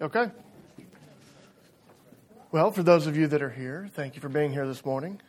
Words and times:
Okay. 0.00 0.30
Well, 2.52 2.70
for 2.70 2.84
those 2.84 3.08
of 3.08 3.16
you 3.16 3.26
that 3.26 3.42
are 3.42 3.50
here, 3.50 3.88
thank 3.94 4.14
you 4.14 4.20
for 4.20 4.28
being 4.28 4.52
here 4.52 4.64
this 4.64 4.84
morning 4.84 5.20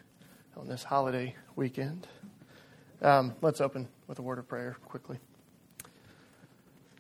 on 0.56 0.68
this 0.68 0.84
holiday 0.84 1.36
weekend. 1.56 2.06
Um, 3.02 3.34
let's 3.42 3.62
open 3.62 3.88
with 4.06 4.20
a 4.20 4.22
word 4.22 4.38
of 4.38 4.48
prayer 4.48 4.78
quickly. 4.86 5.18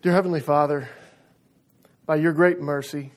Dear 0.01 0.13
Heavenly 0.13 0.39
Father, 0.39 0.89
by 2.07 2.15
your 2.15 2.33
great 2.33 2.59
mercy, 2.59 3.11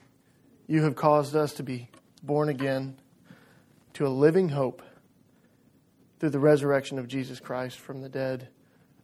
you 0.66 0.82
have 0.82 0.96
caused 0.96 1.34
us 1.34 1.54
to 1.54 1.62
be 1.62 1.88
born 2.22 2.50
again 2.50 2.98
to 3.94 4.06
a 4.06 4.10
living 4.10 4.50
hope 4.50 4.82
through 6.20 6.28
the 6.28 6.38
resurrection 6.38 6.98
of 6.98 7.08
Jesus 7.08 7.40
Christ 7.40 7.78
from 7.78 8.02
the 8.02 8.10
dead. 8.10 8.48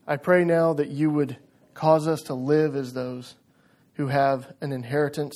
I 0.07 0.19
pray 0.19 0.45
now 0.45 0.75
that 0.75 0.89
you 0.89 1.09
would 1.09 1.39
cause 1.73 2.07
us 2.07 2.21
to 2.25 2.35
live 2.35 2.77
as 2.77 2.93
those 2.93 3.35
who 3.99 4.07
have 4.07 4.55
an 4.61 4.73
inheritance 4.73 5.35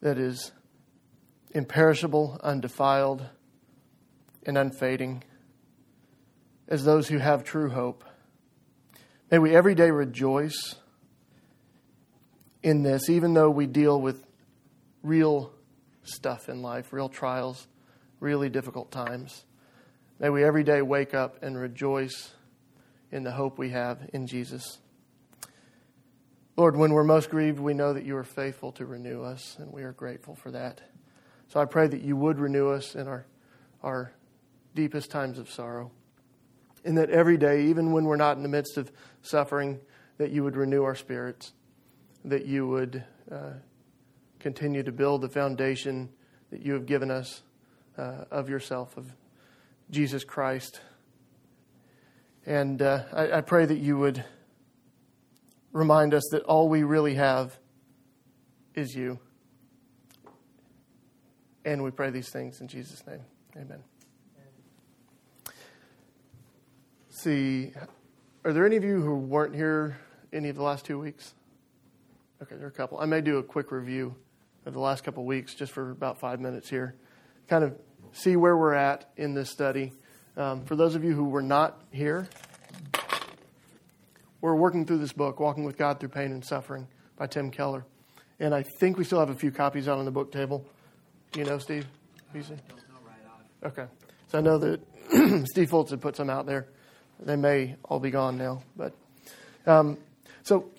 that 0.00 0.16
is 0.18 0.50
imperishable, 1.50 2.40
undefiled, 2.42 3.26
and 4.46 4.56
unfading, 4.56 5.22
as 6.68 6.84
those 6.84 7.08
who 7.08 7.18
have 7.18 7.44
true 7.44 7.68
hope. 7.68 8.02
May 9.30 9.38
we 9.38 9.54
every 9.54 9.74
day 9.74 9.90
rejoice 9.90 10.76
in 12.62 12.82
this, 12.82 13.10
even 13.10 13.34
though 13.34 13.50
we 13.50 13.66
deal 13.66 14.00
with 14.00 14.24
real 15.02 15.52
stuff 16.04 16.48
in 16.48 16.62
life, 16.62 16.94
real 16.94 17.10
trials, 17.10 17.68
really 18.20 18.48
difficult 18.48 18.90
times. 18.90 19.44
May 20.18 20.30
we 20.30 20.44
every 20.44 20.64
day 20.64 20.80
wake 20.80 21.12
up 21.12 21.42
and 21.42 21.58
rejoice 21.58 22.32
in 23.12 23.22
the 23.22 23.32
hope 23.32 23.58
we 23.58 23.68
have 23.68 24.08
in 24.14 24.26
Jesus. 24.26 24.78
Lord, 26.58 26.74
when 26.74 26.92
we're 26.92 27.04
most 27.04 27.30
grieved, 27.30 27.60
we 27.60 27.72
know 27.72 27.92
that 27.92 28.04
you 28.04 28.16
are 28.16 28.24
faithful 28.24 28.72
to 28.72 28.84
renew 28.84 29.22
us, 29.22 29.54
and 29.60 29.72
we 29.72 29.84
are 29.84 29.92
grateful 29.92 30.34
for 30.34 30.50
that. 30.50 30.80
So 31.46 31.60
I 31.60 31.66
pray 31.66 31.86
that 31.86 32.02
you 32.02 32.16
would 32.16 32.40
renew 32.40 32.70
us 32.70 32.96
in 32.96 33.06
our, 33.06 33.26
our 33.80 34.10
deepest 34.74 35.08
times 35.08 35.38
of 35.38 35.48
sorrow. 35.48 35.92
And 36.84 36.98
that 36.98 37.10
every 37.10 37.36
day, 37.36 37.66
even 37.66 37.92
when 37.92 38.06
we're 38.06 38.16
not 38.16 38.38
in 38.38 38.42
the 38.42 38.48
midst 38.48 38.76
of 38.76 38.90
suffering, 39.22 39.78
that 40.16 40.32
you 40.32 40.42
would 40.42 40.56
renew 40.56 40.82
our 40.82 40.96
spirits, 40.96 41.52
that 42.24 42.44
you 42.44 42.66
would 42.66 43.04
uh, 43.30 43.52
continue 44.40 44.82
to 44.82 44.90
build 44.90 45.20
the 45.20 45.28
foundation 45.28 46.08
that 46.50 46.66
you 46.66 46.72
have 46.72 46.86
given 46.86 47.08
us 47.08 47.42
uh, 47.96 48.24
of 48.32 48.48
yourself, 48.48 48.96
of 48.96 49.14
Jesus 49.92 50.24
Christ. 50.24 50.80
And 52.46 52.82
uh, 52.82 53.04
I, 53.12 53.32
I 53.34 53.40
pray 53.42 53.64
that 53.64 53.78
you 53.78 53.96
would 53.96 54.24
remind 55.72 56.14
us 56.14 56.24
that 56.32 56.42
all 56.44 56.68
we 56.68 56.82
really 56.82 57.14
have 57.14 57.58
is 58.74 58.94
you. 58.94 59.18
And 61.64 61.82
we 61.82 61.90
pray 61.90 62.10
these 62.10 62.30
things 62.30 62.60
in 62.60 62.68
Jesus' 62.68 63.06
name. 63.06 63.20
Amen. 63.56 63.82
See, 67.10 67.72
are 68.44 68.52
there 68.52 68.64
any 68.64 68.76
of 68.76 68.84
you 68.84 69.00
who 69.00 69.16
weren't 69.16 69.54
here 69.54 69.98
any 70.32 70.48
of 70.48 70.56
the 70.56 70.62
last 70.62 70.84
two 70.84 70.98
weeks? 70.98 71.34
Okay, 72.40 72.54
there 72.54 72.66
are 72.66 72.70
a 72.70 72.72
couple. 72.72 72.98
I 73.00 73.06
may 73.06 73.20
do 73.20 73.38
a 73.38 73.42
quick 73.42 73.72
review 73.72 74.14
of 74.64 74.72
the 74.72 74.80
last 74.80 75.02
couple 75.02 75.24
of 75.24 75.26
weeks 75.26 75.54
just 75.54 75.72
for 75.72 75.90
about 75.90 76.20
five 76.20 76.40
minutes 76.40 76.70
here. 76.70 76.94
Kind 77.48 77.64
of 77.64 77.76
see 78.12 78.36
where 78.36 78.56
we're 78.56 78.74
at 78.74 79.10
in 79.16 79.34
this 79.34 79.50
study. 79.50 79.92
Um, 80.36 80.64
for 80.64 80.76
those 80.76 80.94
of 80.94 81.02
you 81.02 81.12
who 81.12 81.24
were 81.24 81.42
not 81.42 81.82
here, 81.90 82.28
we're 84.40 84.54
working 84.54 84.86
through 84.86 84.98
this 84.98 85.12
book, 85.12 85.40
Walking 85.40 85.64
with 85.64 85.76
God 85.76 85.98
Through 85.98 86.10
Pain 86.10 86.32
and 86.32 86.44
Suffering 86.44 86.86
by 87.16 87.26
Tim 87.26 87.50
Keller. 87.50 87.84
And 88.38 88.54
I 88.54 88.62
think 88.62 88.96
we 88.96 89.04
still 89.04 89.18
have 89.18 89.30
a 89.30 89.34
few 89.34 89.50
copies 89.50 89.88
out 89.88 89.98
on 89.98 90.04
the 90.04 90.10
book 90.10 90.30
table. 90.30 90.64
Do 91.32 91.40
you 91.40 91.46
know, 91.46 91.58
Steve? 91.58 91.86
Okay. 93.64 93.86
So 94.28 94.38
I 94.38 94.40
know 94.40 94.58
that 94.58 94.80
Steve 95.48 95.70
Fultz 95.70 95.90
had 95.90 96.00
put 96.00 96.14
some 96.14 96.30
out 96.30 96.46
there. 96.46 96.68
They 97.18 97.34
may 97.34 97.74
all 97.84 97.98
be 97.98 98.10
gone 98.10 98.38
now. 98.38 98.62
But 98.76 98.94
um, 99.66 99.98
so 100.44 100.70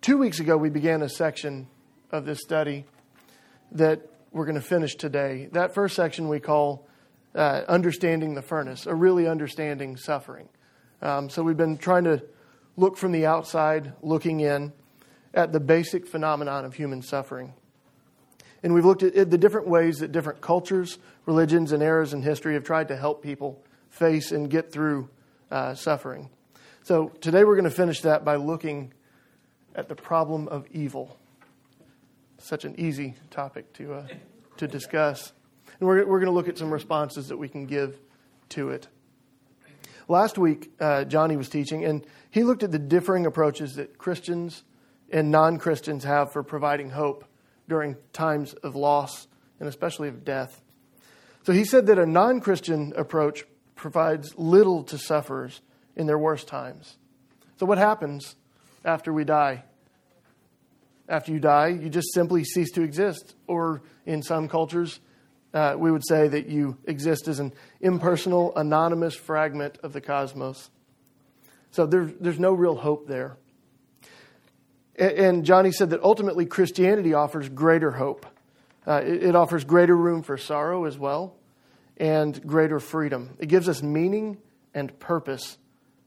two 0.00 0.16
weeks 0.16 0.38
ago, 0.38 0.56
we 0.56 0.70
began 0.70 1.02
a 1.02 1.08
section 1.08 1.66
of 2.12 2.24
this 2.24 2.38
study 2.40 2.84
that 3.72 4.00
we're 4.30 4.44
going 4.44 4.60
to 4.60 4.60
finish 4.60 4.94
today. 4.94 5.48
That 5.52 5.74
first 5.74 5.96
section 5.96 6.28
we 6.28 6.38
call 6.38 6.86
uh, 7.34 7.62
Understanding 7.66 8.34
the 8.34 8.42
Furnace, 8.42 8.86
or 8.86 8.94
really 8.94 9.26
understanding 9.26 9.96
suffering. 9.96 10.48
Um, 11.02 11.28
so 11.28 11.42
we've 11.42 11.56
been 11.56 11.78
trying 11.78 12.04
to 12.04 12.22
look 12.76 12.96
from 12.96 13.12
the 13.12 13.26
outside, 13.26 13.92
looking 14.02 14.40
in 14.40 14.72
at 15.34 15.52
the 15.52 15.60
basic 15.60 16.06
phenomenon 16.06 16.64
of 16.64 16.74
human 16.74 17.02
suffering. 17.02 17.54
And 18.62 18.74
we've 18.74 18.84
looked 18.84 19.02
at 19.02 19.30
the 19.30 19.38
different 19.38 19.68
ways 19.68 19.98
that 19.98 20.12
different 20.12 20.40
cultures, 20.40 20.98
religions, 21.24 21.72
and 21.72 21.82
eras 21.82 22.12
in 22.12 22.22
history 22.22 22.54
have 22.54 22.64
tried 22.64 22.88
to 22.88 22.96
help 22.96 23.22
people 23.22 23.62
face 23.88 24.32
and 24.32 24.50
get 24.50 24.70
through 24.70 25.08
uh, 25.50 25.74
suffering. 25.74 26.28
So 26.82 27.08
today 27.20 27.44
we're 27.44 27.56
going 27.56 27.64
to 27.64 27.70
finish 27.70 28.00
that 28.02 28.24
by 28.24 28.36
looking 28.36 28.92
at 29.74 29.88
the 29.88 29.94
problem 29.94 30.48
of 30.48 30.66
evil. 30.72 31.16
Such 32.38 32.64
an 32.64 32.78
easy 32.78 33.14
topic 33.30 33.72
to, 33.74 33.94
uh, 33.94 34.06
to 34.56 34.66
discuss. 34.66 35.32
And 35.78 35.88
we're, 35.88 36.04
we're 36.06 36.18
going 36.18 36.26
to 36.26 36.32
look 36.32 36.48
at 36.48 36.58
some 36.58 36.72
responses 36.72 37.28
that 37.28 37.36
we 37.36 37.48
can 37.48 37.66
give 37.66 37.98
to 38.50 38.70
it. 38.70 38.88
Last 40.10 40.38
week, 40.38 40.72
uh, 40.80 41.04
Johnny 41.04 41.36
was 41.36 41.48
teaching, 41.48 41.84
and 41.84 42.04
he 42.30 42.42
looked 42.42 42.64
at 42.64 42.72
the 42.72 42.80
differing 42.80 43.26
approaches 43.26 43.76
that 43.76 43.96
Christians 43.96 44.64
and 45.08 45.30
non 45.30 45.58
Christians 45.58 46.02
have 46.02 46.32
for 46.32 46.42
providing 46.42 46.90
hope 46.90 47.24
during 47.68 47.96
times 48.12 48.52
of 48.54 48.74
loss 48.74 49.28
and 49.60 49.68
especially 49.68 50.08
of 50.08 50.24
death. 50.24 50.62
So 51.44 51.52
he 51.52 51.64
said 51.64 51.86
that 51.86 51.96
a 52.00 52.06
non 52.06 52.40
Christian 52.40 52.92
approach 52.96 53.44
provides 53.76 54.36
little 54.36 54.82
to 54.82 54.98
sufferers 54.98 55.60
in 55.94 56.08
their 56.08 56.18
worst 56.18 56.48
times. 56.48 56.96
So, 57.60 57.64
what 57.64 57.78
happens 57.78 58.34
after 58.84 59.12
we 59.12 59.22
die? 59.22 59.62
After 61.08 61.30
you 61.30 61.38
die, 61.38 61.68
you 61.68 61.88
just 61.88 62.12
simply 62.12 62.42
cease 62.42 62.72
to 62.72 62.82
exist. 62.82 63.36
Or 63.46 63.82
in 64.06 64.24
some 64.24 64.48
cultures, 64.48 64.98
uh, 65.52 65.74
we 65.76 65.90
would 65.90 66.06
say 66.06 66.28
that 66.28 66.48
you 66.48 66.76
exist 66.84 67.28
as 67.28 67.40
an 67.40 67.52
impersonal, 67.80 68.56
anonymous 68.56 69.14
fragment 69.14 69.78
of 69.82 69.92
the 69.92 70.00
cosmos. 70.00 70.70
So 71.72 71.86
there's, 71.86 72.12
there's 72.20 72.38
no 72.38 72.52
real 72.52 72.76
hope 72.76 73.06
there. 73.06 73.36
And, 74.96 75.12
and 75.12 75.44
Johnny 75.44 75.72
said 75.72 75.90
that 75.90 76.02
ultimately 76.02 76.46
Christianity 76.46 77.14
offers 77.14 77.48
greater 77.48 77.90
hope. 77.90 78.26
Uh, 78.86 79.02
it, 79.04 79.24
it 79.24 79.36
offers 79.36 79.64
greater 79.64 79.96
room 79.96 80.22
for 80.22 80.36
sorrow 80.36 80.84
as 80.84 80.96
well 80.96 81.36
and 81.96 82.44
greater 82.46 82.80
freedom. 82.80 83.36
It 83.38 83.46
gives 83.46 83.68
us 83.68 83.82
meaning 83.82 84.38
and 84.72 84.98
purpose 84.98 85.58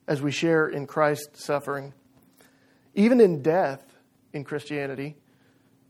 as 0.08 0.22
we 0.22 0.32
share 0.32 0.68
in 0.68 0.88
Christ's 0.88 1.46
suffering. 1.46 1.94
Even 2.96 3.22
in 3.22 3.42
death 3.42 3.84
in 4.34 4.44
Christianity, 4.44 5.16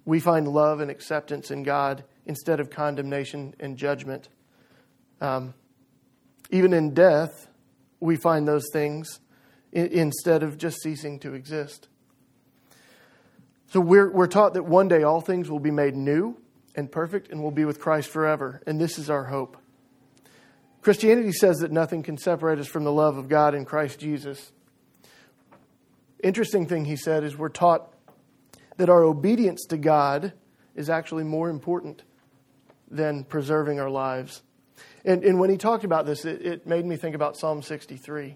we 0.05 0.19
find 0.19 0.47
love 0.47 0.81
and 0.81 0.91
acceptance 0.91 1.51
in 1.51 1.63
God 1.63 2.03
instead 2.25 2.59
of 2.59 2.69
condemnation 2.69 3.53
and 3.59 3.78
judgment. 3.78 4.29
Um, 5.22 5.53
even 6.50 6.73
in 6.73 6.94
death, 6.94 7.47
we 8.00 8.16
find 8.16 8.47
those 8.47 8.69
things 8.72 9.19
instead 9.72 10.44
of 10.44 10.57
just 10.57 10.81
ceasing 10.81 11.19
to 11.19 11.33
exist. 11.33 11.88
So 13.67 13.79
we're, 13.79 14.12
we're 14.12 14.28
taught 14.28 14.53
that 14.53 14.63
one 14.63 14.88
day 14.88 15.01
all 15.01 15.19
things 15.19 15.50
will 15.50 15.59
be 15.59 15.72
made 15.72 15.95
new 15.95 16.38
and 16.75 16.91
perfect 16.91 17.29
and 17.31 17.41
we'll 17.41 17.51
be 17.51 17.66
with 17.66 17.79
Christ 17.79 18.09
forever. 18.09 18.62
And 18.67 18.79
this 18.79 19.00
is 19.00 19.09
our 19.09 19.23
hope. 19.25 19.57
Christianity 20.81 21.31
says 21.31 21.59
that 21.59 21.72
nothing 21.72 22.03
can 22.03 22.17
separate 22.17 22.59
us 22.59 22.67
from 22.67 22.83
the 22.83 22.91
love 22.91 23.17
of 23.17 23.29
God 23.29 23.56
in 23.56 23.66
Christ 23.66 24.00
Jesus. 24.00 24.51
Interesting 26.22 26.67
thing 26.67 26.85
he 26.85 26.95
said 26.95 27.23
is 27.23 27.38
we're 27.38 27.50
taught 27.50 27.91
that 28.78 28.89
our 28.89 29.03
obedience 29.03 29.65
to 29.69 29.77
God 29.77 30.33
is 30.75 30.89
actually 30.89 31.24
more 31.24 31.50
important 31.50 32.03
than 32.94 33.24
preserving 33.24 33.80
our 33.80 33.90
lives. 33.90 34.42
And, 35.04 35.24
and 35.24 35.40
when 35.40 35.50
he 35.50 35.57
talked 35.57 35.84
about 35.84 36.06
this, 36.06 36.25
it, 36.25 36.45
it 36.45 36.68
made 36.68 36.86
me 36.86 36.95
think 36.95 37.16
about 37.16 37.36
Psalm 37.36 37.62
63. 37.62 38.36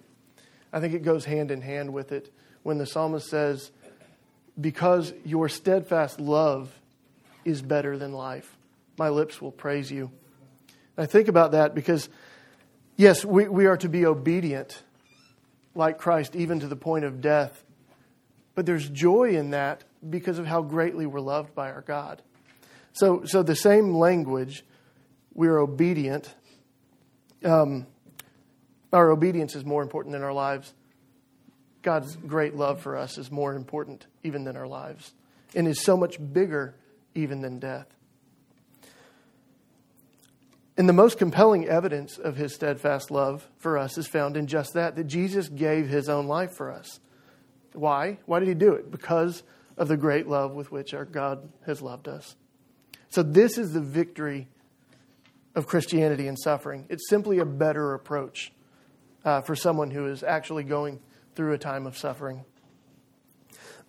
I 0.73 0.79
think 0.79 0.93
it 0.93 1.03
goes 1.03 1.25
hand 1.25 1.51
in 1.51 1.61
hand 1.61 1.93
with 1.93 2.11
it 2.11 2.33
when 2.63 2.77
the 2.77 2.85
psalmist 2.85 3.29
says, 3.29 3.71
Because 4.59 5.13
your 5.23 5.47
steadfast 5.47 6.19
love 6.19 6.73
is 7.45 7.61
better 7.61 7.97
than 7.97 8.11
life, 8.11 8.57
my 8.97 9.09
lips 9.09 9.41
will 9.41 9.51
praise 9.51 9.91
you. 9.91 10.11
I 10.97 11.05
think 11.05 11.27
about 11.27 11.51
that 11.51 11.75
because, 11.75 12.09
yes, 12.95 13.23
we, 13.23 13.47
we 13.47 13.67
are 13.67 13.77
to 13.77 13.87
be 13.87 14.05
obedient 14.05 14.81
like 15.75 15.99
Christ, 15.99 16.35
even 16.35 16.59
to 16.61 16.67
the 16.67 16.75
point 16.75 17.05
of 17.05 17.21
death. 17.21 17.63
But 18.55 18.65
there's 18.65 18.89
joy 18.89 19.35
in 19.37 19.51
that 19.51 19.83
because 20.09 20.39
of 20.39 20.47
how 20.47 20.63
greatly 20.63 21.05
we're 21.05 21.19
loved 21.19 21.53
by 21.53 21.71
our 21.71 21.81
God. 21.81 22.23
So, 22.93 23.23
so 23.25 23.43
the 23.43 23.55
same 23.55 23.95
language, 23.95 24.65
we're 25.33 25.59
obedient. 25.59 26.33
Um, 27.43 27.85
our 28.91 29.11
obedience 29.11 29.55
is 29.55 29.63
more 29.65 29.83
important 29.83 30.13
than 30.13 30.23
our 30.23 30.33
lives. 30.33 30.73
God's 31.81 32.15
great 32.15 32.55
love 32.55 32.81
for 32.81 32.97
us 32.97 33.17
is 33.17 33.31
more 33.31 33.53
important 33.53 34.07
even 34.23 34.43
than 34.43 34.57
our 34.57 34.67
lives. 34.67 35.13
and 35.55 35.67
is 35.67 35.81
so 35.81 35.97
much 35.97 36.17
bigger 36.33 36.75
even 37.15 37.41
than 37.41 37.59
death. 37.59 37.87
And 40.77 40.87
the 40.87 40.93
most 40.93 41.17
compelling 41.17 41.67
evidence 41.67 42.17
of 42.19 42.35
his 42.35 42.53
steadfast 42.53 43.09
love 43.09 43.47
for 43.57 43.77
us 43.77 43.97
is 43.97 44.05
found 44.05 44.37
in 44.37 44.45
just 44.45 44.73
that, 44.73 44.95
that 44.95 45.05
Jesus 45.05 45.49
gave 45.49 45.87
his 45.87 46.07
own 46.07 46.27
life 46.27 46.51
for 46.51 46.71
us. 46.71 46.99
Why? 47.73 48.19
Why 48.25 48.39
did 48.39 48.47
he 48.47 48.53
do 48.53 48.73
it? 48.73 48.91
Because 48.91 49.41
of 49.75 49.87
the 49.87 49.97
great 49.97 50.27
love 50.27 50.53
with 50.53 50.71
which 50.71 50.93
our 50.93 51.05
God 51.05 51.49
has 51.65 51.81
loved 51.81 52.07
us. 52.07 52.35
So, 53.09 53.23
this 53.23 53.57
is 53.57 53.73
the 53.73 53.81
victory 53.81 54.47
of 55.55 55.65
Christianity 55.65 56.27
and 56.27 56.37
suffering. 56.37 56.85
It's 56.89 57.09
simply 57.09 57.39
a 57.39 57.45
better 57.45 57.93
approach 57.93 58.51
uh, 59.25 59.41
for 59.41 59.55
someone 59.55 59.91
who 59.91 60.07
is 60.07 60.23
actually 60.23 60.63
going 60.63 60.99
through 61.35 61.53
a 61.53 61.57
time 61.57 61.87
of 61.87 61.97
suffering. 61.97 62.45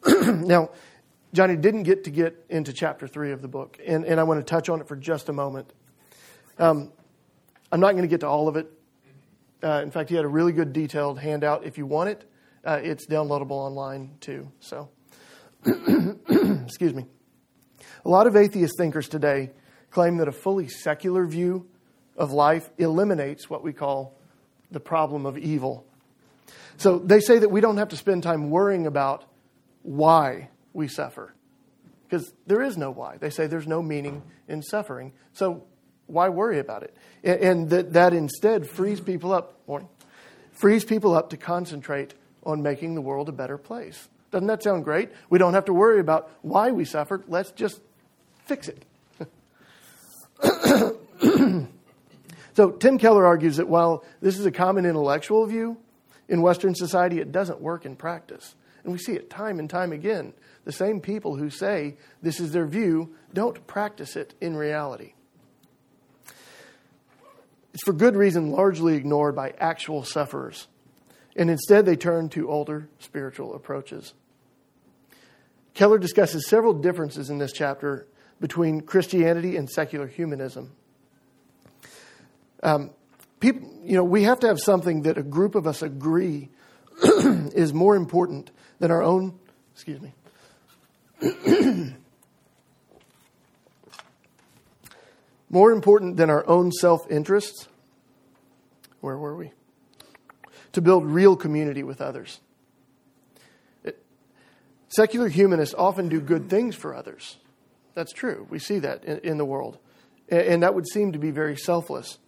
now, 0.06 0.70
Johnny 1.35 1.56
didn't 1.56 1.82
get 1.82 2.05
to 2.05 2.11
get 2.11 2.44
into 2.49 2.73
chapter 2.73 3.06
three 3.06 3.32
of 3.32 3.43
the 3.43 3.49
book, 3.49 3.79
and, 3.87 4.05
and 4.05 4.19
I 4.19 4.23
want 4.23 4.41
to 4.41 4.44
touch 4.44 4.69
on 4.69 4.81
it 4.81 4.88
for 4.88 4.97
just 4.97 5.29
a 5.29 5.32
moment. 5.32 5.73
Um, 6.59 6.93
I'm 7.70 7.81
not 7.81 7.93
going 7.93 8.03
to 8.03 8.09
get 8.09 8.20
to 8.20 8.29
all 8.29 8.49
of 8.49 8.56
it. 8.56 8.70
Uh, 9.62 9.81
in 9.82 9.91
fact, 9.91 10.09
he 10.09 10.17
had 10.17 10.25
a 10.25 10.29
really 10.29 10.53
good 10.53 10.73
detailed 10.73 11.19
handout. 11.19 11.65
If 11.65 11.76
you 11.76 11.87
want 11.87 12.11
it, 12.11 12.31
uh, 12.65 12.81
it's 12.82 13.06
downloadable 13.06 13.50
online 13.50 14.17
too. 14.20 14.50
So, 14.61 14.88
excuse 15.67 16.94
me. 16.94 17.06
A 18.08 18.10
lot 18.10 18.26
of 18.26 18.37
atheist 18.37 18.78
thinkers 18.78 19.06
today 19.06 19.50
claim 19.90 20.16
that 20.16 20.28
a 20.28 20.32
fully 20.32 20.66
secular 20.66 21.26
view 21.26 21.66
of 22.16 22.32
life 22.32 22.70
eliminates 22.78 23.50
what 23.50 23.62
we 23.62 23.75
call 23.75 24.19
the 24.70 24.81
problem 24.81 25.26
of 25.26 25.37
evil. 25.37 25.84
So 26.78 26.99
they 26.99 27.20
say 27.20 27.38
that 27.38 27.50
we 27.50 27.60
don't 27.60 27.76
have 27.76 27.90
to 27.90 27.99
spend 27.99 28.22
time 28.22 28.49
worrying 28.49 28.87
about 28.87 29.26
why 29.82 30.49
we 30.72 30.88
suffer. 30.88 31.34
Because 32.08 32.32
there 32.46 32.62
is 32.62 32.78
no 32.78 32.90
why. 32.90 33.19
They 33.19 33.28
say 33.28 33.46
there's 33.46 33.66
no 33.66 33.82
meaning 33.82 34.22
in 34.49 34.62
suffering. 34.62 35.12
So 35.34 35.64
why 36.06 36.31
worry 36.31 36.60
about 36.60 36.84
it? 36.84 36.96
And 37.22 37.69
that, 37.69 37.93
that 37.93 38.14
instead 38.14 38.70
frees 38.70 39.02
people 39.02 39.34
up, 39.34 39.60
morning, 39.69 39.90
frees 40.52 40.82
people 40.82 41.14
up 41.14 41.28
to 41.28 41.37
concentrate 41.37 42.14
on 42.43 42.62
making 42.62 42.94
the 42.94 43.02
world 43.02 43.28
a 43.28 43.32
better 43.32 43.58
place. 43.58 44.08
Doesn't 44.31 44.46
that 44.46 44.62
sound 44.62 44.84
great? 44.84 45.10
We 45.28 45.38
don't 45.38 45.52
have 45.52 45.66
to 45.66 45.75
worry 45.75 46.00
about 46.00 46.31
why 46.40 46.70
we 46.70 46.87
suffered. 46.87 47.25
Let's 47.28 47.50
just 47.50 47.82
fix 48.48 48.68
it. 48.68 48.84
so, 52.54 52.70
Tim 52.72 52.98
Keller 52.98 53.26
argues 53.26 53.56
that 53.58 53.68
while 53.68 54.04
this 54.20 54.38
is 54.38 54.46
a 54.46 54.50
common 54.50 54.86
intellectual 54.86 55.46
view, 55.46 55.76
in 56.28 56.42
Western 56.42 56.74
society 56.74 57.20
it 57.20 57.32
doesn't 57.32 57.60
work 57.60 57.84
in 57.84 57.96
practice. 57.96 58.54
And 58.84 58.92
we 58.92 58.98
see 58.98 59.12
it 59.12 59.28
time 59.28 59.58
and 59.58 59.68
time 59.68 59.92
again. 59.92 60.32
The 60.64 60.72
same 60.72 61.00
people 61.00 61.36
who 61.36 61.50
say 61.50 61.96
this 62.22 62.40
is 62.40 62.52
their 62.52 62.66
view 62.66 63.14
don't 63.34 63.66
practice 63.66 64.16
it 64.16 64.34
in 64.40 64.56
reality. 64.56 65.14
It's 67.74 67.84
for 67.84 67.92
good 67.92 68.16
reason 68.16 68.50
largely 68.50 68.94
ignored 68.94 69.36
by 69.36 69.54
actual 69.58 70.04
sufferers. 70.04 70.68
And 71.36 71.50
instead, 71.50 71.86
they 71.86 71.96
turn 71.96 72.28
to 72.30 72.50
older 72.50 72.88
spiritual 72.98 73.54
approaches. 73.54 74.14
Keller 75.74 75.98
discusses 75.98 76.48
several 76.48 76.74
differences 76.74 77.30
in 77.30 77.38
this 77.38 77.52
chapter 77.52 78.08
between 78.40 78.81
Christianity 78.82 79.56
and 79.56 79.69
secular 79.69 80.06
humanism. 80.06 80.73
Um, 82.62 82.90
people, 83.40 83.69
you 83.85 83.94
know, 83.96 84.05
we 84.05 84.25
have 84.25 84.40
to 84.40 84.49
have 84.49 84.58
something 84.61 85.02
that 85.02 85.19
a 85.19 85.23
group 85.23 85.55
of 85.55 85.67
us 85.67 85.82
agree 85.82 86.49
is 87.02 87.73
more 87.73 87.96
important 87.96 88.50
than 88.79 88.90
our 88.90 89.02
own. 89.02 89.38
Excuse 89.75 90.00
me. 90.00 90.12
more 95.50 95.73
important 95.73 96.17
than 96.17 96.31
our 96.31 96.46
own 96.49 96.73
self 96.73 97.11
interests. 97.11 97.69
Where 99.00 99.17
were 99.17 99.37
we? 99.37 99.52
To 100.73 100.81
build 100.81 101.06
real 101.06 101.37
community 101.37 101.82
with 101.82 102.00
others. 102.00 102.41
It, 103.84 104.02
secular 104.88 105.29
humanists 105.29 105.75
often 105.76 106.08
do 106.08 106.20
good 106.20 106.50
things 106.50 106.75
for 106.75 106.94
others. 106.94 107.37
That's 107.98 108.12
true. 108.12 108.46
We 108.48 108.60
see 108.60 108.78
that 108.78 109.04
in, 109.04 109.18
in 109.24 109.38
the 109.38 109.44
world. 109.44 109.76
And, 110.28 110.62
that 110.62 110.72
would 110.72 110.86
seem 110.86 111.10
to 111.14 111.18
be 111.18 111.32
very 111.32 111.56
selfless. 111.56 112.18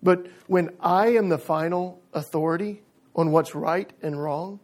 But 0.00 0.28
when 0.46 0.70
I 0.78 1.08
am 1.08 1.28
the 1.28 1.38
final 1.38 2.00
authority 2.12 2.82
on 3.16 3.32
what's 3.32 3.52
right 3.52 3.92
and 4.00 4.22
wrong, 4.22 4.60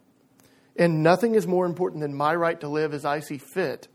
and 0.77 1.03
nothing 1.03 1.35
is 1.35 1.45
more 1.45 1.65
important 1.65 2.03
than 2.03 2.15
my 2.15 2.33
right 2.33 2.57
to 2.61 2.69
live 2.69 2.93
as 2.93 3.03
I 3.03 3.19
see 3.19 3.37
fit, 3.37 3.89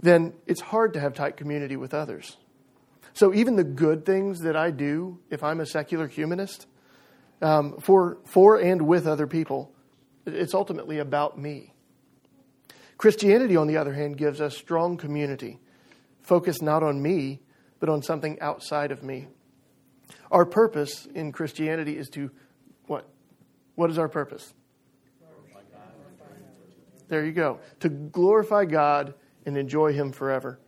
then 0.00 0.32
it's 0.44 0.60
hard 0.60 0.94
to 0.94 1.00
have 1.00 1.14
tight 1.14 1.36
community 1.36 1.76
with 1.76 1.94
others. 1.94 2.36
So 3.12 3.32
even 3.32 3.54
the 3.54 3.62
good 3.62 4.04
things 4.04 4.40
that 4.40 4.56
I 4.56 4.72
do, 4.72 5.20
if 5.30 5.44
I'm 5.44 5.60
a 5.60 5.66
secular 5.66 6.08
humanist, 6.08 6.66
um, 7.42 7.78
for, 7.78 8.18
for 8.24 8.58
and 8.58 8.88
with 8.88 9.06
other 9.06 9.28
people, 9.28 9.72
it's 10.26 10.52
ultimately 10.52 10.98
about 10.98 11.38
me. 11.38 11.74
Christianity, 12.98 13.56
on 13.56 13.68
the 13.68 13.76
other 13.76 13.94
hand, 13.94 14.16
gives 14.16 14.40
us 14.40 14.56
strong 14.56 14.96
community, 14.96 15.60
focused 16.20 16.62
not 16.62 16.82
on 16.82 17.00
me, 17.00 17.40
but 17.78 17.88
on 17.88 18.02
something 18.02 18.38
outside 18.40 18.90
of 18.90 19.04
me. 19.04 19.28
Our 20.32 20.44
purpose 20.44 21.06
in 21.06 21.30
Christianity 21.30 21.96
is 21.96 22.08
to 22.10 22.30
what? 22.86 23.08
What 23.76 23.88
is 23.90 23.98
our 23.98 24.08
purpose? 24.08 24.52
There 27.06 27.24
you 27.24 27.32
go. 27.32 27.60
To 27.80 27.88
glorify 27.88 28.66
God 28.66 29.14
and 29.46 29.56
enjoy 29.56 29.92
Him 29.92 30.12
forever. 30.12 30.60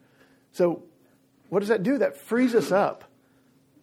So, 0.52 0.84
what 1.48 1.60
does 1.60 1.68
that 1.68 1.82
do? 1.82 1.98
That 1.98 2.16
frees 2.16 2.54
us 2.54 2.70
up 2.70 3.04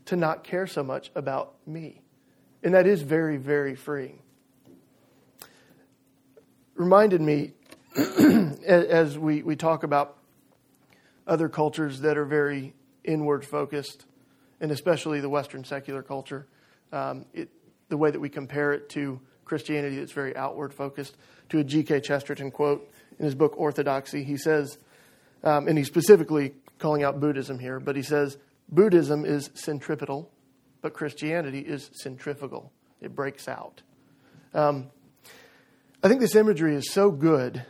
to 0.05 0.15
not 0.15 0.44
care 0.44 0.65
so 0.67 0.83
much 0.83 1.11
about 1.15 1.55
me. 1.67 2.01
And 2.63 2.73
that 2.73 2.88
is 2.88 3.01
very, 3.01 3.38
very 3.38 3.75
freeing. 3.75 4.19
Reminded 6.75 7.21
me 7.21 7.53
as 8.67 9.17
we, 9.17 9.41
we 9.41 9.55
talk 9.55 9.81
about 9.81 10.17
other 11.25 11.49
cultures 11.49 12.01
that 12.01 12.15
are 12.15 12.25
very 12.25 12.75
inward 13.03 13.44
focused, 13.44 14.05
and 14.61 14.71
especially 14.71 15.19
the 15.19 15.29
Western 15.29 15.63
secular 15.63 16.03
culture, 16.03 16.45
um, 16.91 17.25
it, 17.33 17.49
the 17.89 17.97
way 17.97 18.11
that 18.11 18.19
we 18.19 18.29
compare 18.29 18.73
it 18.73 18.89
to 18.89 19.19
Christianity 19.45 19.97
that's 19.97 20.11
very 20.11 20.35
outward 20.35 20.75
focused, 20.75 21.17
to 21.49 21.57
a 21.57 21.63
G.K. 21.63 22.01
Chesterton 22.01 22.51
quote 22.51 22.88
in 23.17 23.25
his 23.25 23.33
book 23.33 23.55
Orthodoxy. 23.57 24.23
He 24.23 24.38
says, 24.38 24.77
um, 25.44 25.68
and 25.68 25.75
he's 25.75 25.87
specifically 25.87 26.54
calling 26.77 27.01
out 27.01 27.19
Buddhism 27.19 27.57
here, 27.57 27.80
but 27.80 27.95
he 27.95 28.04
says, 28.04 28.37
Buddhism 28.69 29.25
is 29.25 29.49
centripetal, 29.56 30.30
but 30.81 30.94
Christianity 30.94 31.61
is 31.61 31.89
centrifugal. 31.94 32.71
It 33.01 33.16
breaks 33.16 33.47
out. 33.47 33.81
Um, 34.54 34.92
I 36.04 36.09
think 36.09 36.21
this 36.21 36.35
imagery 36.35 36.75
is 36.75 36.92
so 36.92 37.09
good 37.09 37.66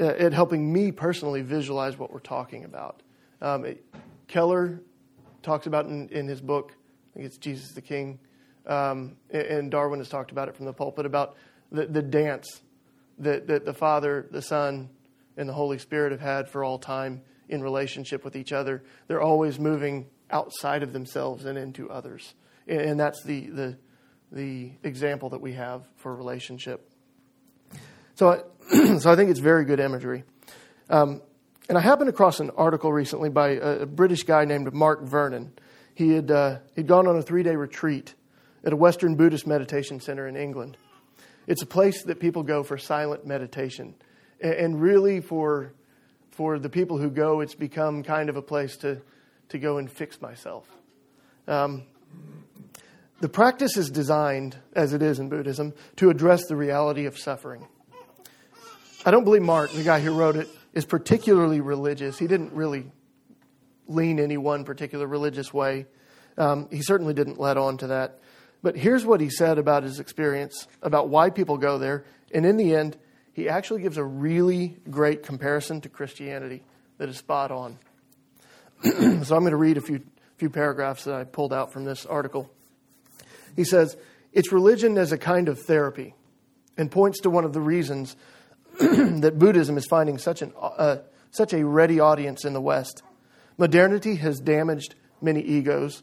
at 0.00 0.32
helping 0.32 0.72
me 0.72 0.90
personally 0.90 1.42
visualize 1.42 1.98
what 1.98 2.12
we're 2.12 2.20
talking 2.20 2.64
about. 2.64 3.02
Um, 3.40 3.64
it, 3.64 3.84
Keller 4.28 4.80
talks 5.42 5.66
about 5.66 5.86
in, 5.86 6.08
in, 6.08 6.26
his 6.26 6.40
book, 6.40 6.72
I 6.72 7.14
think 7.14 7.26
it's 7.26 7.38
Jesus 7.38 7.72
the 7.72 7.82
King, 7.82 8.18
um, 8.66 9.16
and 9.30 9.70
Darwin 9.70 10.00
has 10.00 10.08
talked 10.08 10.30
about 10.30 10.48
it 10.48 10.56
from 10.56 10.66
the 10.66 10.72
pulpit 10.72 11.06
about 11.06 11.36
the, 11.72 11.86
the 11.86 12.02
dance 12.02 12.60
that, 13.18 13.46
that 13.46 13.64
the 13.64 13.74
Father, 13.74 14.26
the 14.30 14.42
Son, 14.42 14.88
and 15.36 15.48
the 15.48 15.52
Holy 15.52 15.78
Spirit 15.78 16.12
have 16.12 16.20
had 16.20 16.48
for 16.48 16.64
all 16.64 16.78
time 16.78 17.22
in 17.48 17.62
relationship 17.62 18.24
with 18.24 18.36
each 18.36 18.52
other. 18.52 18.82
They're 19.08 19.22
always 19.22 19.58
moving 19.58 20.06
outside 20.30 20.82
of 20.82 20.92
themselves 20.92 21.44
and 21.44 21.58
into 21.58 21.90
others. 21.90 22.34
And, 22.66 22.80
and 22.80 23.00
that's 23.00 23.22
the, 23.22 23.46
the, 23.46 23.78
the 24.30 24.72
example 24.82 25.30
that 25.30 25.40
we 25.40 25.54
have 25.54 25.88
for 25.96 26.14
relationship. 26.14 26.89
So, 28.20 28.44
so 28.98 29.10
I 29.10 29.16
think 29.16 29.30
it's 29.30 29.40
very 29.40 29.64
good 29.64 29.80
imagery. 29.80 30.24
Um, 30.90 31.22
and 31.70 31.78
I 31.78 31.80
happened 31.80 32.10
across 32.10 32.38
an 32.38 32.50
article 32.50 32.92
recently 32.92 33.30
by 33.30 33.52
a, 33.52 33.80
a 33.80 33.86
British 33.86 34.24
guy 34.24 34.44
named 34.44 34.70
Mark 34.74 35.04
Vernon. 35.04 35.54
He 35.94 36.10
had 36.10 36.30
uh, 36.30 36.58
he'd 36.76 36.86
gone 36.86 37.06
on 37.06 37.16
a 37.16 37.22
three 37.22 37.42
day 37.42 37.56
retreat 37.56 38.14
at 38.62 38.74
a 38.74 38.76
Western 38.76 39.14
Buddhist 39.14 39.46
meditation 39.46 40.00
center 40.00 40.28
in 40.28 40.36
England. 40.36 40.76
It's 41.46 41.62
a 41.62 41.66
place 41.66 42.02
that 42.02 42.20
people 42.20 42.42
go 42.42 42.62
for 42.62 42.76
silent 42.76 43.26
meditation, 43.26 43.94
and, 44.38 44.52
and 44.52 44.82
really 44.82 45.22
for 45.22 45.72
for 46.30 46.58
the 46.58 46.68
people 46.68 46.98
who 46.98 47.08
go, 47.08 47.40
it's 47.40 47.54
become 47.54 48.02
kind 48.02 48.28
of 48.28 48.36
a 48.36 48.42
place 48.42 48.76
to 48.78 49.00
to 49.48 49.58
go 49.58 49.78
and 49.78 49.90
fix 49.90 50.20
myself. 50.20 50.68
Um, 51.48 51.84
the 53.22 53.30
practice 53.30 53.78
is 53.78 53.88
designed, 53.88 54.58
as 54.74 54.92
it 54.92 55.00
is 55.00 55.20
in 55.20 55.30
Buddhism, 55.30 55.72
to 55.96 56.10
address 56.10 56.44
the 56.48 56.56
reality 56.56 57.06
of 57.06 57.16
suffering. 57.16 57.66
I 59.04 59.10
don't 59.10 59.24
believe 59.24 59.42
Mark, 59.42 59.72
the 59.72 59.82
guy 59.82 60.00
who 60.00 60.12
wrote 60.12 60.36
it, 60.36 60.48
is 60.74 60.84
particularly 60.84 61.60
religious. 61.60 62.18
He 62.18 62.26
didn't 62.26 62.52
really 62.52 62.90
lean 63.88 64.20
any 64.20 64.36
one 64.36 64.64
particular 64.64 65.06
religious 65.06 65.54
way. 65.54 65.86
Um, 66.36 66.68
he 66.70 66.82
certainly 66.82 67.14
didn't 67.14 67.40
let 67.40 67.56
on 67.56 67.78
to 67.78 67.86
that. 67.88 68.20
But 68.62 68.76
here's 68.76 69.04
what 69.06 69.22
he 69.22 69.30
said 69.30 69.58
about 69.58 69.84
his 69.84 70.00
experience, 70.00 70.68
about 70.82 71.08
why 71.08 71.30
people 71.30 71.56
go 71.56 71.78
there. 71.78 72.04
And 72.32 72.44
in 72.44 72.58
the 72.58 72.74
end, 72.74 72.98
he 73.32 73.48
actually 73.48 73.80
gives 73.80 73.96
a 73.96 74.04
really 74.04 74.76
great 74.90 75.22
comparison 75.22 75.80
to 75.80 75.88
Christianity 75.88 76.62
that 76.98 77.08
is 77.08 77.16
spot 77.16 77.50
on. 77.50 77.78
so 78.82 78.90
I'm 78.94 79.24
going 79.24 79.50
to 79.50 79.56
read 79.56 79.78
a 79.78 79.80
few, 79.80 80.02
few 80.36 80.50
paragraphs 80.50 81.04
that 81.04 81.14
I 81.14 81.24
pulled 81.24 81.54
out 81.54 81.72
from 81.72 81.84
this 81.84 82.04
article. 82.04 82.50
He 83.56 83.64
says, 83.64 83.96
It's 84.34 84.52
religion 84.52 84.98
as 84.98 85.10
a 85.10 85.18
kind 85.18 85.48
of 85.48 85.58
therapy 85.62 86.14
and 86.76 86.90
points 86.90 87.20
to 87.20 87.30
one 87.30 87.44
of 87.44 87.54
the 87.54 87.60
reasons 87.60 88.14
that 89.20 89.38
Buddhism 89.38 89.76
is 89.76 89.86
finding 89.86 90.18
such, 90.18 90.42
an, 90.42 90.52
uh, 90.60 90.98
such 91.30 91.52
a 91.52 91.64
ready 91.64 92.00
audience 92.00 92.44
in 92.44 92.52
the 92.52 92.60
West. 92.60 93.02
Modernity 93.58 94.16
has 94.16 94.40
damaged 94.40 94.94
many 95.20 95.42
egos, 95.42 96.02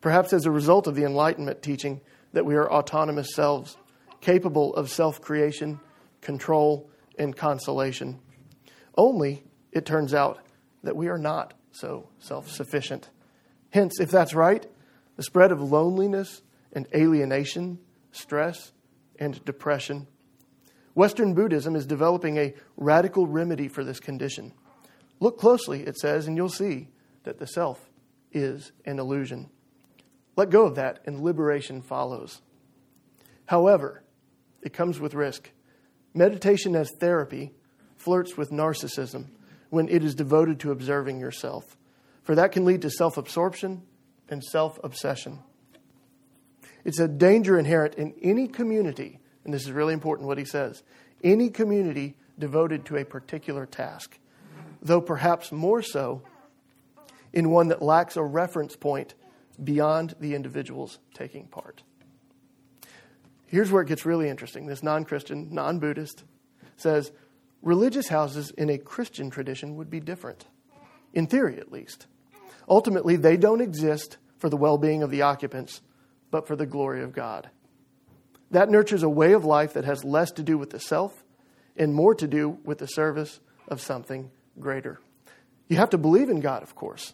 perhaps 0.00 0.32
as 0.32 0.44
a 0.44 0.50
result 0.50 0.86
of 0.86 0.94
the 0.94 1.04
Enlightenment 1.04 1.62
teaching 1.62 2.00
that 2.32 2.44
we 2.44 2.54
are 2.54 2.70
autonomous 2.70 3.34
selves, 3.34 3.76
capable 4.20 4.74
of 4.74 4.90
self 4.90 5.20
creation, 5.20 5.80
control, 6.20 6.90
and 7.18 7.36
consolation. 7.36 8.20
Only, 8.96 9.44
it 9.72 9.86
turns 9.86 10.12
out, 10.14 10.40
that 10.82 10.96
we 10.96 11.08
are 11.08 11.18
not 11.18 11.54
so 11.72 12.08
self 12.18 12.50
sufficient. 12.50 13.08
Hence, 13.70 14.00
if 14.00 14.10
that's 14.10 14.34
right, 14.34 14.66
the 15.16 15.22
spread 15.22 15.52
of 15.52 15.60
loneliness 15.60 16.42
and 16.72 16.86
alienation, 16.94 17.78
stress, 18.12 18.72
and 19.18 19.44
depression. 19.44 20.06
Western 20.98 21.32
Buddhism 21.32 21.76
is 21.76 21.86
developing 21.86 22.38
a 22.38 22.54
radical 22.76 23.28
remedy 23.28 23.68
for 23.68 23.84
this 23.84 24.00
condition. 24.00 24.52
Look 25.20 25.38
closely, 25.38 25.82
it 25.82 25.96
says, 25.96 26.26
and 26.26 26.36
you'll 26.36 26.48
see 26.48 26.88
that 27.22 27.38
the 27.38 27.46
self 27.46 27.88
is 28.32 28.72
an 28.84 28.98
illusion. 28.98 29.48
Let 30.34 30.50
go 30.50 30.66
of 30.66 30.74
that, 30.74 30.98
and 31.06 31.20
liberation 31.20 31.82
follows. 31.82 32.42
However, 33.46 34.02
it 34.60 34.72
comes 34.72 34.98
with 34.98 35.14
risk. 35.14 35.52
Meditation 36.14 36.74
as 36.74 36.90
therapy 36.98 37.52
flirts 37.96 38.36
with 38.36 38.50
narcissism 38.50 39.26
when 39.70 39.88
it 39.88 40.02
is 40.02 40.16
devoted 40.16 40.58
to 40.58 40.72
observing 40.72 41.20
yourself, 41.20 41.76
for 42.24 42.34
that 42.34 42.50
can 42.50 42.64
lead 42.64 42.82
to 42.82 42.90
self 42.90 43.16
absorption 43.16 43.82
and 44.28 44.42
self 44.42 44.80
obsession. 44.82 45.38
It's 46.84 46.98
a 46.98 47.06
danger 47.06 47.56
inherent 47.56 47.94
in 47.94 48.14
any 48.20 48.48
community, 48.48 49.20
and 49.48 49.54
this 49.54 49.64
is 49.64 49.72
really 49.72 49.94
important 49.94 50.28
what 50.28 50.36
he 50.36 50.44
says 50.44 50.82
any 51.24 51.48
community 51.48 52.14
devoted 52.38 52.84
to 52.84 52.98
a 52.98 53.04
particular 53.04 53.64
task, 53.64 54.18
though 54.82 55.00
perhaps 55.00 55.50
more 55.50 55.80
so 55.80 56.20
in 57.32 57.48
one 57.48 57.68
that 57.68 57.80
lacks 57.80 58.18
a 58.18 58.22
reference 58.22 58.76
point 58.76 59.14
beyond 59.64 60.14
the 60.20 60.34
individuals 60.34 60.98
taking 61.14 61.46
part. 61.46 61.82
Here's 63.46 63.72
where 63.72 63.80
it 63.80 63.88
gets 63.88 64.04
really 64.04 64.28
interesting. 64.28 64.66
This 64.66 64.82
non 64.82 65.06
Christian, 65.06 65.48
non 65.50 65.78
Buddhist 65.78 66.24
says 66.76 67.10
religious 67.62 68.08
houses 68.08 68.50
in 68.50 68.68
a 68.68 68.76
Christian 68.76 69.30
tradition 69.30 69.76
would 69.76 69.88
be 69.88 69.98
different, 69.98 70.44
in 71.14 71.26
theory 71.26 71.58
at 71.58 71.72
least. 71.72 72.06
Ultimately, 72.68 73.16
they 73.16 73.38
don't 73.38 73.62
exist 73.62 74.18
for 74.36 74.50
the 74.50 74.58
well 74.58 74.76
being 74.76 75.02
of 75.02 75.10
the 75.10 75.22
occupants, 75.22 75.80
but 76.30 76.46
for 76.46 76.54
the 76.54 76.66
glory 76.66 77.02
of 77.02 77.14
God. 77.14 77.48
That 78.50 78.70
nurtures 78.70 79.02
a 79.02 79.08
way 79.08 79.32
of 79.32 79.44
life 79.44 79.74
that 79.74 79.84
has 79.84 80.04
less 80.04 80.30
to 80.32 80.42
do 80.42 80.56
with 80.58 80.70
the 80.70 80.80
self 80.80 81.24
and 81.76 81.94
more 81.94 82.14
to 82.14 82.26
do 82.26 82.58
with 82.64 82.78
the 82.78 82.86
service 82.86 83.40
of 83.68 83.80
something 83.80 84.30
greater. 84.58 85.00
You 85.68 85.76
have 85.76 85.90
to 85.90 85.98
believe 85.98 86.30
in 86.30 86.40
God, 86.40 86.62
of 86.62 86.74
course 86.74 87.12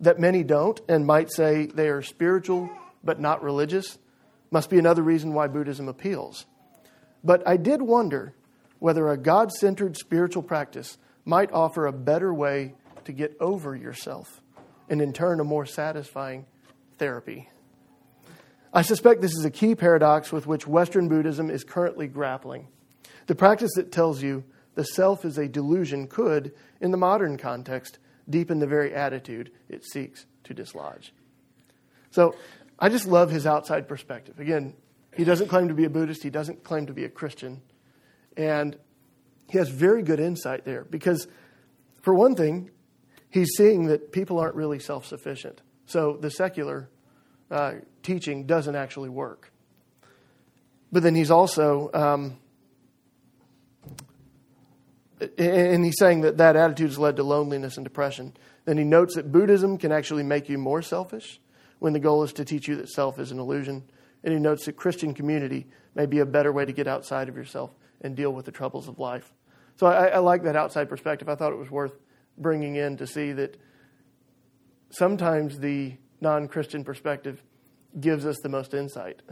that 0.00 0.18
many 0.18 0.42
don't 0.42 0.80
and 0.88 1.06
might 1.06 1.30
say 1.30 1.66
they 1.66 1.88
are 1.88 2.02
spiritual 2.02 2.70
but 3.04 3.20
not 3.20 3.42
religious 3.42 3.98
must 4.50 4.70
be 4.70 4.78
another 4.78 5.02
reason 5.02 5.32
why 5.32 5.46
Buddhism 5.46 5.88
appeals. 5.88 6.46
But 7.22 7.46
I 7.46 7.56
did 7.56 7.82
wonder 7.82 8.34
whether 8.78 9.08
a 9.08 9.16
God 9.16 9.52
centered 9.52 9.96
spiritual 9.96 10.42
practice 10.42 10.98
might 11.24 11.52
offer 11.52 11.86
a 11.86 11.92
better 11.92 12.32
way 12.32 12.74
to 13.04 13.12
get 13.12 13.36
over 13.38 13.76
yourself 13.76 14.40
and, 14.88 15.00
in 15.00 15.12
turn, 15.12 15.38
a 15.38 15.44
more 15.44 15.66
satisfying 15.66 16.46
therapy. 16.98 17.48
I 18.72 18.82
suspect 18.82 19.20
this 19.20 19.34
is 19.34 19.44
a 19.44 19.50
key 19.50 19.74
paradox 19.74 20.30
with 20.30 20.46
which 20.46 20.66
Western 20.66 21.08
Buddhism 21.08 21.50
is 21.50 21.64
currently 21.64 22.06
grappling. 22.06 22.68
The 23.26 23.34
practice 23.34 23.72
that 23.74 23.90
tells 23.90 24.22
you 24.22 24.44
the 24.74 24.84
self 24.84 25.24
is 25.24 25.38
a 25.38 25.48
delusion 25.48 26.06
could, 26.06 26.52
in 26.80 26.92
the 26.92 26.96
modern 26.96 27.36
context, 27.36 27.98
deepen 28.28 28.60
the 28.60 28.66
very 28.66 28.94
attitude 28.94 29.50
it 29.68 29.84
seeks 29.84 30.26
to 30.44 30.54
dislodge. 30.54 31.12
So 32.12 32.36
I 32.78 32.88
just 32.88 33.06
love 33.06 33.30
his 33.30 33.44
outside 33.44 33.88
perspective. 33.88 34.38
Again, 34.38 34.74
he 35.16 35.24
doesn't 35.24 35.48
claim 35.48 35.68
to 35.68 35.74
be 35.74 35.84
a 35.84 35.90
Buddhist, 35.90 36.22
he 36.22 36.30
doesn't 36.30 36.62
claim 36.62 36.86
to 36.86 36.92
be 36.92 37.04
a 37.04 37.08
Christian. 37.08 37.62
And 38.36 38.78
he 39.48 39.58
has 39.58 39.68
very 39.68 40.02
good 40.02 40.20
insight 40.20 40.64
there 40.64 40.84
because, 40.84 41.26
for 42.02 42.14
one 42.14 42.36
thing, 42.36 42.70
he's 43.28 43.50
seeing 43.56 43.86
that 43.86 44.12
people 44.12 44.38
aren't 44.38 44.54
really 44.54 44.78
self 44.78 45.06
sufficient. 45.06 45.60
So 45.86 46.16
the 46.16 46.30
secular 46.30 46.88
uh, 47.50 47.74
teaching 48.02 48.46
doesn't 48.46 48.76
actually 48.76 49.08
work. 49.08 49.52
But 50.92 51.02
then 51.02 51.14
he's 51.14 51.30
also 51.30 51.90
um, 51.92 52.38
and 55.38 55.84
he's 55.84 55.98
saying 55.98 56.22
that 56.22 56.38
that 56.38 56.56
attitude 56.56 56.88
has 56.88 56.98
led 56.98 57.16
to 57.16 57.22
loneliness 57.22 57.76
and 57.76 57.84
depression. 57.84 58.34
Then 58.64 58.78
he 58.78 58.84
notes 58.84 59.14
that 59.16 59.30
Buddhism 59.30 59.78
can 59.78 59.92
actually 59.92 60.22
make 60.22 60.48
you 60.48 60.58
more 60.58 60.82
selfish 60.82 61.40
when 61.78 61.92
the 61.92 62.00
goal 62.00 62.22
is 62.22 62.32
to 62.34 62.44
teach 62.44 62.68
you 62.68 62.76
that 62.76 62.88
self 62.88 63.18
is 63.18 63.30
an 63.30 63.38
illusion. 63.38 63.84
And 64.24 64.32
he 64.32 64.40
notes 64.40 64.66
that 64.66 64.76
Christian 64.76 65.14
community 65.14 65.66
may 65.94 66.06
be 66.06 66.18
a 66.18 66.26
better 66.26 66.52
way 66.52 66.64
to 66.64 66.72
get 66.72 66.86
outside 66.86 67.28
of 67.28 67.36
yourself 67.36 67.70
and 68.00 68.16
deal 68.16 68.32
with 68.32 68.46
the 68.46 68.52
troubles 68.52 68.88
of 68.88 68.98
life. 68.98 69.32
So 69.76 69.86
I, 69.86 70.08
I 70.08 70.18
like 70.18 70.42
that 70.44 70.56
outside 70.56 70.88
perspective. 70.88 71.28
I 71.28 71.34
thought 71.34 71.52
it 71.52 71.58
was 71.58 71.70
worth 71.70 71.98
bringing 72.36 72.76
in 72.76 72.96
to 72.98 73.06
see 73.06 73.32
that 73.32 73.58
sometimes 74.90 75.58
the 75.58 75.96
non 76.20 76.48
Christian 76.48 76.84
perspective 76.84 77.42
gives 77.98 78.26
us 78.26 78.38
the 78.40 78.48
most 78.48 78.74
insight. 78.74 79.22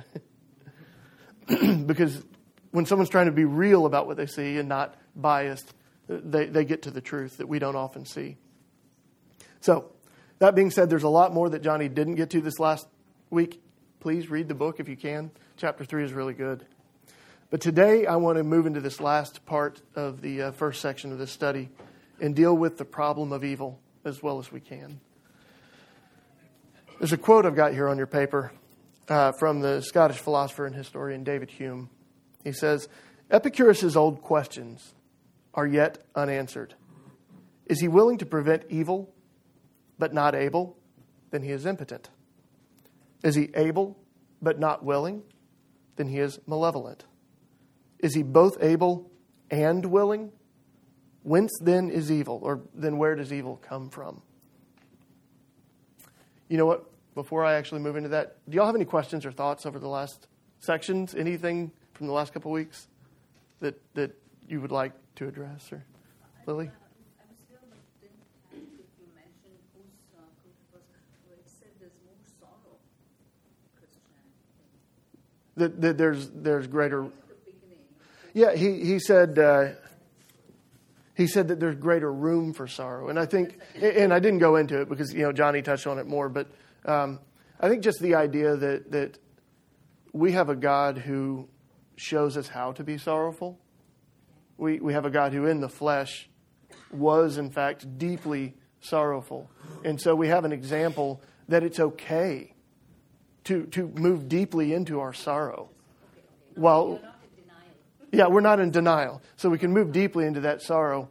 because 1.86 2.24
when 2.70 2.86
someone's 2.86 3.10
trying 3.10 3.26
to 3.26 3.32
be 3.32 3.44
real 3.44 3.86
about 3.86 4.06
what 4.06 4.16
they 4.16 4.26
see 4.26 4.58
and 4.58 4.68
not 4.68 4.94
biased, 5.14 5.72
they, 6.08 6.46
they 6.46 6.64
get 6.64 6.82
to 6.82 6.90
the 6.90 7.00
truth 7.00 7.38
that 7.38 7.48
we 7.48 7.58
don't 7.58 7.76
often 7.76 8.04
see. 8.04 8.36
So, 9.60 9.92
that 10.38 10.54
being 10.54 10.70
said, 10.70 10.88
there's 10.88 11.02
a 11.02 11.08
lot 11.08 11.34
more 11.34 11.48
that 11.48 11.62
Johnny 11.62 11.88
didn't 11.88 12.14
get 12.14 12.30
to 12.30 12.40
this 12.40 12.60
last 12.60 12.86
week. 13.30 13.60
Please 13.98 14.30
read 14.30 14.46
the 14.46 14.54
book 14.54 14.78
if 14.78 14.88
you 14.88 14.96
can. 14.96 15.32
Chapter 15.56 15.84
3 15.84 16.04
is 16.04 16.12
really 16.12 16.34
good. 16.34 16.64
But 17.50 17.60
today, 17.60 18.06
I 18.06 18.16
want 18.16 18.38
to 18.38 18.44
move 18.44 18.66
into 18.66 18.80
this 18.80 19.00
last 19.00 19.44
part 19.46 19.80
of 19.96 20.20
the 20.20 20.42
uh, 20.42 20.50
first 20.52 20.80
section 20.80 21.12
of 21.12 21.18
this 21.18 21.32
study 21.32 21.70
and 22.20 22.36
deal 22.36 22.56
with 22.56 22.78
the 22.78 22.84
problem 22.84 23.32
of 23.32 23.42
evil 23.42 23.80
as 24.04 24.22
well 24.22 24.38
as 24.38 24.52
we 24.52 24.60
can. 24.60 25.00
There's 26.98 27.12
a 27.12 27.16
quote 27.16 27.46
I've 27.46 27.54
got 27.54 27.74
here 27.74 27.88
on 27.88 27.96
your 27.96 28.08
paper 28.08 28.50
uh, 29.08 29.30
from 29.38 29.60
the 29.60 29.82
Scottish 29.82 30.16
philosopher 30.16 30.66
and 30.66 30.74
historian 30.74 31.22
David 31.22 31.48
Hume. 31.48 31.90
He 32.42 32.50
says, 32.50 32.88
Epicurus's 33.30 33.96
old 33.96 34.20
questions 34.20 34.94
are 35.54 35.66
yet 35.66 35.98
unanswered. 36.16 36.74
Is 37.66 37.80
he 37.80 37.86
willing 37.86 38.18
to 38.18 38.26
prevent 38.26 38.64
evil 38.68 39.14
but 39.96 40.12
not 40.12 40.34
able? 40.34 40.76
Then 41.30 41.42
he 41.42 41.50
is 41.50 41.66
impotent. 41.66 42.10
Is 43.22 43.36
he 43.36 43.50
able 43.54 43.96
but 44.42 44.58
not 44.58 44.84
willing? 44.84 45.22
Then 45.94 46.08
he 46.08 46.18
is 46.18 46.40
malevolent. 46.48 47.04
Is 48.00 48.14
he 48.16 48.24
both 48.24 48.60
able 48.60 49.08
and 49.52 49.86
willing? 49.86 50.32
Whence 51.22 51.52
then 51.60 51.90
is 51.90 52.10
evil? 52.10 52.40
Or 52.42 52.62
then 52.74 52.98
where 52.98 53.14
does 53.14 53.32
evil 53.32 53.56
come 53.56 53.88
from? 53.88 54.22
You 56.48 56.56
know 56.56 56.66
what? 56.66 56.84
Before 57.14 57.44
I 57.44 57.54
actually 57.54 57.80
move 57.80 57.96
into 57.96 58.10
that, 58.10 58.36
do 58.48 58.56
y'all 58.56 58.66
have 58.66 58.76
any 58.76 58.84
questions 58.84 59.26
or 59.26 59.32
thoughts 59.32 59.66
over 59.66 59.78
the 59.78 59.88
last 59.88 60.28
sections? 60.60 61.14
Anything 61.14 61.72
from 61.94 62.06
the 62.06 62.12
last 62.12 62.32
couple 62.32 62.52
of 62.52 62.54
weeks 62.54 62.86
that, 63.60 63.80
that 63.94 64.12
you 64.48 64.60
would 64.60 64.70
like 64.70 64.92
to 65.16 65.26
address, 65.26 65.72
or 65.72 65.84
Lily? 66.46 66.70
That, 75.56 75.80
that 75.80 75.98
there's 75.98 76.30
there's 76.30 76.68
greater. 76.68 77.08
Yeah, 78.32 78.54
he 78.54 78.84
he 78.84 79.00
said 79.00 79.40
uh, 79.40 79.70
he 81.18 81.26
said 81.26 81.48
that 81.48 81.60
there's 81.60 81.74
greater 81.74 82.10
room 82.10 82.54
for 82.54 82.66
sorrow, 82.66 83.08
and 83.08 83.18
I 83.18 83.26
think, 83.26 83.58
and 83.74 84.14
I 84.14 84.20
didn't 84.20 84.38
go 84.38 84.56
into 84.56 84.80
it 84.80 84.88
because 84.88 85.12
you 85.12 85.22
know 85.22 85.32
Johnny 85.32 85.60
touched 85.60 85.86
on 85.86 85.98
it 85.98 86.06
more, 86.06 86.30
but 86.30 86.46
um, 86.86 87.18
I 87.60 87.68
think 87.68 87.82
just 87.82 88.00
the 88.00 88.14
idea 88.14 88.56
that 88.56 88.90
that 88.92 89.18
we 90.12 90.32
have 90.32 90.48
a 90.48 90.56
God 90.56 90.96
who 90.96 91.48
shows 91.96 92.36
us 92.36 92.48
how 92.48 92.72
to 92.72 92.84
be 92.84 92.96
sorrowful, 92.96 93.58
we, 94.56 94.78
we 94.78 94.92
have 94.92 95.04
a 95.04 95.10
God 95.10 95.32
who 95.32 95.46
in 95.46 95.60
the 95.60 95.68
flesh 95.68 96.30
was, 96.92 97.36
in 97.36 97.50
fact, 97.50 97.98
deeply 97.98 98.54
sorrowful. 98.80 99.50
And 99.84 100.00
so 100.00 100.14
we 100.14 100.28
have 100.28 100.44
an 100.44 100.52
example 100.52 101.20
that 101.48 101.62
it's 101.62 101.80
okay 101.80 102.54
to, 103.44 103.66
to 103.66 103.88
move 103.88 104.28
deeply 104.28 104.72
into 104.72 105.00
our 105.00 105.12
sorrow. 105.12 105.70
While, 106.54 107.00
Yeah, 108.10 108.28
we're 108.28 108.40
not 108.40 108.60
in 108.60 108.70
denial. 108.70 109.22
So 109.36 109.48
we 109.48 109.58
can 109.58 109.72
move 109.72 109.92
deeply 109.92 110.26
into 110.26 110.40
that 110.40 110.62
sorrow 110.62 111.08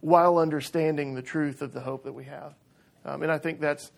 while 0.00 0.38
understanding 0.38 1.14
the 1.14 1.22
truth 1.22 1.62
of 1.62 1.72
the 1.72 1.80
hope 1.80 2.04
that 2.04 2.12
we 2.12 2.24
have. 2.24 2.54
Um, 3.04 3.22
and 3.22 3.32
I 3.32 3.38
think 3.38 3.60
that's, 3.60 3.90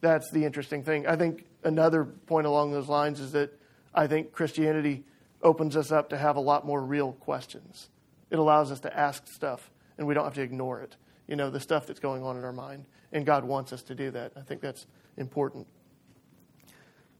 that's 0.00 0.30
the 0.30 0.44
interesting 0.44 0.82
thing. 0.82 1.06
I 1.06 1.16
think 1.16 1.44
another 1.62 2.04
point 2.04 2.46
along 2.46 2.72
those 2.72 2.88
lines 2.88 3.20
is 3.20 3.32
that 3.32 3.58
I 3.94 4.06
think 4.06 4.32
Christianity 4.32 5.04
opens 5.42 5.76
us 5.76 5.92
up 5.92 6.10
to 6.10 6.18
have 6.18 6.36
a 6.36 6.40
lot 6.40 6.66
more 6.66 6.82
real 6.82 7.12
questions. 7.12 7.90
It 8.30 8.38
allows 8.38 8.72
us 8.72 8.80
to 8.80 8.96
ask 8.96 9.26
stuff, 9.28 9.70
and 9.98 10.06
we 10.06 10.14
don't 10.14 10.24
have 10.24 10.34
to 10.34 10.42
ignore 10.42 10.80
it. 10.80 10.96
You 11.28 11.36
know, 11.36 11.50
the 11.50 11.60
stuff 11.60 11.86
that's 11.86 12.00
going 12.00 12.22
on 12.22 12.36
in 12.36 12.44
our 12.44 12.52
mind. 12.52 12.86
And 13.12 13.24
God 13.24 13.44
wants 13.44 13.72
us 13.72 13.82
to 13.84 13.94
do 13.94 14.10
that. 14.10 14.32
I 14.36 14.40
think 14.40 14.60
that's 14.60 14.86
important. 15.16 15.66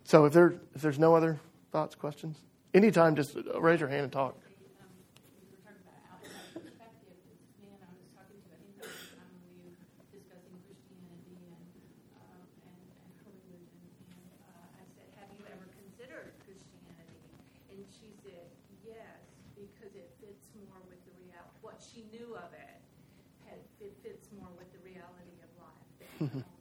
So 0.04 0.24
if, 0.24 0.32
there, 0.32 0.54
if 0.74 0.82
there's 0.82 0.98
no 0.98 1.14
other 1.14 1.38
thoughts, 1.70 1.94
questions, 1.94 2.36
anytime, 2.74 3.14
just 3.14 3.36
raise 3.58 3.80
your 3.80 3.88
hand 3.88 4.02
and 4.02 4.12
talk. 4.12 4.36
Said, 18.24 18.48
yes, 18.84 19.20
because 19.54 19.94
it 19.94 20.10
fits 20.20 20.48
more 20.56 20.80
with 20.88 20.98
the 21.04 21.14
reality. 21.20 21.54
What 21.60 21.78
she 21.78 22.08
knew 22.10 22.34
of 22.34 22.50
it 22.56 22.80
had 23.46 23.60
it 23.80 23.94
fits 24.02 24.28
more 24.32 24.48
with 24.56 24.72
the 24.72 24.80
reality 24.80 25.36
of 25.44 25.50
life. 25.60 26.44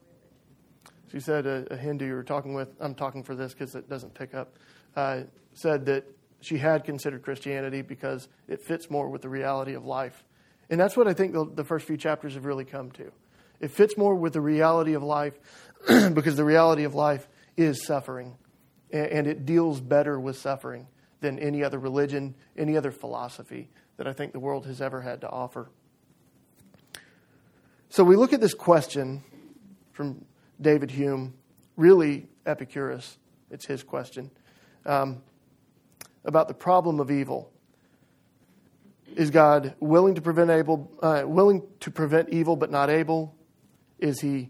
She 1.13 1.19
said 1.19 1.45
a, 1.45 1.67
a, 1.69 1.77
Hindu 1.77 2.07
you 2.07 2.15
were 2.15 2.23
talking 2.23 2.55
with, 2.55 2.69
I'm 2.79 2.95
talking 2.95 3.21
for 3.21 3.35
this 3.35 3.53
because 3.53 3.75
it 3.75 3.87
doesn't 3.87 4.15
pick 4.15 4.33
up, 4.33 4.57
uh, 4.95 5.21
said 5.53 5.85
that 5.85 6.05
she 6.41 6.57
had 6.57 6.83
considered 6.83 7.21
Christianity 7.21 7.83
because 7.83 8.27
it 8.47 8.61
fits 8.63 8.89
more 8.89 9.07
with 9.07 9.21
the 9.21 9.29
reality 9.29 9.75
of 9.75 9.85
life. 9.85 10.23
And 10.71 10.79
that's 10.79 10.97
what 10.97 11.07
I 11.07 11.13
think 11.13 11.33
the, 11.33 11.45
the 11.45 11.63
first 11.63 11.85
few 11.85 11.97
chapters 11.97 12.33
have 12.33 12.45
really 12.45 12.65
come 12.65 12.89
to. 12.93 13.11
It 13.59 13.69
fits 13.69 13.95
more 13.95 14.15
with 14.15 14.33
the 14.33 14.41
reality 14.41 14.93
of 14.93 15.03
life 15.03 15.39
because 15.87 16.35
the 16.35 16.43
reality 16.43 16.83
of 16.83 16.95
life 16.95 17.27
is 17.55 17.85
suffering. 17.85 18.35
And, 18.91 19.05
and 19.05 19.27
it 19.27 19.45
deals 19.45 19.81
better 19.81 20.19
with 20.19 20.37
suffering 20.37 20.87
than 21.23 21.39
any 21.39 21.63
other 21.63 21.79
religion, 21.79 22.35
any 22.55 22.77
other 22.77 22.91
philosophy 22.91 23.69
that 23.97 24.07
I 24.07 24.13
think 24.13 24.33
the 24.33 24.39
world 24.39 24.67
has 24.67 24.81
ever 24.81 25.01
had 25.01 25.21
to 25.21 25.29
offer. 25.29 25.71
So 27.89 28.03
we 28.03 28.15
look 28.15 28.33
at 28.33 28.41
this 28.41 28.53
question 28.53 29.23
from 29.93 30.25
David 30.59 30.91
Hume, 30.91 31.33
really 31.77 32.27
Epicurus. 32.45 33.17
It's 33.49 33.65
his 33.65 33.83
question 33.83 34.31
um, 34.85 35.23
about 36.25 36.49
the 36.49 36.53
problem 36.53 36.99
of 36.99 37.09
evil. 37.09 37.49
Is 39.15 39.29
God 39.29 39.75
willing 39.79 40.15
to 40.15 40.21
prevent 40.21 40.49
able, 40.49 40.91
uh, 41.01 41.23
willing 41.25 41.63
to 41.79 41.89
prevent 41.89 42.29
evil 42.29 42.57
but 42.57 42.69
not 42.69 42.89
able? 42.89 43.33
Is 43.97 44.19
he 44.19 44.49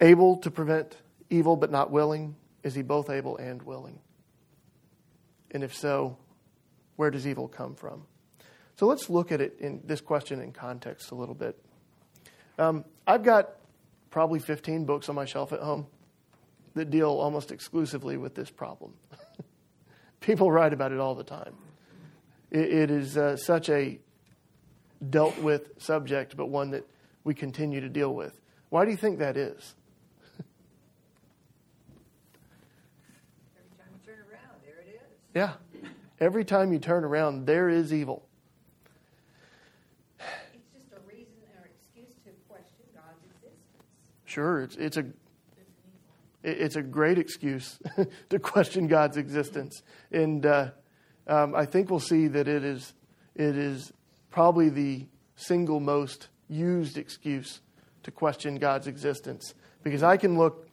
able 0.00 0.36
to 0.36 0.50
prevent 0.50 0.96
evil 1.30 1.56
but 1.56 1.72
not 1.72 1.90
willing? 1.90 2.36
Is 2.62 2.74
he 2.76 2.82
both 2.82 3.10
able 3.10 3.38
and 3.38 3.60
willing? 3.62 3.98
And 5.50 5.64
if 5.64 5.74
so, 5.74 6.16
where 6.96 7.10
does 7.10 7.26
evil 7.26 7.48
come 7.48 7.74
from? 7.74 8.04
So 8.76 8.86
let's 8.86 9.10
look 9.10 9.32
at 9.32 9.40
it 9.40 9.56
in 9.58 9.80
this 9.84 10.00
question 10.00 10.40
in 10.40 10.52
context 10.52 11.10
a 11.10 11.14
little 11.14 11.34
bit. 11.34 11.58
Um, 12.58 12.84
I've 13.06 13.22
got 13.22 13.50
probably 14.10 14.38
15 14.38 14.84
books 14.84 15.08
on 15.08 15.14
my 15.14 15.24
shelf 15.24 15.52
at 15.52 15.60
home 15.60 15.86
that 16.74 16.90
deal 16.90 17.10
almost 17.10 17.50
exclusively 17.50 18.16
with 18.16 18.34
this 18.34 18.50
problem. 18.50 18.94
People 20.20 20.50
write 20.50 20.72
about 20.72 20.92
it 20.92 20.98
all 20.98 21.14
the 21.14 21.24
time. 21.24 21.54
it, 22.50 22.72
it 22.72 22.90
is 22.90 23.16
uh, 23.16 23.36
such 23.36 23.68
a 23.68 23.98
dealt 25.10 25.38
with 25.38 25.70
subject, 25.78 26.36
but 26.36 26.46
one 26.46 26.70
that 26.70 26.84
we 27.24 27.34
continue 27.34 27.80
to 27.80 27.88
deal 27.88 28.14
with. 28.14 28.40
Why 28.70 28.84
do 28.84 28.90
you 28.90 28.96
think 28.96 29.18
that 29.18 29.36
is? 29.36 29.74
Every 33.56 33.76
time 33.76 33.88
you 33.92 34.00
turn 34.06 34.18
around, 34.30 34.60
there 34.64 34.78
it 34.80 34.88
is. 34.88 35.17
Yeah. 35.34 35.52
Every 36.20 36.44
time 36.44 36.72
you 36.72 36.78
turn 36.78 37.04
around, 37.04 37.46
there 37.46 37.68
is 37.68 37.92
evil. 37.92 38.26
It's 40.18 40.66
just 40.74 40.92
a 40.92 41.00
reason 41.06 41.34
or 41.56 41.66
excuse 41.66 42.14
to 42.24 42.30
question 42.48 42.84
God's 42.94 43.24
existence. 43.24 43.84
Sure, 44.24 44.62
it's, 44.62 44.76
it's 44.76 44.96
a 44.96 45.04
it's 46.44 46.76
a 46.76 46.82
great 46.82 47.18
excuse 47.18 47.78
to 48.30 48.38
question 48.38 48.86
God's 48.86 49.16
existence, 49.16 49.82
and 50.10 50.46
uh, 50.46 50.70
um, 51.26 51.54
I 51.54 51.66
think 51.66 51.90
we'll 51.90 52.00
see 52.00 52.26
that 52.28 52.48
it 52.48 52.64
is 52.64 52.94
it 53.34 53.56
is 53.56 53.92
probably 54.30 54.68
the 54.70 55.06
single 55.36 55.80
most 55.80 56.28
used 56.48 56.96
excuse 56.96 57.60
to 58.02 58.10
question 58.10 58.56
God's 58.56 58.86
existence 58.86 59.54
because 59.82 60.02
I 60.02 60.16
can 60.16 60.38
look 60.38 60.68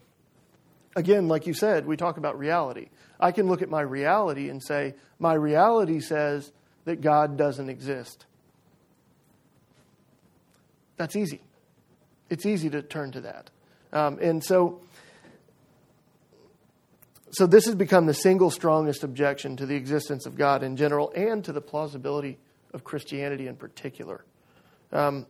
again, 0.96 1.28
like 1.28 1.46
you 1.46 1.54
said, 1.54 1.86
we 1.86 1.98
talk 1.98 2.18
about 2.18 2.40
reality. 2.40 2.90
I 3.20 3.32
can 3.32 3.48
look 3.48 3.62
at 3.62 3.70
my 3.70 3.82
reality 3.82 4.50
and 4.50 4.62
say, 4.64 4.96
my 5.20 5.34
reality 5.34 6.00
says 6.00 6.52
that 6.86 7.02
God 7.02 7.38
doesn't 7.38 7.70
exist. 7.70 8.26
That's 10.98 11.16
easy 11.16 11.42
it's 12.30 12.46
easy 12.46 12.70
to 12.70 12.82
turn 12.82 13.12
to 13.12 13.22
that. 13.22 13.50
Um, 13.94 14.20
and 14.22 14.44
so, 14.44 14.82
so 17.32 17.46
this 17.46 17.66
has 17.66 17.76
become 17.76 18.06
the 18.06 18.14
single 18.14 18.50
strongest 18.50 19.04
objection 19.04 19.58
to 19.58 19.66
the 19.66 19.76
existence 19.76 20.26
of 20.26 20.36
God 20.36 20.64
in 20.64 20.76
general 20.76 21.12
and 21.16 21.44
to 21.46 21.52
the 21.52 21.62
plausibility 21.62 22.38
of 22.74 22.84
Christianity 22.84 23.48
in 23.48 23.56
particular. 23.56 24.26
Um, 24.92 25.28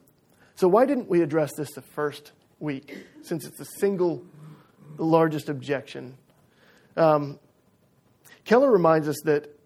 so 0.55 0.67
why 0.67 0.85
didn't 0.85 1.09
we 1.09 1.21
address 1.21 1.51
this 1.57 1.71
the 1.73 1.81
first 1.81 2.31
week, 2.59 2.97
since 3.21 3.45
it's 3.45 3.57
the 3.57 3.65
single 3.65 4.23
largest 4.97 5.49
objection? 5.49 6.17
Um, 6.95 7.39
Keller 8.45 8.71
reminds 8.71 9.07
us 9.07 9.19
that 9.25 9.59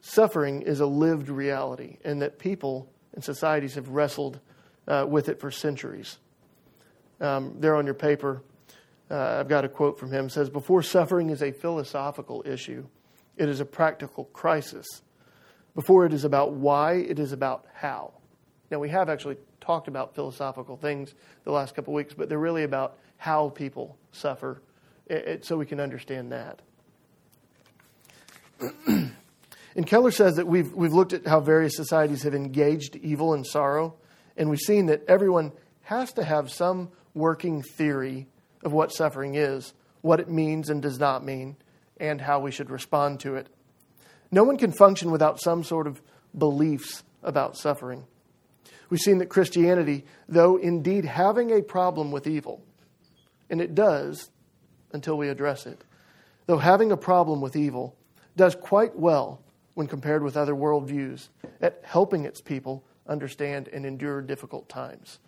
suffering 0.00 0.62
is 0.62 0.80
a 0.80 0.86
lived 0.86 1.28
reality 1.28 1.96
and 2.04 2.22
that 2.22 2.38
people 2.38 2.88
and 3.14 3.24
societies 3.24 3.74
have 3.74 3.88
wrestled 3.88 4.38
uh, 4.86 5.06
with 5.08 5.28
it 5.28 5.40
for 5.40 5.50
centuries 5.50 6.18
um, 7.20 7.56
there 7.58 7.74
on 7.74 7.86
your 7.86 7.94
paper. 7.94 8.42
Uh, 9.10 9.38
I've 9.40 9.48
got 9.48 9.64
a 9.64 9.68
quote 9.68 9.98
from 9.98 10.12
him. 10.12 10.26
It 10.26 10.32
says, 10.32 10.50
Before 10.50 10.82
suffering 10.82 11.30
is 11.30 11.42
a 11.42 11.52
philosophical 11.52 12.42
issue, 12.46 12.86
it 13.36 13.48
is 13.48 13.60
a 13.60 13.64
practical 13.64 14.24
crisis. 14.26 14.86
Before 15.74 16.04
it 16.04 16.12
is 16.12 16.24
about 16.24 16.52
why, 16.52 16.94
it 16.94 17.18
is 17.18 17.32
about 17.32 17.66
how. 17.72 18.12
Now, 18.70 18.78
we 18.78 18.90
have 18.90 19.08
actually 19.08 19.36
talked 19.60 19.88
about 19.88 20.14
philosophical 20.14 20.76
things 20.76 21.14
the 21.44 21.52
last 21.52 21.74
couple 21.74 21.94
of 21.94 21.96
weeks, 21.96 22.14
but 22.14 22.28
they're 22.28 22.38
really 22.38 22.64
about 22.64 22.98
how 23.16 23.50
people 23.50 23.96
suffer, 24.12 24.62
it, 25.06 25.28
it, 25.28 25.44
so 25.44 25.56
we 25.56 25.66
can 25.66 25.80
understand 25.80 26.32
that. 26.32 26.60
and 28.86 29.86
Keller 29.86 30.10
says 30.10 30.36
that 30.36 30.46
we've, 30.46 30.72
we've 30.72 30.92
looked 30.92 31.12
at 31.12 31.26
how 31.26 31.40
various 31.40 31.76
societies 31.76 32.22
have 32.22 32.34
engaged 32.34 32.96
evil 32.96 33.34
and 33.34 33.46
sorrow, 33.46 33.94
and 34.36 34.50
we've 34.50 34.60
seen 34.60 34.86
that 34.86 35.02
everyone 35.08 35.52
has 35.82 36.12
to 36.14 36.24
have 36.24 36.50
some 36.50 36.90
working 37.14 37.62
theory 37.62 38.26
of 38.62 38.72
what 38.72 38.92
suffering 38.92 39.34
is, 39.34 39.74
what 40.00 40.20
it 40.20 40.28
means 40.28 40.70
and 40.70 40.82
does 40.82 40.98
not 40.98 41.24
mean, 41.24 41.56
and 41.98 42.20
how 42.20 42.40
we 42.40 42.50
should 42.50 42.70
respond 42.70 43.20
to 43.20 43.36
it. 43.36 43.48
No 44.30 44.44
one 44.44 44.56
can 44.56 44.72
function 44.72 45.10
without 45.10 45.40
some 45.40 45.62
sort 45.62 45.86
of 45.86 46.00
beliefs 46.36 47.02
about 47.22 47.56
suffering. 47.56 48.04
We've 48.88 49.00
seen 49.00 49.18
that 49.18 49.28
Christianity, 49.28 50.04
though 50.28 50.56
indeed 50.56 51.04
having 51.04 51.50
a 51.50 51.62
problem 51.62 52.10
with 52.10 52.26
evil, 52.26 52.62
and 53.48 53.60
it 53.60 53.74
does 53.74 54.30
until 54.92 55.16
we 55.16 55.28
address 55.28 55.66
it, 55.66 55.82
though 56.46 56.58
having 56.58 56.92
a 56.92 56.96
problem 56.96 57.40
with 57.40 57.56
evil, 57.56 57.96
does 58.36 58.54
quite 58.54 58.96
well 58.98 59.42
when 59.74 59.86
compared 59.86 60.22
with 60.22 60.36
other 60.36 60.54
worldviews 60.54 61.28
at 61.60 61.80
helping 61.82 62.24
its 62.24 62.40
people 62.40 62.84
understand 63.06 63.68
and 63.68 63.84
endure 63.84 64.20
difficult 64.20 64.68
times. 64.68 65.18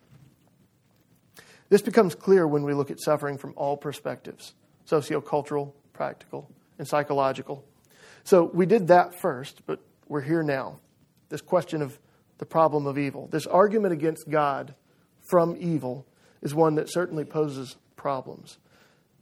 This 1.68 1.82
becomes 1.82 2.14
clear 2.14 2.46
when 2.46 2.62
we 2.62 2.74
look 2.74 2.90
at 2.90 3.00
suffering 3.00 3.38
from 3.38 3.54
all 3.56 3.76
perspectives 3.76 4.54
sociocultural, 4.88 5.72
practical, 5.94 6.50
and 6.78 6.86
psychological. 6.86 7.64
So 8.22 8.50
we 8.52 8.66
did 8.66 8.88
that 8.88 9.18
first, 9.18 9.62
but 9.66 9.80
we're 10.08 10.20
here 10.20 10.42
now. 10.42 10.78
This 11.30 11.40
question 11.40 11.80
of 11.80 11.98
the 12.38 12.44
problem 12.44 12.86
of 12.86 12.98
evil, 12.98 13.28
this 13.28 13.46
argument 13.46 13.94
against 13.94 14.28
God 14.28 14.74
from 15.20 15.56
evil, 15.58 16.06
is 16.42 16.54
one 16.54 16.74
that 16.74 16.92
certainly 16.92 17.24
poses 17.24 17.76
problems. 17.96 18.58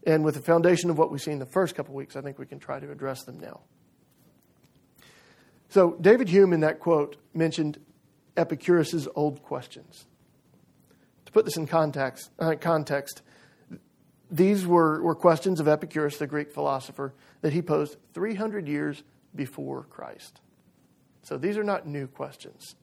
And 0.05 0.25
with 0.25 0.35
the 0.35 0.43
foundation 0.43 0.91
of 0.91 0.99
what 0.99 1.13
we've 1.13 1.23
seen 1.23 1.39
the 1.39 1.47
first 1.47 1.77
couple 1.77 1.95
weeks, 1.95 2.17
I 2.17 2.21
think 2.21 2.39
we 2.39 2.47
can 2.47 2.59
try 2.59 2.81
to 2.81 2.91
address 2.91 3.23
them 3.23 3.39
now. 3.39 3.61
So, 5.73 5.97
David 5.99 6.29
Hume 6.29 6.53
in 6.53 6.61
that 6.61 6.81
quote 6.81 7.17
mentioned 7.33 7.79
Epicurus's 8.37 9.09
old 9.15 9.43
questions. 9.43 10.05
To 11.25 11.33
put 11.33 11.47
this 11.47 11.57
in 11.57 11.67
context, 11.67 12.29
uh, 12.39 12.57
context 12.61 13.23
these 14.31 14.67
were, 14.67 15.01
were 15.01 15.15
questions 15.15 15.61
of 15.61 15.69
Epicurus, 15.69 16.19
the 16.19 16.27
Greek 16.27 16.53
philosopher, 16.53 17.15
that 17.41 17.55
he 17.55 17.63
posed 17.63 17.97
300 18.13 18.69
years 18.69 19.03
before 19.35 19.85
Christ. 19.85 20.43
So 21.23 21.39
these 21.39 21.57
are 21.57 21.65
not 21.65 21.87
new 21.87 22.07
questions. 22.07 22.75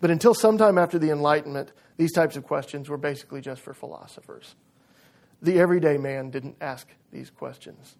But 0.00 0.12
until 0.12 0.34
sometime 0.34 0.78
after 0.78 0.96
the 0.96 1.10
Enlightenment, 1.10 1.72
these 1.96 2.12
types 2.12 2.36
of 2.36 2.44
questions 2.44 2.88
were 2.88 2.96
basically 2.96 3.40
just 3.40 3.62
for 3.62 3.74
philosophers. 3.74 4.54
The 5.42 5.58
everyday 5.58 5.98
man 5.98 6.30
didn't 6.30 6.54
ask 6.60 6.86
these 7.10 7.30
questions. 7.30 7.96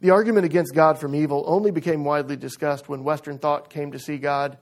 The 0.00 0.10
argument 0.10 0.46
against 0.46 0.74
God 0.74 0.98
from 0.98 1.14
evil 1.14 1.44
only 1.46 1.70
became 1.70 2.04
widely 2.04 2.36
discussed 2.36 2.88
when 2.88 3.02
Western 3.02 3.38
thought 3.38 3.70
came 3.70 3.92
to 3.92 3.98
see 3.98 4.16
God 4.16 4.58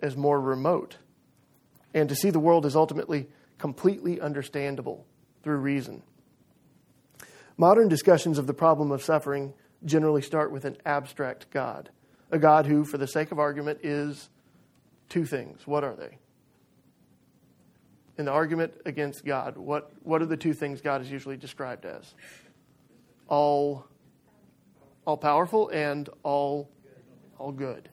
as 0.00 0.16
more 0.16 0.40
remote 0.40 0.98
and 1.94 2.08
to 2.08 2.14
see 2.14 2.30
the 2.30 2.40
world 2.40 2.66
as 2.66 2.76
ultimately 2.76 3.28
completely 3.56 4.20
understandable 4.20 5.06
through 5.42 5.56
reason. 5.56 6.02
Modern 7.56 7.88
discussions 7.88 8.36
of 8.36 8.46
the 8.46 8.54
problem 8.54 8.90
of 8.90 9.02
suffering 9.02 9.54
generally 9.84 10.22
start 10.22 10.50
with 10.50 10.64
an 10.64 10.76
abstract 10.84 11.50
God, 11.50 11.90
a 12.30 12.38
God 12.38 12.66
who, 12.66 12.84
for 12.84 12.98
the 12.98 13.06
sake 13.06 13.32
of 13.32 13.38
argument, 13.38 13.80
is 13.82 14.28
two 15.08 15.24
things. 15.24 15.66
What 15.66 15.84
are 15.84 15.94
they? 15.94 16.18
In 18.18 18.26
the 18.26 18.32
argument 18.32 18.74
against 18.84 19.24
God, 19.24 19.56
what, 19.56 19.92
what 20.02 20.20
are 20.20 20.26
the 20.26 20.36
two 20.36 20.52
things 20.52 20.80
God 20.80 21.00
is 21.00 21.10
usually 21.10 21.36
described 21.36 21.84
as? 21.84 22.14
All, 23.28 23.86
all 25.06 25.16
powerful 25.16 25.68
and 25.68 26.08
all, 26.22 26.70
all 27.38 27.52
good. 27.52 27.88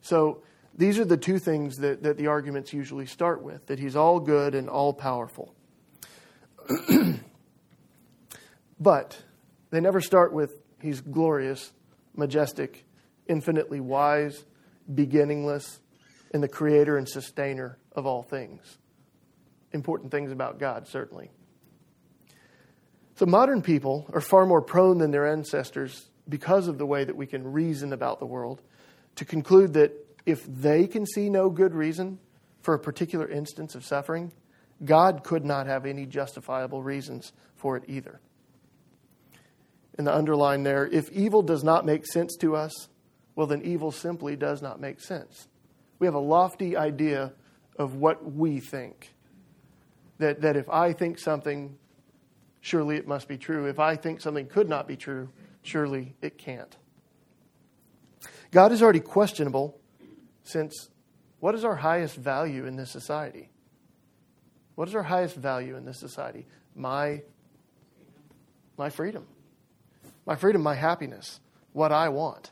So 0.00 0.42
these 0.76 0.98
are 0.98 1.04
the 1.04 1.16
two 1.16 1.38
things 1.38 1.78
that, 1.78 2.02
that 2.02 2.16
the 2.16 2.26
arguments 2.26 2.72
usually 2.72 3.06
start 3.06 3.42
with 3.42 3.66
that 3.66 3.78
he's 3.78 3.96
all 3.96 4.20
good 4.20 4.54
and 4.54 4.68
all 4.68 4.92
powerful. 4.92 5.54
but 8.80 9.22
they 9.70 9.80
never 9.80 10.00
start 10.00 10.32
with 10.32 10.60
he's 10.80 11.00
glorious, 11.00 11.72
majestic, 12.14 12.84
infinitely 13.26 13.80
wise, 13.80 14.44
beginningless, 14.92 15.80
and 16.32 16.42
the 16.42 16.48
creator 16.48 16.96
and 16.96 17.08
sustainer 17.08 17.78
of 17.92 18.06
all 18.06 18.22
things. 18.22 18.78
Important 19.72 20.10
things 20.10 20.30
about 20.30 20.58
God, 20.58 20.86
certainly. 20.86 21.30
So, 23.16 23.26
modern 23.26 23.62
people 23.62 24.08
are 24.12 24.20
far 24.20 24.44
more 24.44 24.60
prone 24.60 24.98
than 24.98 25.10
their 25.10 25.26
ancestors 25.26 26.10
because 26.28 26.68
of 26.68 26.78
the 26.78 26.86
way 26.86 27.04
that 27.04 27.16
we 27.16 27.26
can 27.26 27.52
reason 27.52 27.92
about 27.92 28.18
the 28.18 28.26
world 28.26 28.62
to 29.16 29.24
conclude 29.24 29.74
that 29.74 29.92
if 30.24 30.44
they 30.46 30.86
can 30.86 31.06
see 31.06 31.30
no 31.30 31.48
good 31.48 31.74
reason 31.74 32.18
for 32.60 32.74
a 32.74 32.78
particular 32.78 33.28
instance 33.28 33.74
of 33.74 33.84
suffering, 33.84 34.32
God 34.84 35.22
could 35.22 35.44
not 35.44 35.66
have 35.66 35.86
any 35.86 36.04
justifiable 36.04 36.82
reasons 36.82 37.32
for 37.54 37.76
it 37.76 37.84
either. 37.86 38.20
In 39.98 40.04
the 40.04 40.14
underline 40.14 40.62
there, 40.64 40.86
if 40.86 41.10
evil 41.10 41.42
does 41.42 41.64
not 41.64 41.86
make 41.86 42.06
sense 42.06 42.36
to 42.36 42.54
us, 42.54 42.88
well, 43.34 43.46
then 43.46 43.62
evil 43.62 43.92
simply 43.92 44.36
does 44.36 44.60
not 44.60 44.80
make 44.80 45.00
sense. 45.00 45.48
We 45.98 46.06
have 46.06 46.14
a 46.14 46.20
lofty 46.20 46.76
idea 46.76 47.32
of 47.78 47.94
what 47.94 48.32
we 48.32 48.60
think. 48.60 49.14
That, 50.18 50.40
that 50.42 50.56
if 50.56 50.68
I 50.68 50.92
think 50.92 51.18
something, 51.18 51.76
surely 52.60 52.96
it 52.96 53.06
must 53.06 53.28
be 53.28 53.38
true. 53.38 53.66
If 53.66 53.78
I 53.78 53.96
think 53.96 54.20
something 54.20 54.46
could 54.46 54.68
not 54.68 54.88
be 54.88 54.96
true, 54.96 55.28
surely 55.66 56.14
it 56.22 56.38
can't. 56.38 56.76
God 58.50 58.72
is 58.72 58.82
already 58.82 59.00
questionable 59.00 59.78
since 60.44 60.88
what 61.40 61.54
is 61.54 61.64
our 61.64 61.76
highest 61.76 62.16
value 62.16 62.66
in 62.66 62.76
this 62.76 62.90
society? 62.90 63.50
What 64.74 64.88
is 64.88 64.94
our 64.94 65.02
highest 65.02 65.36
value 65.36 65.76
in 65.76 65.84
this 65.84 65.98
society? 65.98 66.46
My, 66.74 67.22
my 68.78 68.90
freedom. 68.90 69.26
My 70.24 70.36
freedom, 70.36 70.62
my 70.62 70.74
happiness, 70.74 71.40
what 71.72 71.92
I 71.92 72.08
want. 72.08 72.50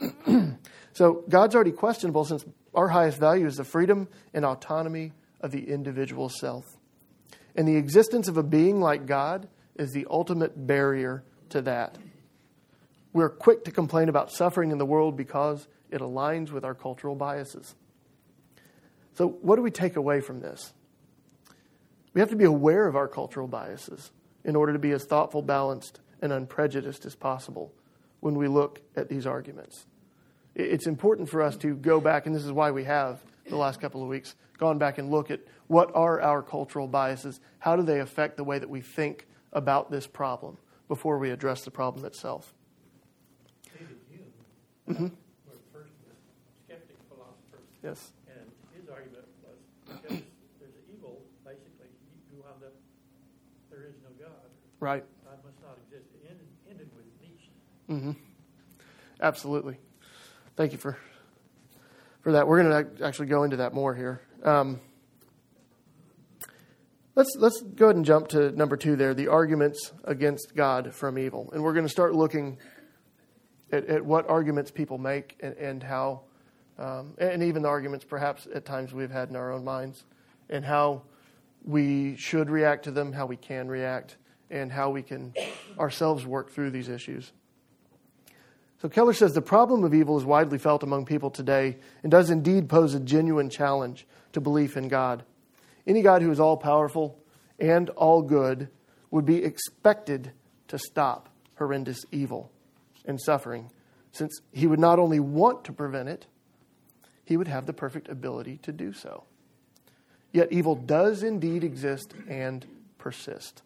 so 0.92 1.24
God's 1.28 1.54
already 1.54 1.72
questionable 1.72 2.24
since 2.24 2.44
our 2.74 2.88
highest 2.88 3.18
value 3.18 3.46
is 3.46 3.56
the 3.56 3.64
freedom 3.64 4.08
and 4.32 4.44
autonomy 4.44 5.12
of 5.40 5.50
the 5.50 5.68
individual 5.68 6.28
self. 6.28 6.76
And 7.54 7.68
the 7.68 7.76
existence 7.76 8.28
of 8.28 8.36
a 8.36 8.42
being 8.42 8.80
like 8.80 9.06
God 9.06 9.48
is 9.76 9.92
the 9.92 10.06
ultimate 10.10 10.66
barrier 10.66 11.24
to 11.52 11.62
that. 11.62 11.96
We're 13.12 13.28
quick 13.28 13.64
to 13.64 13.70
complain 13.70 14.08
about 14.08 14.32
suffering 14.32 14.70
in 14.70 14.78
the 14.78 14.86
world 14.86 15.16
because 15.16 15.68
it 15.90 16.00
aligns 16.00 16.50
with 16.50 16.64
our 16.64 16.74
cultural 16.74 17.14
biases. 17.14 17.74
So, 19.14 19.28
what 19.28 19.56
do 19.56 19.62
we 19.62 19.70
take 19.70 19.96
away 19.96 20.20
from 20.20 20.40
this? 20.40 20.72
We 22.14 22.20
have 22.20 22.30
to 22.30 22.36
be 22.36 22.44
aware 22.44 22.86
of 22.86 22.96
our 22.96 23.08
cultural 23.08 23.46
biases 23.46 24.10
in 24.44 24.56
order 24.56 24.72
to 24.72 24.78
be 24.78 24.92
as 24.92 25.04
thoughtful, 25.04 25.42
balanced, 25.42 26.00
and 26.20 26.32
unprejudiced 26.32 27.04
as 27.04 27.14
possible 27.14 27.72
when 28.20 28.34
we 28.34 28.48
look 28.48 28.80
at 28.96 29.08
these 29.08 29.26
arguments. 29.26 29.86
It's 30.54 30.86
important 30.86 31.28
for 31.28 31.42
us 31.42 31.56
to 31.58 31.74
go 31.74 32.00
back, 32.00 32.26
and 32.26 32.34
this 32.34 32.44
is 32.44 32.52
why 32.52 32.70
we 32.70 32.84
have 32.84 33.22
the 33.48 33.56
last 33.56 33.80
couple 33.80 34.02
of 34.02 34.08
weeks 34.08 34.34
gone 34.58 34.78
back 34.78 34.98
and 34.98 35.10
look 35.10 35.30
at 35.30 35.40
what 35.66 35.90
are 35.94 36.20
our 36.20 36.42
cultural 36.42 36.86
biases, 36.86 37.40
how 37.58 37.76
do 37.76 37.82
they 37.82 38.00
affect 38.00 38.36
the 38.36 38.44
way 38.44 38.58
that 38.58 38.68
we 38.70 38.80
think 38.80 39.26
about 39.52 39.90
this 39.90 40.06
problem 40.06 40.56
before 40.92 41.16
we 41.16 41.30
address 41.30 41.64
the 41.64 41.70
problem 41.70 42.04
itself. 42.04 42.52
David 43.64 43.96
Hume 44.10 44.28
mm-hmm. 44.86 45.04
was 45.48 45.56
the 45.56 45.72
first 45.72 45.94
skeptic 46.66 46.98
philosopher. 47.08 47.64
Yes. 47.82 48.12
And 48.28 48.44
his 48.76 48.90
argument 48.90 49.24
was 49.40 49.56
because 49.88 50.20
there's 50.60 50.76
evil, 50.92 51.22
basically, 51.46 51.88
you 52.30 52.44
wound 52.44 52.62
up, 52.62 52.74
there 53.70 53.86
is 53.88 53.94
no 54.04 54.10
God. 54.22 54.36
Right. 54.80 55.02
God 55.24 55.38
must 55.42 55.62
not 55.62 55.78
exist. 55.86 56.10
It 56.12 56.28
ended, 56.28 56.46
ended 56.68 56.90
with 56.94 57.06
Nietzsche. 57.22 57.52
Mm-hmm. 57.88 58.12
Absolutely. 59.22 59.78
Thank 60.56 60.72
you 60.72 60.78
for 60.78 60.98
for 62.20 62.32
that. 62.32 62.46
We're 62.46 62.62
going 62.62 62.98
to 62.98 63.02
actually 63.06 63.28
go 63.28 63.44
into 63.44 63.56
that 63.56 63.72
more 63.72 63.94
here. 63.94 64.20
Um, 64.44 64.78
let's 67.14 67.34
let's 67.36 67.60
go 67.60 67.86
ahead 67.86 67.96
and 67.96 68.04
jump 68.04 68.28
to 68.28 68.50
number 68.52 68.76
two 68.76 68.96
there, 68.96 69.14
the 69.14 69.28
arguments 69.28 69.92
against 70.04 70.54
God 70.54 70.94
from 70.94 71.18
evil, 71.18 71.50
and 71.52 71.62
we're 71.62 71.74
going 71.74 71.86
to 71.86 71.90
start 71.90 72.14
looking 72.14 72.58
at, 73.70 73.86
at 73.86 74.04
what 74.04 74.28
arguments 74.28 74.70
people 74.70 74.98
make 74.98 75.36
and, 75.40 75.54
and 75.56 75.82
how, 75.82 76.22
um, 76.78 77.14
and 77.18 77.42
even 77.42 77.62
the 77.62 77.68
arguments 77.68 78.04
perhaps 78.04 78.46
at 78.54 78.64
times 78.64 78.92
we've 78.92 79.10
had 79.10 79.28
in 79.28 79.36
our 79.36 79.52
own 79.52 79.64
minds, 79.64 80.04
and 80.48 80.64
how 80.64 81.02
we 81.64 82.16
should 82.16 82.50
react 82.50 82.84
to 82.84 82.90
them, 82.90 83.12
how 83.12 83.26
we 83.26 83.36
can 83.36 83.68
react, 83.68 84.16
and 84.50 84.72
how 84.72 84.90
we 84.90 85.02
can 85.02 85.32
ourselves 85.78 86.26
work 86.26 86.50
through 86.50 86.70
these 86.70 86.88
issues. 86.88 87.32
So 88.80 88.88
Keller 88.88 89.12
says 89.12 89.32
the 89.32 89.40
problem 89.40 89.84
of 89.84 89.94
evil 89.94 90.18
is 90.18 90.24
widely 90.24 90.58
felt 90.58 90.82
among 90.82 91.04
people 91.06 91.30
today 91.30 91.78
and 92.02 92.10
does 92.10 92.30
indeed 92.30 92.68
pose 92.68 92.94
a 92.94 93.00
genuine 93.00 93.48
challenge 93.48 94.08
to 94.32 94.40
belief 94.40 94.76
in 94.76 94.88
God. 94.88 95.22
Any 95.86 96.02
God 96.02 96.22
who 96.22 96.30
is 96.30 96.40
all 96.40 96.56
powerful 96.56 97.18
and 97.58 97.90
all 97.90 98.22
good 98.22 98.68
would 99.10 99.24
be 99.24 99.44
expected 99.44 100.32
to 100.68 100.78
stop 100.78 101.28
horrendous 101.56 102.04
evil 102.10 102.50
and 103.04 103.20
suffering, 103.20 103.70
since 104.12 104.40
he 104.52 104.66
would 104.66 104.80
not 104.80 104.98
only 104.98 105.20
want 105.20 105.64
to 105.64 105.72
prevent 105.72 106.08
it, 106.08 106.26
he 107.24 107.36
would 107.36 107.48
have 107.48 107.66
the 107.66 107.72
perfect 107.72 108.08
ability 108.08 108.58
to 108.58 108.72
do 108.72 108.92
so. 108.92 109.24
Yet 110.32 110.52
evil 110.52 110.74
does 110.74 111.22
indeed 111.22 111.62
exist 111.62 112.14
and 112.28 112.66
persist. 112.98 113.62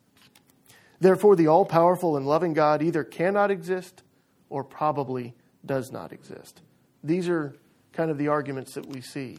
Therefore, 1.01 1.37
the 1.37 1.47
all 1.47 1.65
powerful 1.65 2.17
and 2.17 2.27
loving 2.27 2.55
God 2.55 2.83
either 2.83 3.05
cannot 3.05 3.51
exist 3.51 4.03
or 4.49 4.65
probably 4.65 5.35
does 5.65 5.93
not 5.93 6.13
exist. 6.13 6.63
These 7.05 7.29
are 7.29 7.55
kind 7.93 8.11
of 8.11 8.19
the 8.19 8.29
arguments 8.29 8.75
that 8.75 8.87
we 8.87 9.01
see. 9.01 9.39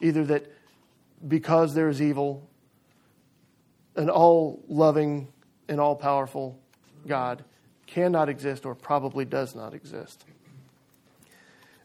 Either 0.00 0.24
that 0.24 0.50
because 1.26 1.74
there 1.74 1.88
is 1.88 2.02
evil, 2.02 2.48
an 3.96 4.10
all 4.10 4.62
loving 4.68 5.28
and 5.68 5.80
all 5.80 5.96
powerful 5.96 6.58
God 7.06 7.44
cannot 7.86 8.28
exist 8.28 8.66
or 8.66 8.74
probably 8.74 9.24
does 9.24 9.54
not 9.54 9.74
exist. 9.74 10.24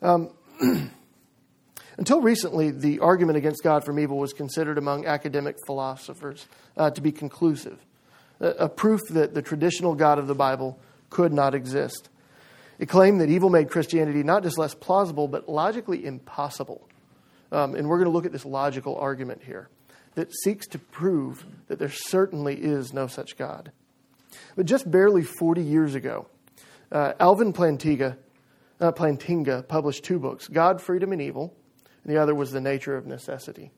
Um, 0.02 0.30
until 1.98 2.22
recently, 2.22 2.72
the 2.72 3.00
argument 3.00 3.38
against 3.38 3.64
God 3.64 3.84
from 3.84 4.00
evil 4.00 4.18
was 4.18 4.34
considered 4.34 4.78
among 4.78 5.06
academic 5.06 5.58
philosophers 5.66 6.48
uh, 6.78 6.90
to 6.92 7.02
be 7.02 7.12
conclusive, 7.12 7.80
a, 8.40 8.48
a 8.48 8.70
proof 8.70 9.02
that 9.10 9.34
the 9.34 9.42
traditional 9.42 9.96
God 9.96 10.20
of 10.20 10.28
the 10.28 10.36
Bible 10.36 10.80
could 11.10 11.34
not 11.34 11.54
exist. 11.54 12.10
It 12.80 12.88
claimed 12.88 13.20
that 13.20 13.30
evil 13.30 13.50
made 13.50 13.70
Christianity 13.70 14.24
not 14.24 14.44
just 14.44 14.58
less 14.58 14.74
plausible, 14.74 15.28
but 15.28 15.50
logically 15.50 16.06
impossible. 16.06 16.89
Um, 17.52 17.76
and 17.76 17.88
we're 17.88 17.98
going 17.98 18.10
to 18.10 18.12
look 18.12 18.26
at 18.26 18.32
this 18.32 18.46
logical 18.46 18.96
argument 18.96 19.44
here 19.44 19.70
that 20.16 20.34
seeks 20.34 20.68
to 20.68 20.80
prove 20.80 21.46
that 21.68 21.80
there 21.80 21.90
certainly 21.90 22.56
is 22.56 22.94
no 22.94 23.08
such 23.08 23.38
God. 23.38 23.72
But 24.56 24.66
just 24.66 24.90
barely 24.90 25.24
40 25.24 25.62
years 25.62 25.96
ago, 25.96 26.28
uh, 26.92 27.14
Alvin 27.20 27.54
Plantinga, 27.54 28.18
uh, 28.80 28.92
Plantinga 28.92 29.68
published 29.68 30.04
two 30.04 30.20
books 30.20 30.48
God, 30.48 30.82
Freedom, 30.82 31.12
and 31.12 31.22
Evil, 31.22 31.56
and 32.04 32.14
the 32.14 32.22
other 32.22 32.36
was 32.36 32.52
The 32.52 32.62
Nature 32.62 32.96
of 32.96 33.06
Necessity. 33.06 33.72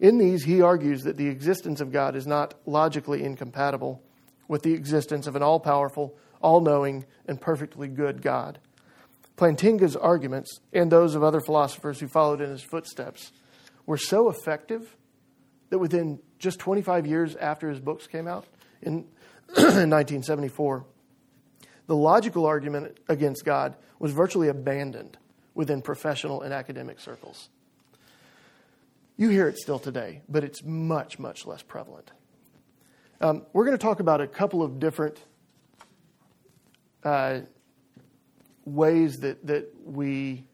In 0.00 0.18
these, 0.18 0.44
he 0.44 0.62
argues 0.62 1.04
that 1.04 1.16
the 1.16 1.28
existence 1.28 1.80
of 1.80 1.92
God 1.92 2.16
is 2.16 2.26
not 2.26 2.54
logically 2.66 3.22
incompatible 3.22 4.02
with 4.48 4.62
the 4.62 4.72
existence 4.74 5.26
of 5.26 5.36
an 5.36 5.42
all 5.42 5.60
powerful, 5.60 6.16
all 6.40 6.60
knowing, 6.60 7.04
and 7.26 7.40
perfectly 7.40 7.88
good 7.88 8.20
God. 8.22 8.58
Plantinga's 9.42 9.96
arguments 9.96 10.60
and 10.72 10.92
those 10.92 11.16
of 11.16 11.24
other 11.24 11.40
philosophers 11.40 11.98
who 11.98 12.06
followed 12.06 12.40
in 12.40 12.48
his 12.48 12.62
footsteps 12.62 13.32
were 13.86 13.96
so 13.96 14.30
effective 14.30 14.96
that 15.70 15.80
within 15.80 16.20
just 16.38 16.60
25 16.60 17.08
years 17.08 17.34
after 17.34 17.68
his 17.68 17.80
books 17.80 18.06
came 18.06 18.28
out 18.28 18.46
in 18.82 18.98
1974, 19.48 20.86
the 21.88 21.96
logical 21.96 22.46
argument 22.46 23.00
against 23.08 23.44
God 23.44 23.74
was 23.98 24.12
virtually 24.12 24.46
abandoned 24.46 25.18
within 25.54 25.82
professional 25.82 26.42
and 26.42 26.54
academic 26.54 27.00
circles. 27.00 27.48
You 29.16 29.28
hear 29.28 29.48
it 29.48 29.58
still 29.58 29.80
today, 29.80 30.22
but 30.28 30.44
it's 30.44 30.62
much, 30.62 31.18
much 31.18 31.46
less 31.46 31.62
prevalent. 31.62 32.12
Um, 33.20 33.44
we're 33.52 33.64
going 33.64 33.76
to 33.76 33.82
talk 33.82 33.98
about 33.98 34.20
a 34.20 34.28
couple 34.28 34.62
of 34.62 34.78
different 34.78 35.18
uh, 37.02 37.40
ways 38.64 39.18
that, 39.18 39.46
that 39.46 39.72
we 39.84 40.44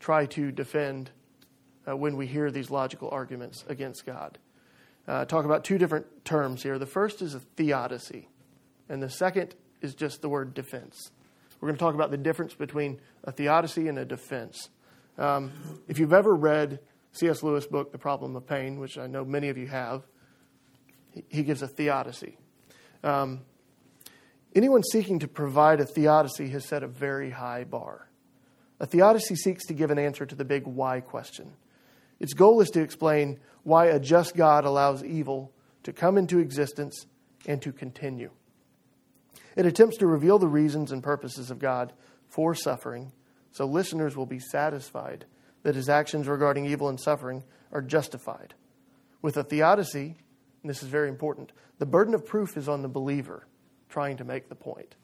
try 0.00 0.26
to 0.26 0.50
defend 0.50 1.10
uh, 1.88 1.96
when 1.96 2.16
we 2.16 2.26
hear 2.26 2.50
these 2.50 2.70
logical 2.70 3.08
arguments 3.10 3.64
against 3.68 4.04
God. 4.06 4.38
Uh, 5.06 5.24
talk 5.24 5.44
about 5.44 5.64
two 5.64 5.78
different 5.78 6.06
terms 6.24 6.62
here. 6.62 6.78
The 6.78 6.86
first 6.86 7.22
is 7.22 7.34
a 7.34 7.40
theodicy, 7.40 8.28
and 8.88 9.02
the 9.02 9.10
second 9.10 9.54
is 9.80 9.94
just 9.94 10.20
the 10.20 10.28
word 10.28 10.54
defense. 10.54 11.10
We're 11.60 11.68
going 11.68 11.76
to 11.76 11.80
talk 11.80 11.94
about 11.94 12.10
the 12.10 12.18
difference 12.18 12.54
between 12.54 13.00
a 13.24 13.32
theodicy 13.32 13.88
and 13.88 13.98
a 13.98 14.04
defense. 14.04 14.68
Um, 15.16 15.52
if 15.88 15.98
you've 15.98 16.12
ever 16.12 16.34
read 16.34 16.80
C.S. 17.12 17.42
Lewis' 17.42 17.66
book, 17.66 17.90
The 17.90 17.98
Problem 17.98 18.36
of 18.36 18.46
Pain, 18.46 18.78
which 18.78 18.98
I 18.98 19.06
know 19.06 19.24
many 19.24 19.48
of 19.48 19.58
you 19.58 19.66
have, 19.66 20.06
he, 21.28 21.42
gives 21.42 21.62
a 21.62 21.66
theodicy. 21.66 22.36
Um, 23.02 23.40
anyone 24.58 24.82
seeking 24.82 25.20
to 25.20 25.28
provide 25.28 25.80
a 25.80 25.86
theodicy 25.86 26.48
has 26.48 26.64
set 26.64 26.82
a 26.82 26.88
very 26.88 27.30
high 27.30 27.62
bar. 27.62 28.10
A 28.80 28.86
theodicy 28.86 29.36
seeks 29.36 29.64
to 29.66 29.72
give 29.72 29.92
an 29.92 30.00
answer 30.00 30.26
to 30.26 30.34
the 30.34 30.44
big 30.44 30.66
why 30.66 31.00
question. 31.00 31.52
Its 32.18 32.34
goal 32.34 32.60
is 32.60 32.68
to 32.70 32.82
explain 32.82 33.38
why 33.62 33.86
a 33.86 34.00
just 34.00 34.36
God 34.36 34.64
allows 34.64 35.04
evil 35.04 35.52
to 35.84 35.92
come 35.92 36.18
into 36.18 36.40
existence 36.40 37.06
and 37.46 37.62
to 37.62 37.72
continue. 37.72 38.30
It 39.56 39.64
attempts 39.64 39.96
to 39.98 40.06
reveal 40.06 40.38
the 40.38 40.48
reasons 40.48 40.92
and 40.92 41.02
purposes 41.02 41.50
of 41.50 41.58
God 41.58 41.92
for 42.28 42.54
suffering 42.54 43.12
so 43.50 43.64
listeners 43.64 44.16
will 44.16 44.26
be 44.26 44.38
satisfied 44.38 45.24
that 45.62 45.74
his 45.74 45.88
actions 45.88 46.28
regarding 46.28 46.66
evil 46.66 46.88
and 46.88 47.00
suffering 47.00 47.42
are 47.72 47.82
justified. 47.82 48.54
With 49.22 49.36
a 49.36 49.42
theodicy, 49.42 50.16
and 50.62 50.70
this 50.70 50.82
is 50.82 50.88
very 50.88 51.08
important, 51.08 51.52
the 51.78 51.86
burden 51.86 52.14
of 52.14 52.26
proof 52.26 52.56
is 52.56 52.68
on 52.68 52.82
the 52.82 52.88
believer 52.88 53.47
trying 53.88 54.16
to 54.18 54.24
make 54.24 54.48
the 54.48 54.54
point. 54.54 54.96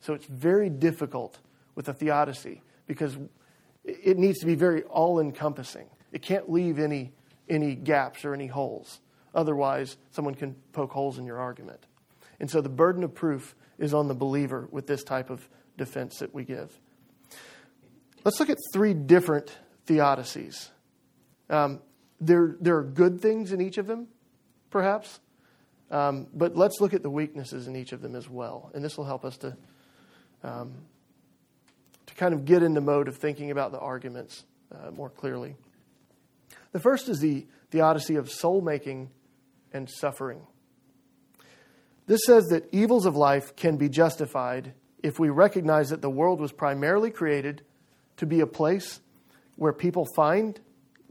So 0.00 0.14
it's 0.14 0.26
very 0.26 0.70
difficult 0.70 1.38
with 1.74 1.88
a 1.88 1.92
theodicy 1.92 2.62
because 2.86 3.16
it 3.84 4.18
needs 4.18 4.38
to 4.40 4.46
be 4.46 4.54
very 4.54 4.82
all 4.84 5.20
encompassing. 5.20 5.86
It 6.12 6.22
can't 6.22 6.50
leave 6.50 6.78
any, 6.78 7.12
any 7.48 7.74
gaps 7.74 8.24
or 8.24 8.34
any 8.34 8.46
holes. 8.46 9.00
Otherwise, 9.34 9.96
someone 10.10 10.34
can 10.34 10.54
poke 10.72 10.92
holes 10.92 11.18
in 11.18 11.24
your 11.24 11.38
argument. 11.38 11.86
And 12.38 12.50
so 12.50 12.60
the 12.60 12.68
burden 12.68 13.02
of 13.04 13.14
proof 13.14 13.54
is 13.78 13.94
on 13.94 14.08
the 14.08 14.14
believer 14.14 14.68
with 14.70 14.86
this 14.86 15.02
type 15.02 15.30
of 15.30 15.48
defense 15.78 16.18
that 16.18 16.34
we 16.34 16.44
give. 16.44 16.78
Let's 18.24 18.38
look 18.38 18.50
at 18.50 18.58
three 18.72 18.94
different 18.94 19.56
theodicies. 19.86 20.68
Um, 21.48 21.80
there, 22.20 22.56
there 22.60 22.76
are 22.76 22.84
good 22.84 23.20
things 23.20 23.52
in 23.52 23.60
each 23.60 23.78
of 23.78 23.86
them, 23.86 24.08
perhaps, 24.70 25.20
um, 25.92 26.26
but 26.32 26.56
let's 26.56 26.80
look 26.80 26.94
at 26.94 27.02
the 27.02 27.10
weaknesses 27.10 27.68
in 27.68 27.76
each 27.76 27.92
of 27.92 28.00
them 28.00 28.16
as 28.16 28.28
well. 28.28 28.70
And 28.74 28.82
this 28.82 28.96
will 28.96 29.04
help 29.04 29.24
us 29.24 29.36
to, 29.38 29.56
um, 30.42 30.72
to 32.06 32.14
kind 32.14 32.32
of 32.32 32.46
get 32.46 32.62
in 32.62 32.72
the 32.72 32.80
mode 32.80 33.08
of 33.08 33.18
thinking 33.18 33.50
about 33.50 33.72
the 33.72 33.78
arguments 33.78 34.44
uh, 34.72 34.90
more 34.90 35.10
clearly. 35.10 35.54
The 36.72 36.80
first 36.80 37.10
is 37.10 37.20
the 37.20 37.46
theodicy 37.70 38.16
of 38.16 38.30
soul 38.30 38.62
making 38.62 39.10
and 39.72 39.88
suffering. 39.88 40.40
This 42.06 42.20
says 42.26 42.46
that 42.46 42.68
evils 42.72 43.04
of 43.04 43.14
life 43.14 43.54
can 43.54 43.76
be 43.76 43.90
justified 43.90 44.72
if 45.02 45.18
we 45.18 45.28
recognize 45.28 45.90
that 45.90 46.00
the 46.00 46.10
world 46.10 46.40
was 46.40 46.52
primarily 46.52 47.10
created 47.10 47.62
to 48.16 48.26
be 48.26 48.40
a 48.40 48.46
place 48.46 49.00
where 49.56 49.72
people 49.72 50.06
find 50.16 50.58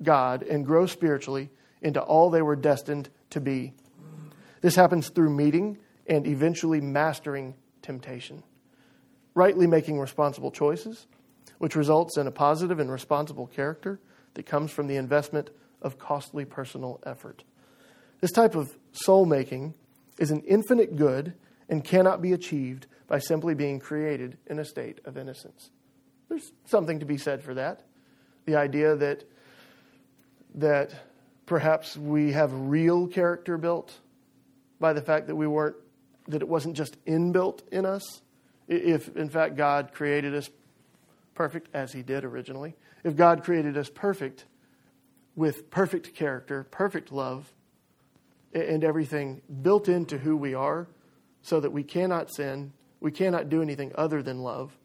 God 0.02 0.41
and 0.41 0.65
grow 0.65 0.88
spiritually 0.88 1.50
into 1.82 2.02
all 2.02 2.30
they 2.30 2.41
were 2.41 2.56
destined 2.56 3.10
to 3.30 3.39
be. 3.39 3.74
This 4.62 4.76
happens 4.76 5.10
through 5.10 5.32
meeting 5.32 5.78
and 6.08 6.26
eventually 6.28 6.82
mastering 6.82 7.56
temptation, 7.82 8.43
rightly 9.34 9.67
making 9.67 10.00
responsible 10.00 10.52
choices, 10.52 11.08
which 11.58 11.76
results 11.76 12.17
in 12.17 12.28
a 12.28 12.32
positive 12.32 12.80
and 12.80 12.91
responsible 12.91 13.47
character 13.47 14.00
that 14.36 14.45
comes 14.45 14.71
from 14.71 14.88
the 14.88 14.95
investment 14.95 15.50
of 15.82 15.97
costly 15.97 16.45
personal 16.45 17.00
effort. 17.06 17.43
This 18.19 18.32
type 18.32 18.56
of 18.56 18.78
soul 18.91 19.26
making 19.26 19.74
is 20.19 20.32
an 20.32 20.41
infinite 20.41 20.95
good 20.95 21.34
and 21.67 21.84
cannot 21.84 22.21
be 22.21 22.34
achieved 22.34 22.86
by 23.08 23.19
simply 23.19 23.56
being 23.56 23.80
created 23.80 24.38
in 24.47 24.60
a 24.60 24.65
state 24.65 25.02
of 25.06 25.17
innocence. 25.17 25.71
There's 26.30 26.52
something 26.65 27.00
to 27.00 27.06
be 27.06 27.17
said 27.17 27.43
for 27.43 27.56
that. 27.56 27.82
The 28.45 28.56
idea 28.56 28.95
that 28.95 29.24
that 30.56 30.93
perhaps 31.45 31.95
we 31.95 32.34
have 32.34 32.52
real 32.54 33.08
character 33.08 33.58
built 33.58 34.00
by 34.82 34.91
the 34.91 35.02
fact 35.02 35.28
that 35.28 35.36
we 35.36 35.48
weren't 35.48 35.78
that 36.28 36.41
it 36.41 36.48
wasn't 36.48 36.76
just 36.76 37.04
inbuilt 37.06 37.62
in 37.72 37.86
us. 37.86 38.22
If 38.67 39.15
in 39.15 39.30
fact 39.30 39.56
God 39.56 39.94
created 39.94 40.36
us 40.36 40.50
perfect 41.34 41.70
as 41.74 41.94
he 41.94 42.04
did 42.04 42.26
originally, 42.26 42.76
if 43.04 43.15
God 43.15 43.44
created 43.44 43.78
us 43.78 43.89
perfect 43.89 44.46
with 45.36 45.70
perfect 45.70 46.13
character, 46.13 46.65
perfect 46.70 47.12
love, 47.12 47.54
and 48.54 48.84
everything 48.84 49.41
built 49.62 49.88
into 49.88 50.17
who 50.17 50.36
we 50.36 50.54
are 50.54 50.88
so 51.41 51.60
that 51.60 51.72
we 51.72 51.84
cannot 51.84 52.34
sin, 52.34 52.74
we 53.00 53.12
cannot 53.12 53.50
do 53.50 53.62
anything 53.62 53.91
other 53.96 54.22
than 54.22 54.39
love. 54.39 54.78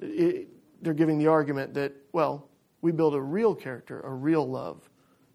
It, 0.00 0.48
they're 0.82 0.94
giving 0.94 1.18
the 1.18 1.26
argument 1.26 1.74
that, 1.74 1.92
well, 2.12 2.48
we 2.82 2.92
build 2.92 3.14
a 3.14 3.20
real 3.20 3.54
character, 3.54 4.00
a 4.00 4.10
real 4.10 4.48
love 4.48 4.88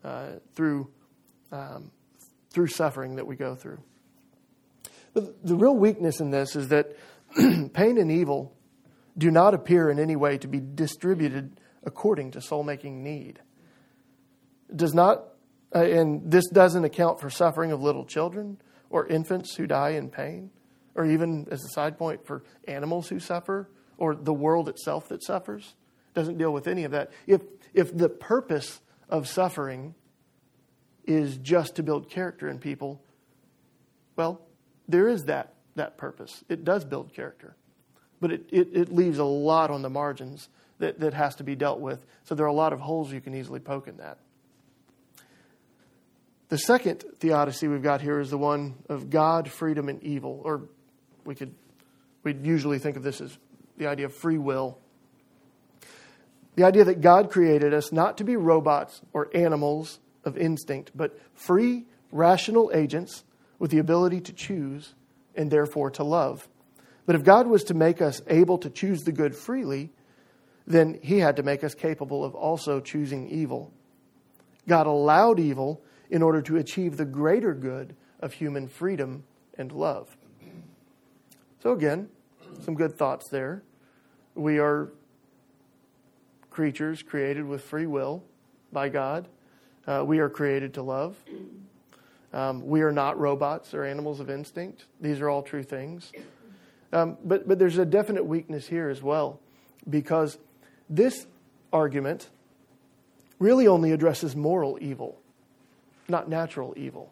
uh, 0.03 0.33
through, 0.53 0.87
um, 1.51 1.91
through 2.55 2.67
suffering 2.67 3.17
that 3.17 3.27
we 3.27 3.35
go 3.35 3.53
through. 3.53 3.83
But 5.13 5.45
the 5.45 5.55
real 5.55 5.75
weakness 5.75 6.21
in 6.21 6.31
this 6.31 6.55
is 6.55 6.69
that 6.69 6.95
pain 7.35 7.97
and 7.97 8.09
evil 8.09 8.55
do 9.17 9.29
not 9.29 9.53
appear 9.53 9.89
in 9.89 9.99
any 9.99 10.15
way 10.15 10.37
to 10.37 10.47
be 10.47 10.61
distributed 10.61 11.59
according 11.83 12.31
to 12.31 12.41
soul 12.41 12.63
making 12.63 13.03
need. 13.03 13.41
It 14.69 14.77
does 14.77 14.93
not 14.93 15.25
uh, 15.75 15.79
and 15.79 16.31
this 16.31 16.47
doesn't 16.47 16.85
account 16.85 17.19
for 17.19 17.29
suffering 17.29 17.73
of 17.73 17.81
little 17.81 18.05
children 18.05 18.57
or 18.89 19.05
infants 19.07 19.53
who 19.55 19.67
die 19.67 19.89
in 19.89 20.09
pain, 20.09 20.49
or 20.93 21.05
even, 21.05 21.47
as 21.51 21.61
a 21.65 21.69
side 21.69 21.97
point, 21.97 22.25
for 22.25 22.43
animals 22.65 23.09
who 23.09 23.19
suffer 23.19 23.69
or 23.97 24.15
the 24.15 24.33
world 24.33 24.69
itself 24.69 25.09
that 25.09 25.21
suffers. 25.21 25.75
Doesn't 26.13 26.37
deal 26.37 26.53
with 26.53 26.67
any 26.67 26.85
of 26.85 26.91
that. 26.91 27.11
If, 27.27 27.41
if 27.73 27.95
the 27.95 28.07
purpose 28.07 28.79
of 29.09 29.27
suffering 29.27 29.95
is 31.07 31.37
just 31.37 31.75
to 31.75 31.83
build 31.83 32.09
character 32.09 32.49
in 32.49 32.59
people, 32.59 33.01
well, 34.15 34.41
there 34.87 35.07
is 35.07 35.25
that, 35.25 35.53
that 35.75 35.97
purpose. 35.97 36.43
It 36.49 36.63
does 36.63 36.85
build 36.85 37.13
character. 37.13 37.55
But 38.21 38.31
it, 38.31 38.45
it, 38.51 38.69
it 38.73 38.93
leaves 38.93 39.19
a 39.19 39.25
lot 39.25 39.71
on 39.71 39.81
the 39.81 39.89
margins 39.89 40.49
that, 40.79 40.99
that 40.99 41.13
has 41.13 41.35
to 41.35 41.43
be 41.43 41.55
dealt 41.55 41.79
with. 41.79 42.05
So 42.23 42.35
there 42.35 42.45
are 42.45 42.49
a 42.49 42.53
lot 42.53 42.73
of 42.73 42.79
holes 42.79 43.11
you 43.11 43.21
can 43.21 43.35
easily 43.35 43.59
poke 43.59 43.87
in 43.87 43.97
that. 43.97 44.17
The 46.49 46.57
second 46.57 47.03
theodicy 47.17 47.67
we've 47.67 47.81
got 47.81 48.01
here 48.01 48.19
is 48.19 48.29
the 48.29 48.37
one 48.37 48.75
of 48.87 49.09
God, 49.09 49.49
freedom, 49.49 49.89
and 49.89 50.01
evil, 50.03 50.41
or 50.43 50.69
we 51.23 51.33
could 51.33 51.55
we'd 52.23 52.45
usually 52.45 52.79
think 52.79 52.97
of 52.97 53.03
this 53.03 53.19
as 53.19 53.37
the 53.77 53.87
idea 53.87 54.05
of 54.05 54.13
free 54.13 54.37
will. 54.37 54.77
The 56.55 56.63
idea 56.63 56.85
that 56.85 57.01
God 57.01 57.31
created 57.31 57.73
us 57.73 57.91
not 57.91 58.17
to 58.19 58.23
be 58.23 58.35
robots 58.35 59.01
or 59.11 59.29
animals 59.35 59.99
of 60.25 60.37
instinct, 60.37 60.91
but 60.95 61.17
free, 61.33 61.85
rational 62.11 62.71
agents 62.73 63.23
with 63.59 63.71
the 63.71 63.77
ability 63.77 64.19
to 64.21 64.33
choose 64.33 64.95
and 65.35 65.49
therefore 65.49 65.89
to 65.91 66.03
love. 66.03 66.49
But 67.05 67.15
if 67.15 67.23
God 67.23 67.47
was 67.47 67.63
to 67.65 67.73
make 67.73 68.01
us 68.01 68.21
able 68.27 68.57
to 68.59 68.69
choose 68.69 69.03
the 69.03 69.11
good 69.11 69.35
freely, 69.35 69.91
then 70.65 70.99
he 71.01 71.19
had 71.19 71.35
to 71.35 71.43
make 71.43 71.63
us 71.63 71.75
capable 71.75 72.25
of 72.25 72.33
also 72.33 72.79
choosing 72.79 73.29
evil. 73.29 73.71
God 74.67 74.87
allowed 74.87 75.39
evil 75.39 75.83
in 76.09 76.23
order 76.23 76.41
to 76.41 76.57
achieve 76.57 76.97
the 76.97 77.05
greater 77.05 77.53
good 77.53 77.95
of 78.19 78.33
human 78.33 78.67
freedom 78.67 79.23
and 79.57 79.71
love. 79.71 80.17
So, 81.61 81.71
again, 81.71 82.09
some 82.61 82.75
good 82.75 82.95
thoughts 82.97 83.29
there. 83.29 83.63
We 84.33 84.59
are 84.59 84.91
creatures 86.49 87.03
created 87.03 87.45
with 87.45 87.61
free 87.63 87.85
will 87.85 88.23
by 88.71 88.89
God. 88.89 89.27
Uh, 89.87 90.03
we 90.05 90.19
are 90.19 90.29
created 90.29 90.73
to 90.75 90.81
love. 90.81 91.15
Um, 92.33 92.67
we 92.67 92.81
are 92.81 92.91
not 92.91 93.19
robots 93.19 93.73
or 93.73 93.83
animals 93.85 94.19
of 94.19 94.29
instinct. 94.29 94.85
These 94.99 95.21
are 95.21 95.29
all 95.29 95.41
true 95.41 95.63
things. 95.63 96.11
Um, 96.91 97.17
but, 97.23 97.47
but 97.47 97.59
there's 97.59 97.77
a 97.77 97.85
definite 97.85 98.25
weakness 98.25 98.67
here 98.67 98.89
as 98.89 99.01
well, 99.01 99.39
because 99.89 100.37
this 100.89 101.27
argument 101.71 102.29
really 103.39 103.67
only 103.67 103.91
addresses 103.91 104.35
moral 104.35 104.77
evil, 104.81 105.19
not 106.07 106.29
natural 106.29 106.73
evil. 106.77 107.11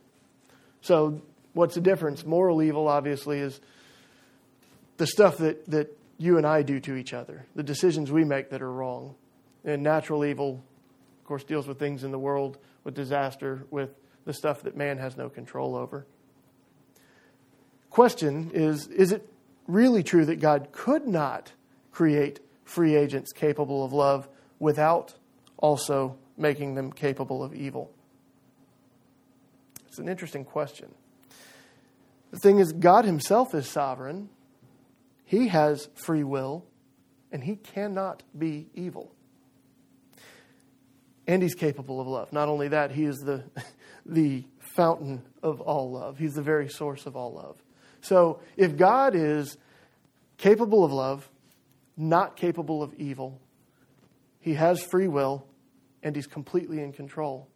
So, 0.81 1.21
what's 1.53 1.75
the 1.75 1.81
difference? 1.81 2.25
Moral 2.25 2.61
evil, 2.61 2.87
obviously, 2.87 3.39
is 3.39 3.59
the 4.97 5.07
stuff 5.07 5.37
that, 5.37 5.65
that 5.69 5.97
you 6.17 6.37
and 6.37 6.45
I 6.45 6.61
do 6.61 6.79
to 6.81 6.95
each 6.95 7.13
other, 7.13 7.45
the 7.55 7.63
decisions 7.63 8.11
we 8.11 8.23
make 8.23 8.49
that 8.49 8.61
are 8.61 8.71
wrong. 8.71 9.15
And 9.65 9.81
natural 9.81 10.25
evil, 10.25 10.61
course, 11.33 11.43
deals 11.43 11.67
with 11.67 11.79
things 11.79 12.03
in 12.03 12.11
the 12.11 12.19
world, 12.19 12.59
with 12.83 12.93
disaster, 12.93 13.65
with 13.71 13.89
the 14.23 14.33
stuff 14.33 14.61
that 14.61 14.77
man 14.77 14.99
has 14.99 15.17
no 15.17 15.29
control 15.29 15.75
over. 15.75 16.05
Question 17.89 18.51
is 18.53 18.85
Is 18.85 19.11
it 19.11 19.27
really 19.65 20.03
true 20.03 20.25
that 20.25 20.39
God 20.39 20.67
could 20.71 21.07
not 21.07 21.51
create 21.91 22.39
free 22.65 22.95
agents 22.95 23.31
capable 23.33 23.83
of 23.83 23.93
love 23.93 24.29
without 24.59 25.15
also 25.57 26.19
making 26.37 26.75
them 26.75 26.91
capable 26.91 27.43
of 27.43 27.55
evil? 27.55 27.91
It's 29.87 29.97
an 29.97 30.07
interesting 30.07 30.45
question. 30.45 30.93
The 32.29 32.37
thing 32.37 32.59
is, 32.59 32.73
God 32.73 33.05
Himself 33.05 33.55
is 33.55 33.67
sovereign, 33.67 34.29
He 35.25 35.47
has 35.47 35.89
free 35.95 36.23
will, 36.23 36.63
and 37.31 37.43
He 37.43 37.55
cannot 37.55 38.21
be 38.37 38.67
evil. 38.75 39.11
And 41.27 41.41
He's 41.41 41.55
capable 41.55 42.01
of 42.01 42.07
love. 42.07 42.33
Not 42.33 42.49
only 42.49 42.69
that, 42.69 42.91
He 42.91 43.05
is 43.05 43.19
the, 43.19 43.43
the 44.05 44.43
fountain 44.75 45.23
of 45.41 45.61
all 45.61 45.91
love, 45.91 46.17
He's 46.17 46.33
the 46.33 46.41
very 46.41 46.69
source 46.69 47.05
of 47.05 47.15
all 47.15 47.33
love. 47.33 47.57
So 48.01 48.41
if 48.57 48.75
God 48.75 49.15
is 49.15 49.57
capable 50.37 50.83
of 50.83 50.91
love, 50.91 51.29
not 51.95 52.35
capable 52.35 52.83
of 52.83 52.93
evil, 52.95 53.39
He 54.39 54.55
has 54.55 54.81
free 54.81 55.07
will, 55.07 55.45
and 56.01 56.15
He's 56.15 56.27
completely 56.27 56.81
in 56.81 56.91
control 56.91 57.49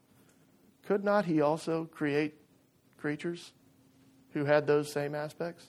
could 0.87 1.03
not 1.03 1.25
he 1.25 1.41
also 1.41 1.83
create 1.91 2.35
creatures 2.97 3.51
who 4.31 4.45
had 4.45 4.65
those 4.65 4.89
same 4.91 5.13
aspects? 5.13 5.67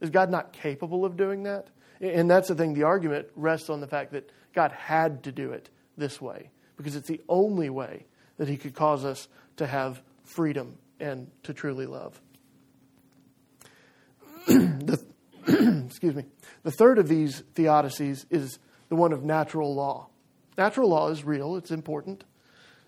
Is 0.00 0.10
God 0.10 0.30
not 0.30 0.52
capable 0.52 1.04
of 1.04 1.16
doing 1.16 1.42
that? 1.42 1.66
And 2.00 2.30
that's 2.30 2.46
the 2.46 2.54
thing, 2.54 2.74
the 2.74 2.84
argument 2.84 3.26
rests 3.34 3.68
on 3.68 3.80
the 3.80 3.88
fact 3.88 4.12
that 4.12 4.30
God 4.54 4.70
had 4.70 5.24
to 5.24 5.32
do 5.32 5.50
it 5.50 5.70
this 5.96 6.20
way 6.20 6.50
because 6.78 6.96
it's 6.96 7.08
the 7.08 7.20
only 7.28 7.68
way 7.68 8.06
that 8.38 8.48
he 8.48 8.56
could 8.56 8.74
cause 8.74 9.04
us 9.04 9.28
to 9.56 9.66
have 9.66 10.00
freedom 10.24 10.78
and 10.98 11.30
to 11.42 11.52
truly 11.52 11.84
love. 11.84 12.18
the, 14.46 15.04
excuse 15.86 16.14
me. 16.14 16.24
The 16.62 16.70
third 16.70 16.98
of 16.98 17.08
these 17.08 17.42
theodicies 17.54 18.24
is 18.30 18.58
the 18.88 18.96
one 18.96 19.12
of 19.12 19.22
natural 19.24 19.74
law. 19.74 20.08
Natural 20.56 20.88
law 20.88 21.10
is 21.10 21.24
real, 21.24 21.56
it's 21.56 21.70
important. 21.70 22.24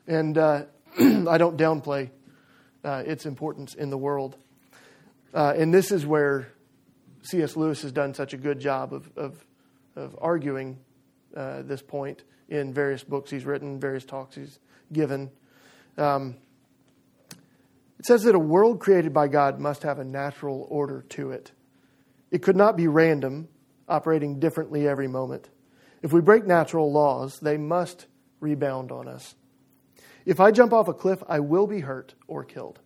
And 0.07 0.39
uh, 0.39 0.65
I 0.99 1.37
don't 1.37 1.57
downplay 1.57 2.11
uh, 2.85 3.03
its 3.05 3.27
importance 3.27 3.75
in 3.75 3.91
the 3.91 3.99
world. 3.99 4.37
Uh, 5.35 5.55
and 5.57 5.73
this 5.73 5.93
is 5.93 6.07
where 6.07 6.53
C.S. 7.23 7.57
Lewis 7.57 7.83
has 7.83 7.93
done 7.93 8.15
such 8.15 8.33
a 8.33 8.37
good 8.37 8.61
job 8.61 8.95
of, 8.95 9.11
of, 9.17 9.45
of 9.95 10.17
arguing 10.21 10.79
uh, 11.37 11.63
this 11.63 11.83
point 11.83 12.23
in 12.51 12.75
various 12.75 13.03
books 13.03 13.31
he's 13.31 13.47
written, 13.47 13.81
various 13.81 14.05
talks 14.05 14.35
he's 14.35 14.59
given. 14.93 15.31
Um, 15.97 16.37
it 17.99 18.07
says 18.07 18.25
that 18.25 18.35
a 18.35 18.39
world 18.39 18.81
created 18.81 19.15
by 19.15 19.29
God 19.29 19.61
must 19.61 19.85
have 19.85 19.99
a 19.99 20.05
natural 20.05 20.67
order 20.69 21.03
to 21.11 21.31
it. 21.31 21.53
It 22.31 22.43
could 22.43 22.57
not 22.57 22.77
be 22.77 22.89
random, 22.89 23.49
operating 23.89 24.41
differently 24.41 24.89
every 24.89 25.09
moment. 25.09 25.49
If 26.03 26.13
we 26.13 26.21
break 26.21 26.47
natural 26.47 26.93
laws, 26.93 27.39
they 27.41 27.57
must 27.57 28.07
rebound 28.41 28.91
on 28.91 29.07
us. 29.07 29.35
If 30.25 30.41
I 30.41 30.51
jump 30.51 30.73
off 30.73 30.89
a 30.89 30.95
cliff, 30.95 31.23
I 31.29 31.41
will 31.41 31.67
be 31.67 31.81
hurt 31.81 32.15
or 32.27 32.45
killed. 32.45 32.79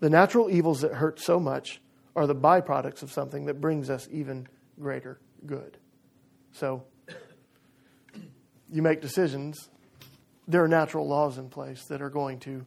The 0.00 0.10
natural 0.10 0.50
evils 0.50 0.80
that 0.80 0.94
hurt 0.94 1.20
so 1.20 1.38
much 1.38 1.80
are 2.16 2.26
the 2.26 2.34
byproducts 2.34 3.02
of 3.02 3.12
something 3.12 3.46
that 3.46 3.60
brings 3.60 3.90
us 3.90 4.08
even 4.10 4.46
greater 4.78 5.20
good. 5.46 5.76
So, 6.52 6.84
you 8.74 8.82
make 8.82 9.00
decisions, 9.00 9.70
there 10.48 10.64
are 10.64 10.68
natural 10.68 11.06
laws 11.06 11.38
in 11.38 11.48
place 11.48 11.84
that 11.84 12.02
are 12.02 12.10
going 12.10 12.40
to 12.40 12.66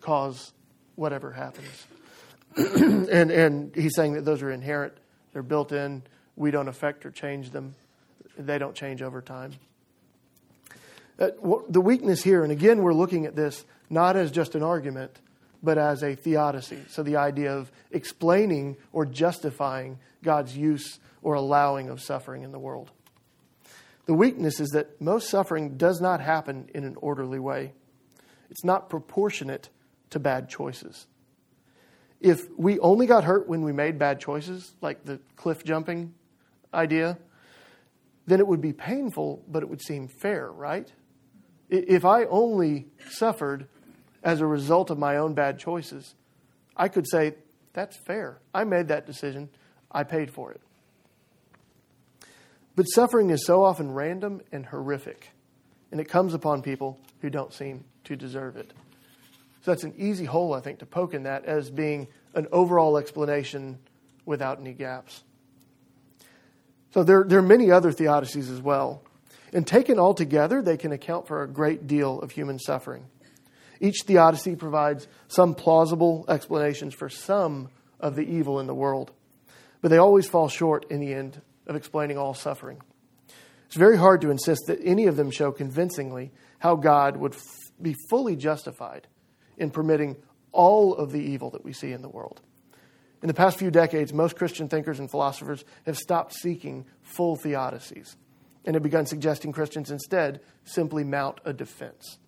cause 0.00 0.54
whatever 0.94 1.30
happens. 1.30 1.86
and, 2.56 3.30
and 3.30 3.74
he's 3.74 3.94
saying 3.94 4.14
that 4.14 4.24
those 4.24 4.40
are 4.40 4.50
inherent, 4.50 4.94
they're 5.34 5.42
built 5.42 5.72
in, 5.72 6.02
we 6.36 6.50
don't 6.50 6.68
affect 6.68 7.04
or 7.04 7.10
change 7.10 7.50
them, 7.50 7.74
they 8.38 8.56
don't 8.56 8.74
change 8.74 9.02
over 9.02 9.20
time. 9.20 9.52
Uh, 11.18 11.28
the 11.68 11.82
weakness 11.82 12.22
here, 12.22 12.42
and 12.42 12.50
again, 12.50 12.82
we're 12.82 12.94
looking 12.94 13.26
at 13.26 13.36
this 13.36 13.66
not 13.90 14.16
as 14.16 14.30
just 14.30 14.54
an 14.54 14.62
argument, 14.62 15.14
but 15.62 15.76
as 15.76 16.02
a 16.02 16.14
theodicy. 16.14 16.80
So 16.88 17.02
the 17.02 17.16
idea 17.16 17.54
of 17.54 17.70
explaining 17.90 18.78
or 18.90 19.04
justifying 19.04 19.98
God's 20.22 20.56
use 20.56 20.98
or 21.22 21.34
allowing 21.34 21.90
of 21.90 22.00
suffering 22.00 22.42
in 22.42 22.52
the 22.52 22.58
world. 22.58 22.90
The 24.06 24.14
weakness 24.14 24.60
is 24.60 24.70
that 24.70 25.00
most 25.00 25.28
suffering 25.28 25.76
does 25.76 26.00
not 26.00 26.20
happen 26.20 26.70
in 26.74 26.84
an 26.84 26.96
orderly 26.96 27.38
way, 27.38 27.72
it's 28.50 28.64
not 28.64 28.88
proportionate 28.88 29.68
to 30.10 30.20
bad 30.20 30.48
choices. 30.48 31.06
If 32.20 32.48
we 32.56 32.78
only 32.78 33.06
got 33.06 33.24
hurt 33.24 33.48
when 33.48 33.62
we 33.62 33.72
made 33.72 33.98
bad 33.98 34.20
choices, 34.20 34.74
like 34.80 35.04
the 35.04 35.20
cliff 35.34 35.64
jumping 35.64 36.14
idea, 36.72 37.18
then 38.26 38.40
it 38.40 38.46
would 38.46 38.60
be 38.60 38.72
painful, 38.72 39.44
but 39.48 39.62
it 39.62 39.68
would 39.68 39.82
seem 39.82 40.08
fair, 40.08 40.50
right? 40.50 40.90
If 41.68 42.04
I 42.04 42.24
only 42.24 42.86
suffered 43.10 43.66
as 44.22 44.40
a 44.40 44.46
result 44.46 44.90
of 44.90 44.98
my 44.98 45.16
own 45.16 45.34
bad 45.34 45.58
choices, 45.58 46.14
I 46.76 46.88
could 46.88 47.06
say, 47.08 47.34
that's 47.72 47.96
fair. 47.96 48.40
I 48.54 48.64
made 48.64 48.88
that 48.88 49.06
decision. 49.06 49.50
I 49.90 50.04
paid 50.04 50.30
for 50.30 50.52
it. 50.52 50.60
But 52.76 52.84
suffering 52.84 53.30
is 53.30 53.46
so 53.46 53.64
often 53.64 53.90
random 53.90 54.42
and 54.52 54.66
horrific, 54.66 55.30
and 55.90 56.00
it 56.00 56.04
comes 56.04 56.34
upon 56.34 56.60
people 56.60 57.00
who 57.22 57.30
don't 57.30 57.52
seem 57.52 57.84
to 58.04 58.16
deserve 58.16 58.56
it. 58.56 58.72
So 59.62 59.72
that's 59.72 59.82
an 59.82 59.94
easy 59.96 60.26
hole, 60.26 60.52
I 60.52 60.60
think, 60.60 60.78
to 60.80 60.86
poke 60.86 61.14
in 61.14 61.24
that 61.24 61.46
as 61.46 61.70
being 61.70 62.06
an 62.34 62.46
overall 62.52 62.98
explanation 62.98 63.78
without 64.26 64.60
any 64.60 64.74
gaps. 64.74 65.24
So 66.92 67.02
there, 67.02 67.24
there 67.24 67.38
are 67.38 67.42
many 67.42 67.70
other 67.70 67.92
theodicies 67.92 68.52
as 68.52 68.60
well. 68.60 69.02
And 69.52 69.66
taken 69.66 69.98
all 69.98 70.12
together, 70.12 70.60
they 70.60 70.76
can 70.76 70.92
account 70.92 71.26
for 71.26 71.42
a 71.42 71.48
great 71.48 71.86
deal 71.86 72.20
of 72.20 72.30
human 72.30 72.58
suffering. 72.58 73.06
Each 73.80 74.02
theodicy 74.02 74.54
provides 74.54 75.08
some 75.28 75.54
plausible 75.54 76.26
explanations 76.28 76.94
for 76.94 77.08
some 77.08 77.70
of 78.00 78.16
the 78.16 78.22
evil 78.22 78.60
in 78.60 78.66
the 78.66 78.74
world, 78.74 79.12
but 79.80 79.88
they 79.88 79.98
always 79.98 80.28
fall 80.28 80.48
short 80.48 80.86
in 80.90 81.00
the 81.00 81.14
end 81.14 81.40
of 81.66 81.76
explaining 81.76 82.18
all 82.18 82.34
suffering. 82.34 82.80
It's 83.66 83.76
very 83.76 83.96
hard 83.96 84.20
to 84.20 84.30
insist 84.30 84.62
that 84.66 84.80
any 84.82 85.06
of 85.06 85.16
them 85.16 85.30
show 85.30 85.50
convincingly 85.50 86.32
how 86.58 86.76
God 86.76 87.16
would 87.16 87.34
f- 87.34 87.42
be 87.80 87.94
fully 88.08 88.36
justified 88.36 89.08
in 89.58 89.70
permitting 89.70 90.16
all 90.52 90.94
of 90.94 91.12
the 91.12 91.20
evil 91.20 91.50
that 91.50 91.64
we 91.64 91.72
see 91.72 91.92
in 91.92 92.02
the 92.02 92.08
world. 92.08 92.40
In 93.22 93.28
the 93.28 93.34
past 93.34 93.58
few 93.58 93.70
decades, 93.70 94.12
most 94.12 94.36
Christian 94.36 94.68
thinkers 94.68 95.00
and 95.00 95.10
philosophers 95.10 95.64
have 95.84 95.98
stopped 95.98 96.34
seeking 96.34 96.86
full 97.02 97.36
theodicies 97.36 98.16
and 98.64 98.74
have 98.74 98.82
begun 98.82 99.06
suggesting 99.06 99.52
Christians 99.52 99.90
instead 99.90 100.40
simply 100.64 101.04
mount 101.04 101.40
a 101.44 101.52
defense. 101.52 102.18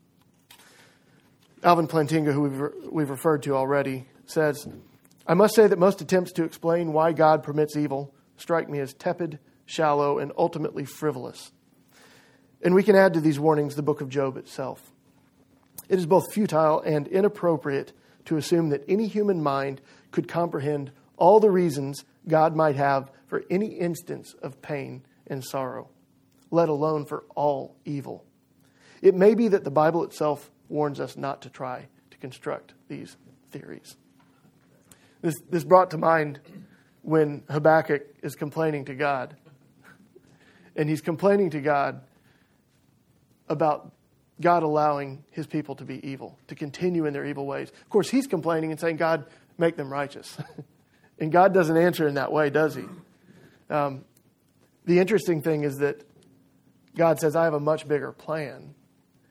Alvin 1.62 1.88
Plantinga, 1.88 2.32
who 2.32 2.42
we've, 2.42 2.92
we've 2.92 3.10
referred 3.10 3.42
to 3.42 3.54
already, 3.54 4.06
says, 4.26 4.66
I 5.26 5.34
must 5.34 5.54
say 5.54 5.66
that 5.66 5.78
most 5.78 6.00
attempts 6.00 6.32
to 6.32 6.44
explain 6.44 6.92
why 6.92 7.12
God 7.12 7.42
permits 7.42 7.76
evil 7.76 8.14
strike 8.38 8.68
me 8.68 8.80
as 8.80 8.94
tepid, 8.94 9.38
shallow, 9.66 10.18
and 10.18 10.32
ultimately 10.36 10.84
frivolous. 10.84 11.52
And 12.62 12.74
we 12.74 12.82
can 12.82 12.96
add 12.96 13.14
to 13.14 13.20
these 13.20 13.38
warnings 13.38 13.76
the 13.76 13.82
book 13.82 14.00
of 14.00 14.08
Job 14.08 14.36
itself. 14.36 14.92
It 15.88 15.98
is 15.98 16.06
both 16.06 16.32
futile 16.32 16.80
and 16.80 17.06
inappropriate 17.06 17.92
to 18.24 18.36
assume 18.36 18.70
that 18.70 18.84
any 18.88 19.06
human 19.06 19.42
mind 19.42 19.80
could 20.10 20.28
comprehend 20.28 20.90
all 21.16 21.40
the 21.40 21.50
reasons 21.50 22.04
God 22.26 22.56
might 22.56 22.76
have 22.76 23.10
for 23.26 23.44
any 23.50 23.66
instance 23.66 24.34
of 24.42 24.60
pain 24.62 25.04
and 25.26 25.44
sorrow 25.44 25.88
let 26.50 26.68
alone 26.68 27.04
for 27.04 27.24
all 27.34 27.76
evil. 27.84 28.24
It 29.02 29.14
may 29.14 29.34
be 29.34 29.48
that 29.48 29.64
the 29.64 29.70
Bible 29.70 30.04
itself 30.04 30.50
warns 30.68 31.00
us 31.00 31.16
not 31.16 31.42
to 31.42 31.50
try 31.50 31.86
to 32.10 32.18
construct 32.18 32.74
these 32.88 33.16
theories. 33.50 33.96
This, 35.22 35.34
this 35.50 35.64
brought 35.64 35.90
to 35.92 35.98
mind 35.98 36.40
when 37.08 37.42
Habakkuk 37.48 38.02
is 38.22 38.34
complaining 38.34 38.84
to 38.84 38.94
God. 38.94 39.34
And 40.76 40.90
he's 40.90 41.00
complaining 41.00 41.48
to 41.50 41.60
God 41.62 42.02
about 43.48 43.92
God 44.42 44.62
allowing 44.62 45.24
his 45.30 45.46
people 45.46 45.74
to 45.76 45.86
be 45.86 46.06
evil, 46.06 46.38
to 46.48 46.54
continue 46.54 47.06
in 47.06 47.14
their 47.14 47.24
evil 47.24 47.46
ways. 47.46 47.70
Of 47.70 47.88
course, 47.88 48.10
he's 48.10 48.26
complaining 48.26 48.72
and 48.72 48.78
saying, 48.78 48.96
God, 48.96 49.24
make 49.56 49.74
them 49.74 49.90
righteous. 49.90 50.36
and 51.18 51.32
God 51.32 51.54
doesn't 51.54 51.78
answer 51.78 52.06
in 52.06 52.16
that 52.16 52.30
way, 52.30 52.50
does 52.50 52.74
he? 52.74 52.84
Um, 53.70 54.04
the 54.84 54.98
interesting 54.98 55.40
thing 55.40 55.64
is 55.64 55.78
that 55.78 56.02
God 56.94 57.20
says, 57.20 57.34
I 57.34 57.44
have 57.44 57.54
a 57.54 57.60
much 57.60 57.88
bigger 57.88 58.12
plan. 58.12 58.74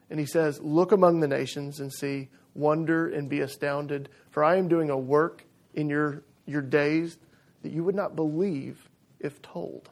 And 0.09 0.19
he 0.19 0.25
says, 0.25 0.59
Look 0.61 0.93
among 0.93 1.19
the 1.19 1.27
nations 1.27 1.79
and 1.79 1.93
see, 1.93 2.29
wonder 2.55 3.07
and 3.07 3.29
be 3.29 3.41
astounded, 3.41 4.09
for 4.31 4.43
I 4.43 4.55
am 4.55 4.67
doing 4.67 4.89
a 4.89 4.97
work 4.97 5.45
in 5.75 5.89
your, 5.89 6.23
your 6.47 6.63
days 6.63 7.19
that 7.67 7.75
you 7.75 7.83
would 7.83 7.95
not 7.95 8.15
believe 8.15 8.87
if 9.19 9.41
told. 9.41 9.89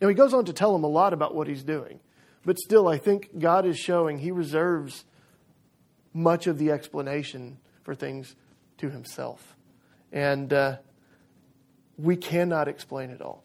Now, 0.00 0.08
he 0.08 0.14
goes 0.14 0.34
on 0.34 0.44
to 0.46 0.52
tell 0.52 0.74
him 0.74 0.82
a 0.82 0.88
lot 0.88 1.12
about 1.12 1.36
what 1.36 1.46
he's 1.46 1.62
doing, 1.62 2.00
but 2.44 2.58
still, 2.58 2.88
I 2.88 2.98
think 2.98 3.38
God 3.38 3.64
is 3.64 3.78
showing 3.78 4.18
he 4.18 4.32
reserves 4.32 5.04
much 6.12 6.48
of 6.48 6.58
the 6.58 6.72
explanation 6.72 7.58
for 7.84 7.94
things 7.94 8.34
to 8.78 8.90
himself. 8.90 9.56
And 10.10 10.52
uh, 10.52 10.78
we 11.96 12.16
cannot 12.16 12.66
explain 12.66 13.10
it 13.10 13.22
all. 13.22 13.44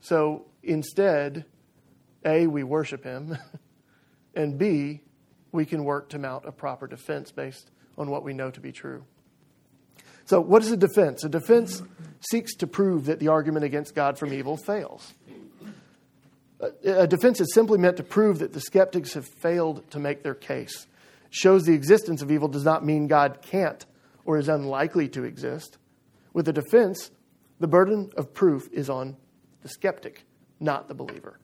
So 0.00 0.46
instead, 0.62 1.44
A, 2.24 2.46
we 2.46 2.62
worship 2.62 3.04
him, 3.04 3.36
and 4.34 4.56
B, 4.56 5.02
we 5.52 5.66
can 5.66 5.84
work 5.84 6.08
to 6.10 6.18
mount 6.18 6.46
a 6.46 6.52
proper 6.52 6.86
defense 6.86 7.30
based 7.30 7.70
on 7.98 8.08
what 8.08 8.24
we 8.24 8.32
know 8.32 8.50
to 8.50 8.60
be 8.60 8.72
true. 8.72 9.04
So, 10.28 10.42
what 10.42 10.62
is 10.62 10.70
a 10.70 10.76
defense? 10.76 11.24
A 11.24 11.28
defense 11.30 11.82
seeks 12.20 12.54
to 12.56 12.66
prove 12.66 13.06
that 13.06 13.18
the 13.18 13.28
argument 13.28 13.64
against 13.64 13.94
God 13.94 14.18
from 14.18 14.34
evil 14.34 14.58
fails. 14.58 15.14
A 16.84 17.06
defense 17.06 17.40
is 17.40 17.54
simply 17.54 17.78
meant 17.78 17.96
to 17.96 18.02
prove 18.02 18.40
that 18.40 18.52
the 18.52 18.60
skeptics 18.60 19.14
have 19.14 19.26
failed 19.26 19.90
to 19.90 19.98
make 19.98 20.22
their 20.22 20.34
case. 20.34 20.86
Shows 21.30 21.64
the 21.64 21.72
existence 21.72 22.20
of 22.20 22.30
evil 22.30 22.46
does 22.46 22.66
not 22.66 22.84
mean 22.84 23.06
God 23.06 23.38
can't 23.40 23.86
or 24.26 24.36
is 24.36 24.50
unlikely 24.50 25.08
to 25.10 25.24
exist. 25.24 25.78
With 26.34 26.46
a 26.46 26.52
defense, 26.52 27.10
the 27.58 27.66
burden 27.66 28.10
of 28.14 28.34
proof 28.34 28.68
is 28.70 28.90
on 28.90 29.16
the 29.62 29.70
skeptic, 29.70 30.24
not 30.60 30.88
the 30.88 30.94
believer. 30.94 31.38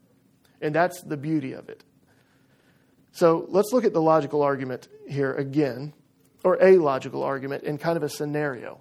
And 0.60 0.74
that's 0.74 1.00
the 1.00 1.16
beauty 1.16 1.54
of 1.54 1.70
it. 1.70 1.84
So 3.12 3.46
let's 3.48 3.72
look 3.72 3.86
at 3.86 3.94
the 3.94 4.02
logical 4.02 4.42
argument 4.42 4.88
here 5.08 5.32
again, 5.32 5.94
or 6.44 6.62
a 6.62 6.76
logical 6.76 7.22
argument 7.24 7.64
in 7.64 7.78
kind 7.78 7.96
of 7.96 8.02
a 8.02 8.08
scenario. 8.08 8.78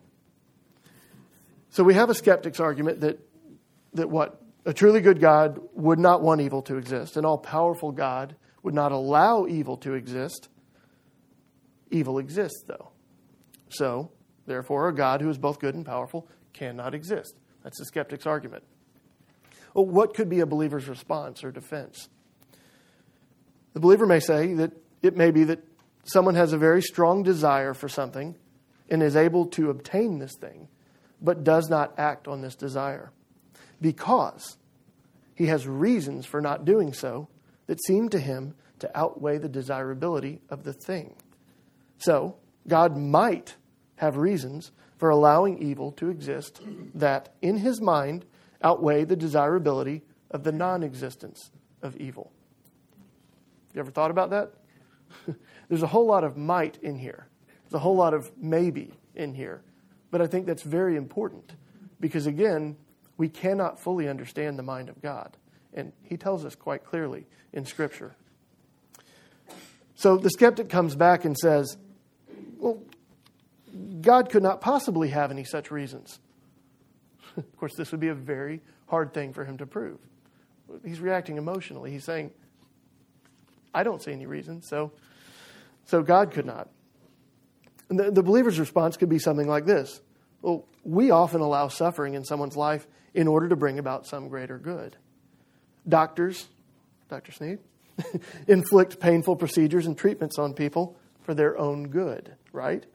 So 1.70 1.84
we 1.84 1.95
have 1.95 2.09
a 2.09 2.14
skeptic's 2.14 2.59
argument 2.59 2.99
that, 3.01 3.20
that 3.93 4.09
what? 4.09 4.39
A 4.66 4.74
truly 4.74 5.01
good 5.01 5.20
God 5.20 5.59
would 5.74 5.99
not 5.99 6.22
want 6.22 6.41
evil 6.41 6.61
to 6.64 6.78
exist. 6.78 7.18
An 7.18 7.26
all 7.26 7.38
powerful 7.38 7.91
God 7.91 8.36
would 8.61 8.74
not 8.74 8.91
allow 8.91 9.47
evil 9.47 9.78
to 9.78 9.93
exist. 9.93 10.49
Evil 11.89 12.20
exists, 12.20 12.64
though. 12.68 12.91
So, 13.70 14.11
therefore, 14.45 14.88
a 14.88 14.93
God 14.93 15.22
who 15.22 15.30
is 15.30 15.38
both 15.38 15.59
good 15.59 15.76
and 15.76 15.86
powerful 15.86 16.28
cannot 16.53 16.93
exist. 16.93 17.36
That's 17.64 17.80
the 17.80 17.86
skeptic's 17.86 18.26
argument. 18.26 18.64
Well, 19.74 19.86
what 19.86 20.14
could 20.14 20.30
be 20.30 20.41
a 20.41 20.45
believer's 20.45 20.88
response 20.88 21.43
or 21.43 21.51
defense? 21.51 22.07
The 23.74 23.80
believer 23.80 24.05
may 24.05 24.20
say 24.20 24.53
that 24.53 24.72
it 25.01 25.18
may 25.18 25.32
be 25.32 25.43
that 25.45 25.59
someone 26.04 26.36
has 26.36 26.54
a 26.54 26.58
very 26.58 26.82
strong 26.82 27.24
desire 27.24 27.74
for 27.74 27.89
something 27.89 28.36
and 28.89 29.01
is 29.01 29.16
able 29.16 29.45
to 29.47 29.70
obtain 29.70 30.20
this 30.20 30.36
thing, 30.36 30.68
but 31.22 31.43
does 31.43 31.70
not 31.70 31.93
act 31.97 32.28
on 32.28 32.41
this 32.41 32.56
desire 32.56 33.12
because 33.82 34.58
he 35.36 35.47
has 35.47 35.68
reasons 35.68 36.26
for 36.26 36.41
not 36.41 36.66
doing 36.66 36.93
so 36.93 37.28
that 37.68 37.84
seem 37.84 38.10
to 38.10 38.20
him 38.20 38.56
to 38.80 38.97
outweigh 38.97 39.38
the 39.38 39.49
desirability 39.49 40.41
of 40.49 40.64
the 40.64 40.74
thing. 40.74 41.16
So, 41.97 42.36
God 42.68 42.97
might 42.97 43.56
have 43.95 44.18
reasons 44.18 44.72
for 44.97 45.10
allowing 45.10 45.62
evil 45.62 45.91
to 45.93 46.10
exist 46.10 46.62
that, 46.95 47.34
in 47.41 47.58
his 47.58 47.82
mind, 47.82 48.26
outweigh 48.62 49.04
the 49.04 49.16
desirability 49.16 50.01
of 50.32 50.43
the 50.43 50.51
non 50.51 50.84
existence 50.84 51.51
of 51.82 51.95
evil. 51.97 52.32
Have 53.68 53.76
you 53.76 53.80
ever 53.82 53.91
thought 53.91 54.12
about 54.12 54.30
that? 54.32 54.54
There's 55.74 55.82
a 55.82 55.88
whole 55.88 56.06
lot 56.06 56.24
of 56.24 56.38
might 56.38 56.78
in 56.84 57.00
here, 57.00 57.26
there's 57.64 57.74
a 57.74 57.80
whole 57.80 57.96
lot 57.96 58.14
of 58.14 58.32
maybe 58.38 58.94
in 59.16 59.34
here. 59.34 59.64
But 60.12 60.22
I 60.22 60.28
think 60.28 60.46
that's 60.46 60.62
very 60.62 60.96
important 60.96 61.52
because, 62.00 62.28
again, 62.28 62.78
we 63.18 63.28
cannot 63.28 63.80
fully 63.80 64.08
understand 64.08 64.60
the 64.60 64.62
mind 64.62 64.88
of 64.88 65.02
God. 65.02 65.36
And 65.74 65.92
he 66.04 66.16
tells 66.16 66.46
us 66.46 66.54
quite 66.54 66.86
clearly 66.86 67.26
in 67.54 67.66
Scripture. 67.66 68.14
So 69.96 70.16
the 70.16 70.30
skeptic 70.30 70.70
comes 70.70 70.96
back 70.96 71.26
and 71.26 71.36
says, 71.36 71.76
Well, 72.60 72.84
God 74.00 74.30
could 74.30 74.44
not 74.44 74.62
possibly 74.62 75.10
have 75.10 75.32
any 75.32 75.44
such 75.44 75.72
reasons. 75.72 76.20
of 77.36 77.58
course, 77.58 77.74
this 77.76 77.90
would 77.90 78.00
be 78.00 78.10
a 78.10 78.14
very 78.14 78.62
hard 78.90 79.12
thing 79.12 79.34
for 79.34 79.44
him 79.44 79.58
to 79.58 79.66
prove. 79.66 79.98
He's 80.86 81.00
reacting 81.00 81.38
emotionally. 81.38 81.90
He's 81.90 82.04
saying, 82.04 82.30
I 83.74 83.82
don't 83.82 84.04
see 84.04 84.12
any 84.12 84.28
reason, 84.28 84.62
so, 84.62 84.92
so 85.86 86.02
God 86.02 86.32
could 86.32 86.46
not. 86.46 86.70
The, 87.90 88.12
the 88.12 88.24
believer's 88.24 88.60
response 88.60 88.98
could 88.98 89.10
be 89.10 89.20
something 89.20 89.48
like 89.48 89.66
this 89.66 90.02
Well, 90.42 90.66
we 90.84 91.12
often 91.12 91.42
allow 91.42 91.68
suffering 91.68 92.14
in 92.14 92.24
someone's 92.24 92.58
life 92.58 92.88
in 93.14 93.28
order 93.28 93.50
to 93.50 93.56
bring 93.56 93.80
about 93.80 94.08
some 94.08 94.30
greater 94.30 94.58
good. 94.58 94.98
Doctors, 95.88 96.48
Dr. 97.10 97.32
Sneed, 97.32 97.60
inflict 98.48 99.00
painful 99.00 99.36
procedures 99.36 99.86
and 99.86 99.98
treatments 99.98 100.40
on 100.40 100.54
people 100.54 100.98
for 101.22 101.34
their 101.34 101.58
own 101.58 101.90
good, 101.90 102.36
right? 102.52 102.86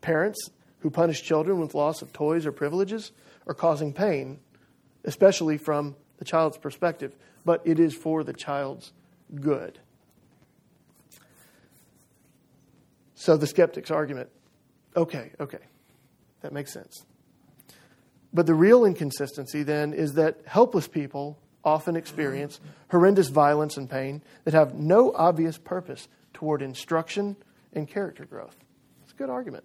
Parents 0.00 0.50
who 0.80 0.90
punish 0.90 1.22
children 1.22 1.58
with 1.58 1.74
loss 1.74 2.02
of 2.02 2.12
toys 2.12 2.44
or 2.44 2.52
privileges 2.52 3.12
are 3.46 3.54
causing 3.54 3.92
pain, 3.92 4.38
especially 5.04 5.56
from 5.56 5.96
the 6.18 6.24
child's 6.24 6.58
perspective, 6.58 7.16
but 7.44 7.62
it 7.64 7.78
is 7.78 7.94
for 7.94 8.22
the 8.22 8.32
child's 8.32 8.92
good. 9.40 9.78
So 13.14 13.36
the 13.36 13.46
skeptic's 13.46 13.90
argument 13.90 14.30
okay, 14.96 15.32
okay, 15.40 15.58
that 16.42 16.52
makes 16.52 16.72
sense. 16.72 17.04
But 18.32 18.46
the 18.46 18.54
real 18.54 18.84
inconsistency 18.84 19.62
then 19.62 19.92
is 19.92 20.14
that 20.14 20.38
helpless 20.46 20.88
people 20.88 21.38
often 21.64 21.96
experience 21.96 22.60
horrendous 22.90 23.28
violence 23.28 23.76
and 23.76 23.88
pain 23.88 24.22
that 24.44 24.54
have 24.54 24.74
no 24.74 25.12
obvious 25.14 25.56
purpose 25.56 26.08
toward 26.32 26.62
instruction 26.62 27.36
and 27.72 27.88
character 27.88 28.24
growth. 28.24 28.56
It's 29.04 29.12
a 29.12 29.16
good 29.16 29.30
argument. 29.30 29.64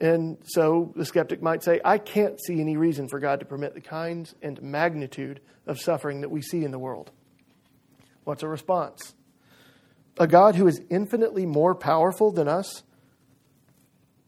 And 0.00 0.38
so 0.44 0.92
the 0.96 1.04
skeptic 1.04 1.42
might 1.42 1.62
say, 1.62 1.80
I 1.84 1.98
can't 1.98 2.40
see 2.42 2.60
any 2.60 2.76
reason 2.76 3.08
for 3.08 3.20
God 3.20 3.40
to 3.40 3.46
permit 3.46 3.74
the 3.74 3.80
kinds 3.80 4.34
and 4.42 4.60
magnitude 4.62 5.40
of 5.66 5.80
suffering 5.80 6.22
that 6.22 6.30
we 6.30 6.42
see 6.42 6.64
in 6.64 6.70
the 6.70 6.78
world. 6.78 7.10
What's 8.24 8.42
a 8.42 8.48
response? 8.48 9.14
A 10.18 10.26
God 10.26 10.56
who 10.56 10.66
is 10.66 10.80
infinitely 10.90 11.46
more 11.46 11.74
powerful 11.74 12.30
than 12.30 12.48
us, 12.48 12.82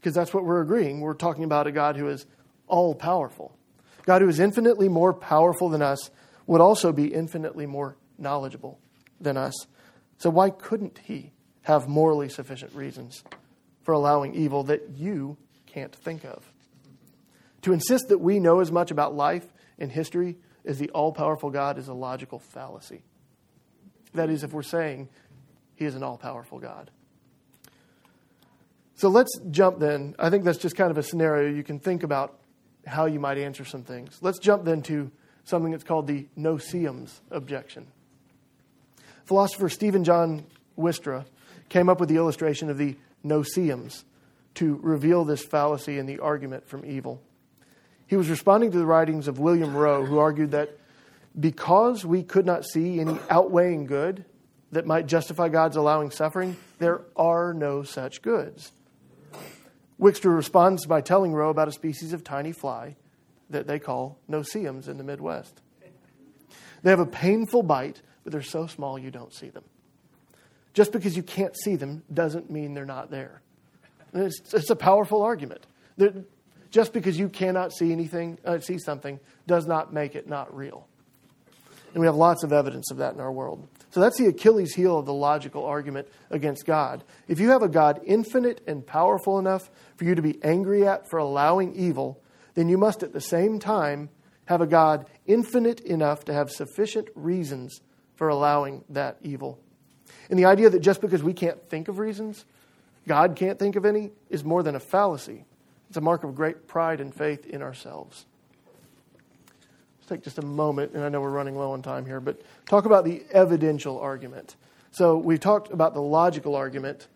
because 0.00 0.14
that's 0.14 0.32
what 0.32 0.44
we're 0.44 0.62
agreeing. 0.62 1.00
We're 1.00 1.14
talking 1.14 1.44
about 1.44 1.66
a 1.66 1.72
God 1.72 1.96
who 1.96 2.08
is 2.08 2.26
all 2.66 2.94
powerful. 2.94 3.56
God, 4.06 4.22
who 4.22 4.28
is 4.28 4.40
infinitely 4.40 4.88
more 4.88 5.14
powerful 5.14 5.68
than 5.68 5.82
us, 5.82 6.10
would 6.46 6.60
also 6.60 6.92
be 6.92 7.12
infinitely 7.12 7.66
more 7.66 7.96
knowledgeable 8.18 8.78
than 9.20 9.36
us. 9.36 9.54
So, 10.18 10.30
why 10.30 10.50
couldn't 10.50 11.00
He 11.04 11.32
have 11.62 11.88
morally 11.88 12.28
sufficient 12.28 12.74
reasons 12.74 13.24
for 13.82 13.92
allowing 13.92 14.34
evil 14.34 14.64
that 14.64 14.90
you 14.90 15.36
can't 15.66 15.94
think 15.94 16.24
of? 16.24 16.44
To 17.62 17.72
insist 17.72 18.08
that 18.08 18.18
we 18.18 18.40
know 18.40 18.60
as 18.60 18.70
much 18.70 18.90
about 18.90 19.14
life 19.14 19.46
and 19.78 19.90
history 19.90 20.36
as 20.64 20.78
the 20.78 20.90
all 20.90 21.12
powerful 21.12 21.50
God 21.50 21.78
is 21.78 21.88
a 21.88 21.94
logical 21.94 22.38
fallacy. 22.38 23.02
That 24.12 24.30
is, 24.30 24.44
if 24.44 24.52
we're 24.52 24.62
saying 24.62 25.08
He 25.76 25.84
is 25.84 25.94
an 25.94 26.02
all 26.02 26.16
powerful 26.16 26.58
God. 26.58 26.90
So 28.96 29.08
let's 29.08 29.38
jump 29.50 29.80
then. 29.80 30.14
I 30.18 30.30
think 30.30 30.44
that's 30.44 30.58
just 30.58 30.76
kind 30.76 30.90
of 30.90 30.98
a 30.98 31.02
scenario 31.02 31.50
you 31.50 31.64
can 31.64 31.80
think 31.80 32.02
about 32.02 32.38
how 32.86 33.06
you 33.06 33.18
might 33.18 33.38
answer 33.38 33.64
some 33.64 33.82
things. 33.82 34.18
Let's 34.20 34.38
jump 34.38 34.64
then 34.64 34.82
to 34.82 35.10
something 35.44 35.72
that's 35.72 35.84
called 35.84 36.06
the 36.06 36.26
no-see-ums 36.36 37.20
objection. 37.30 37.86
Philosopher 39.24 39.68
Stephen 39.68 40.04
John 40.04 40.44
Wykstra 40.78 41.24
came 41.68 41.88
up 41.88 41.98
with 41.98 42.08
the 42.08 42.16
illustration 42.16 42.70
of 42.70 42.78
the 42.78 42.96
no-see-ums 43.22 44.04
to 44.54 44.78
reveal 44.82 45.24
this 45.24 45.44
fallacy 45.44 45.98
in 45.98 46.06
the 46.06 46.20
argument 46.20 46.68
from 46.68 46.84
evil. 46.84 47.20
He 48.06 48.16
was 48.16 48.28
responding 48.28 48.70
to 48.70 48.78
the 48.78 48.86
writings 48.86 49.26
of 49.26 49.38
William 49.38 49.74
Rowe, 49.74 50.04
who 50.04 50.18
argued 50.18 50.52
that 50.52 50.78
because 51.38 52.04
we 52.04 52.22
could 52.22 52.46
not 52.46 52.64
see 52.64 53.00
any 53.00 53.18
outweighing 53.28 53.86
good 53.86 54.24
that 54.74 54.86
might 54.86 55.06
justify 55.06 55.48
God's 55.48 55.76
allowing 55.76 56.10
suffering, 56.10 56.56
there 56.78 57.02
are 57.16 57.54
no 57.54 57.82
such 57.82 58.22
goods. 58.22 58.72
Wykstra 60.00 60.34
responds 60.34 60.86
by 60.86 61.00
telling 61.00 61.32
Rowe 61.32 61.50
about 61.50 61.68
a 61.68 61.72
species 61.72 62.12
of 62.12 62.24
tiny 62.24 62.52
fly 62.52 62.96
that 63.50 63.66
they 63.66 63.78
call 63.78 64.18
no-see-ums 64.26 64.88
in 64.88 64.98
the 64.98 65.04
Midwest. 65.04 65.60
They 66.82 66.90
have 66.90 67.00
a 67.00 67.06
painful 67.06 67.62
bite, 67.62 68.02
but 68.24 68.32
they're 68.32 68.42
so 68.42 68.66
small 68.66 68.98
you 68.98 69.10
don't 69.10 69.32
see 69.32 69.48
them. 69.48 69.64
Just 70.74 70.90
because 70.92 71.16
you 71.16 71.22
can't 71.22 71.56
see 71.56 71.76
them 71.76 72.02
doesn't 72.12 72.50
mean 72.50 72.74
they're 72.74 72.84
not 72.84 73.10
there. 73.10 73.40
It's, 74.12 74.52
it's, 74.52 74.70
a 74.70 74.76
powerful 74.76 75.22
argument. 75.22 75.66
They're, 75.96 76.12
just 76.70 76.92
because 76.92 77.16
you 77.16 77.28
cannot 77.28 77.72
see 77.72 77.92
anything, 77.92 78.38
uh, 78.44 78.58
see 78.58 78.78
something, 78.78 79.20
does 79.46 79.66
not 79.66 79.92
make 79.92 80.16
it 80.16 80.28
not 80.28 80.54
real. 80.54 80.88
And 81.92 82.00
we 82.00 82.06
have 82.06 82.16
lots 82.16 82.42
of 82.42 82.52
evidence 82.52 82.90
of 82.90 82.96
that 82.96 83.14
in 83.14 83.20
our 83.20 83.32
world. 83.32 83.66
So 83.94 84.00
that's 84.00 84.18
the 84.18 84.26
Achilles 84.26 84.74
heel 84.74 84.98
of 84.98 85.06
the 85.06 85.14
logical 85.14 85.64
argument 85.64 86.08
against 86.28 86.66
God. 86.66 87.04
If 87.28 87.38
you 87.38 87.50
have 87.50 87.62
a 87.62 87.68
God 87.68 88.00
infinite 88.04 88.60
and 88.66 88.84
powerful 88.84 89.38
enough 89.38 89.70
for 89.94 90.02
you 90.02 90.16
to 90.16 90.20
be 90.20 90.42
angry 90.42 90.84
at 90.84 91.08
for 91.08 91.20
allowing 91.20 91.76
evil, 91.76 92.20
then 92.54 92.68
you 92.68 92.76
must 92.76 93.04
at 93.04 93.12
the 93.12 93.20
same 93.20 93.60
time 93.60 94.08
have 94.46 94.60
a 94.60 94.66
God 94.66 95.06
infinite 95.26 95.78
enough 95.78 96.24
to 96.24 96.32
have 96.32 96.50
sufficient 96.50 97.06
reasons 97.14 97.82
for 98.16 98.26
allowing 98.26 98.82
that 98.88 99.16
evil. 99.22 99.60
And 100.28 100.40
the 100.40 100.46
idea 100.46 100.70
that 100.70 100.80
just 100.80 101.00
because 101.00 101.22
we 101.22 101.32
can't 101.32 101.62
think 101.70 101.86
of 101.86 102.00
reasons, 102.00 102.46
God 103.06 103.36
can't 103.36 103.60
think 103.60 103.76
of 103.76 103.84
any, 103.84 104.10
is 104.28 104.42
more 104.42 104.64
than 104.64 104.74
a 104.74 104.80
fallacy. 104.80 105.44
It's 105.88 105.96
a 105.96 106.00
mark 106.00 106.24
of 106.24 106.34
great 106.34 106.66
pride 106.66 107.00
and 107.00 107.14
faith 107.14 107.46
in 107.46 107.62
ourselves. 107.62 108.26
Let's 110.04 110.10
take 110.10 110.22
just 110.22 110.36
a 110.36 110.44
moment, 110.44 110.92
and 110.92 111.02
I 111.02 111.08
know 111.08 111.22
we're 111.22 111.30
running 111.30 111.56
low 111.56 111.72
on 111.72 111.80
time 111.80 112.04
here, 112.04 112.20
but 112.20 112.42
talk 112.66 112.84
about 112.84 113.06
the 113.06 113.24
evidential 113.30 113.98
argument. 113.98 114.54
So 114.90 115.16
we've 115.16 115.40
talked 115.40 115.72
about 115.72 115.94
the 115.94 116.02
logical 116.02 116.54
argument. 116.54 117.08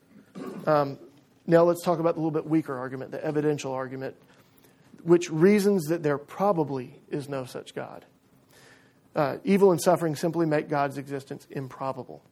Um, 0.67 0.99
now 1.47 1.65
let's 1.65 1.85
talk 1.85 1.99
about 1.99 2.15
the 2.15 2.21
little 2.23 2.31
bit 2.31 2.47
weaker 2.47 2.79
argument, 2.79 3.11
the 3.11 3.23
evidential 3.23 3.73
argument, 3.73 4.17
which 5.03 5.29
reasons 5.29 5.89
that 5.89 6.03
there 6.03 6.17
probably 6.17 6.99
is 7.11 7.29
no 7.29 7.45
such 7.45 7.75
God. 7.75 8.07
Uh, 9.15 9.37
evil 9.45 9.71
and 9.71 9.83
suffering 9.83 10.17
simply 10.17 10.47
make 10.47 10.71
God's 10.71 10.97
existence 10.97 11.47
improbable. 11.51 12.23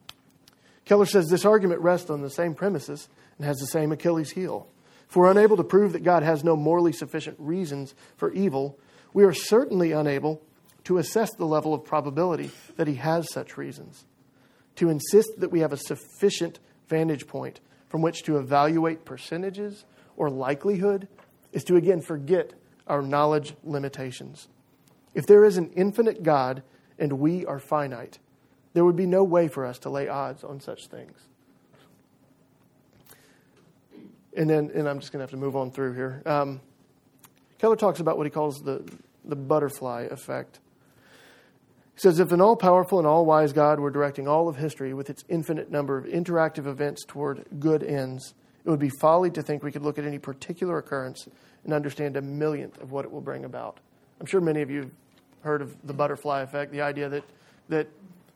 Keller 0.85 1.05
says 1.05 1.27
this 1.27 1.45
argument 1.45 1.81
rests 1.81 2.09
on 2.09 2.23
the 2.23 2.31
same 2.31 2.55
premises 2.55 3.09
and 3.37 3.45
has 3.45 3.57
the 3.57 3.67
same 3.67 3.91
Achilles 3.91 4.31
heel. 4.31 4.67
If 5.07 5.15
we're 5.15 5.29
unable 5.29 5.57
to 5.57 5.63
prove 5.63 5.93
that 5.93 6.03
God 6.03 6.23
has 6.23 6.43
no 6.43 6.55
morally 6.55 6.93
sufficient 6.93 7.37
reasons 7.39 7.93
for 8.15 8.31
evil, 8.31 8.79
we 9.13 9.23
are 9.23 9.33
certainly 9.33 9.91
unable 9.91 10.41
to 10.87 10.97
assess 10.97 11.33
the 11.33 11.45
level 11.45 11.73
of 11.73 11.83
probability 11.83 12.49
that 12.77 12.87
he 12.87 12.95
has 12.95 13.29
such 13.33 13.57
reasons. 13.57 14.05
To 14.77 14.87
insist 14.87 15.31
that 15.39 15.51
we 15.51 15.59
have 15.59 15.73
a 15.73 15.77
sufficient 15.77 16.59
vantage 16.87 17.27
point 17.27 17.59
from 17.89 18.01
which 18.01 18.23
to 18.23 18.37
evaluate 18.37 19.03
percentages 19.03 19.83
or 20.15 20.29
likelihood 20.29 21.09
is 21.51 21.65
to 21.65 21.75
again 21.75 21.99
forget 21.99 22.53
our 22.87 23.01
knowledge 23.01 23.53
limitations. 23.65 24.47
If 25.13 25.27
there 25.27 25.43
is 25.43 25.57
an 25.57 25.71
infinite 25.75 26.23
God 26.23 26.63
and 26.97 27.19
we 27.19 27.45
are 27.45 27.59
finite, 27.59 28.19
there 28.71 28.85
would 28.85 28.95
be 28.95 29.07
no 29.07 29.25
way 29.25 29.49
for 29.49 29.65
us 29.65 29.79
to 29.79 29.89
lay 29.89 30.07
odds 30.07 30.41
on 30.41 30.61
such 30.61 30.87
things. 30.87 31.19
And 34.37 34.49
then, 34.49 34.71
and 34.73 34.87
I'm 34.87 34.99
just 34.99 35.11
going 35.11 35.19
to 35.19 35.23
have 35.23 35.31
to 35.31 35.37
move 35.37 35.57
on 35.57 35.69
through 35.69 35.95
here. 35.95 36.23
Um, 36.25 36.61
Keller 37.59 37.75
talks 37.75 37.99
about 37.99 38.15
what 38.15 38.25
he 38.25 38.29
calls 38.29 38.61
the, 38.61 38.89
the 39.25 39.35
butterfly 39.35 40.07
effect. 40.09 40.61
He 41.97 42.01
says, 42.01 42.19
if 42.19 42.31
an 42.31 42.41
all 42.41 42.55
powerful 42.55 42.99
and 42.99 43.07
all 43.07 43.25
wise 43.25 43.53
God 43.53 43.79
were 43.79 43.89
directing 43.89 44.27
all 44.27 44.47
of 44.47 44.55
history 44.55 44.93
with 44.93 45.09
its 45.09 45.23
infinite 45.29 45.71
number 45.71 45.97
of 45.97 46.05
interactive 46.05 46.67
events 46.67 47.03
toward 47.03 47.43
good 47.59 47.81
ends, 47.81 48.35
it 48.63 48.69
would 48.69 48.79
be 48.79 48.91
folly 49.01 49.31
to 49.31 49.41
think 49.41 49.63
we 49.63 49.71
could 49.71 49.81
look 49.81 49.97
at 49.97 50.05
any 50.05 50.19
particular 50.19 50.77
occurrence 50.77 51.27
and 51.63 51.73
understand 51.73 52.15
a 52.15 52.21
millionth 52.21 52.79
of 52.79 52.91
what 52.91 53.03
it 53.03 53.11
will 53.11 53.21
bring 53.21 53.45
about. 53.45 53.79
I'm 54.21 54.27
sure 54.27 54.39
many 54.39 54.61
of 54.61 54.69
you 54.69 54.81
have 54.81 54.91
heard 55.41 55.61
of 55.63 55.75
the 55.87 55.93
butterfly 55.93 56.41
effect, 56.41 56.71
the 56.71 56.81
idea 56.81 57.09
that, 57.09 57.23
that 57.69 57.87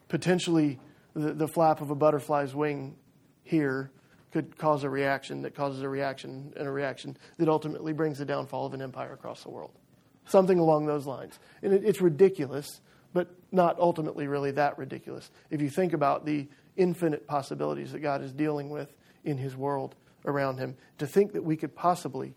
potentially 0.09 0.80
the, 1.14 1.34
the 1.34 1.47
flap 1.47 1.82
of 1.82 1.91
a 1.91 1.95
butterfly's 1.95 2.55
wing 2.55 2.95
here 3.43 3.91
could 4.32 4.57
cause 4.57 4.84
a 4.84 4.89
reaction 4.89 5.43
that 5.43 5.53
causes 5.53 5.84
a 5.84 5.89
reaction 5.89 6.51
and 6.57 6.68
a 6.68 6.72
reaction 6.72 7.16
that 7.38 7.47
ultimately 7.47 7.93
brings 7.93 8.18
the 8.18 8.26
downfall 8.26 8.66
of 8.66 8.74
an 8.74 8.82
empire 8.82 9.14
across 9.14 9.43
the 9.43 9.51
world. 9.51 9.72
Something 10.26 10.57
along 10.57 10.88
those 10.88 11.05
lines. 11.05 11.38
And 11.62 11.74
it, 11.74 11.84
it's 11.86 12.01
ridiculous, 12.01 12.82
but 13.14 13.30
not 13.51 13.80
ultimately 13.80 14.28
really 14.28 14.51
that 14.51 14.78
ridiculous. 14.78 15.30
If 15.49 15.62
you 15.62 15.70
think 15.70 15.93
about 15.93 16.26
the 16.26 16.47
infinite 16.78 17.28
possibilities 17.28 17.91
that 17.91 17.99
God 17.99 18.22
is 18.22 18.32
dealing 18.32 18.70
with 18.70 18.93
in 19.24 19.38
His 19.38 19.55
world 19.55 19.95
around 20.26 20.57
Him, 20.57 20.78
to 20.99 21.07
think 21.07 21.34
that 21.34 21.43
we 21.43 21.57
could 21.57 21.76
possibly, 21.76 22.34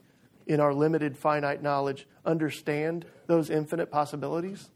in 0.47 0.61
our 0.61 0.75
limited 0.75 1.17
finite 1.17 1.63
knowledge, 1.63 2.07
understand 2.25 3.07
those 3.27 3.51
infinite 3.51 3.91
possibilities 3.91 4.71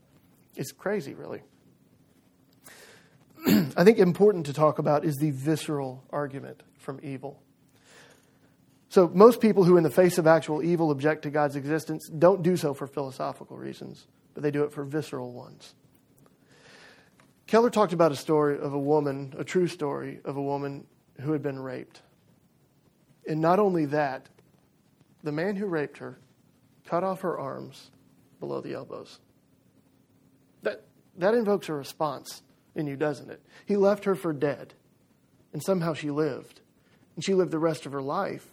is 0.57 0.73
crazy, 0.73 1.15
really. 1.15 1.43
I 3.77 3.85
think 3.85 3.99
important 3.99 4.47
to 4.47 4.53
talk 4.53 4.79
about 4.79 5.05
is 5.05 5.17
the 5.17 5.31
visceral 5.31 6.05
argument 6.11 6.63
from 6.79 7.01
evil. 7.03 7.41
So, 8.91 9.09
most 9.13 9.41
people 9.41 9.65
who, 9.65 9.77
in 9.77 9.85
the 9.85 9.91
face 9.91 10.19
of 10.19 10.27
actual 10.27 10.63
evil, 10.63 10.91
object 10.91 11.23
to 11.23 11.31
God's 11.31 11.57
existence 11.57 12.09
don't 12.09 12.43
do 12.43 12.57
so 12.57 12.73
for 12.73 12.87
philosophical 12.87 13.57
reasons, 13.57 14.07
but 14.35 14.43
they 14.43 14.51
do 14.51 14.65
it 14.65 14.73
for 14.73 14.85
visceral 14.85 15.33
ones. 15.33 15.75
Keller 17.49 17.71
talked 17.71 17.95
about 17.95 18.13
a 18.13 18.17
story 18.17 18.59
of 18.59 18.75
a 18.75 18.79
woman, 18.79 19.35
a 19.39 19.43
true 19.43 19.67
story 19.67 20.21
of 20.27 20.37
a 20.37 20.43
woman 20.43 20.87
who 21.21 21.33
had 21.33 21.43
been 21.43 21.59
raped. 21.59 22.03
And 23.27 23.41
not 23.41 23.59
only 23.59 23.87
that, 23.87 24.29
the 25.23 25.33
man 25.33 25.57
who 25.57 25.67
raped 25.67 25.97
her 25.99 26.19
cut 26.87 27.03
off 27.03 27.23
her 27.23 27.39
arms 27.39 27.91
below 28.39 28.61
the 28.61 28.75
elbows. 28.75 29.19
That, 30.63 30.85
that 31.17 31.35
invokes 31.35 31.71
a 31.71 31.73
response 31.73 32.43
in 32.75 32.87
you, 32.87 32.97
doesn't 32.97 33.31
it? 33.31 33.43
He 33.65 33.77
left 33.77 34.05
her 34.05 34.15
for 34.15 34.35
dead, 34.35 34.75
and 35.55 35.63
somehow 35.63 35.95
she 35.95 36.11
lived. 36.11 36.61
And 37.17 37.25
she 37.25 37.33
lived 37.33 37.51
the 37.51 37.59
rest 37.59 37.87
of 37.87 37.93
her 37.93 38.03
life 38.03 38.47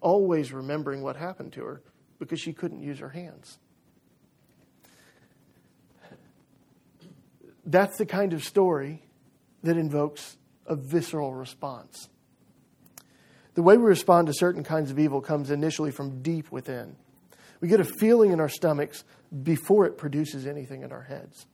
always 0.00 0.52
remembering 0.52 1.02
what 1.02 1.16
happened 1.16 1.52
to 1.54 1.64
her 1.64 1.82
because 2.20 2.40
she 2.40 2.52
couldn't 2.52 2.82
use 2.82 3.00
her 3.00 3.10
hands. 3.10 3.58
That's 7.68 7.98
the 7.98 8.06
kind 8.06 8.32
of 8.32 8.42
story 8.42 9.02
that 9.62 9.76
invokes 9.76 10.38
a 10.66 10.74
visceral 10.74 11.34
response. 11.34 12.08
The 13.52 13.62
way 13.62 13.76
we 13.76 13.84
respond 13.84 14.28
to 14.28 14.32
certain 14.32 14.64
kinds 14.64 14.90
of 14.90 14.98
evil 14.98 15.20
comes 15.20 15.50
initially 15.50 15.90
from 15.90 16.22
deep 16.22 16.50
within. 16.50 16.96
We 17.60 17.68
get 17.68 17.80
a 17.80 17.84
feeling 17.84 18.32
in 18.32 18.40
our 18.40 18.48
stomachs 18.48 19.04
before 19.42 19.84
it 19.84 19.98
produces 19.98 20.46
anything 20.46 20.82
in 20.82 20.92
our 20.92 21.02
heads. 21.02 21.44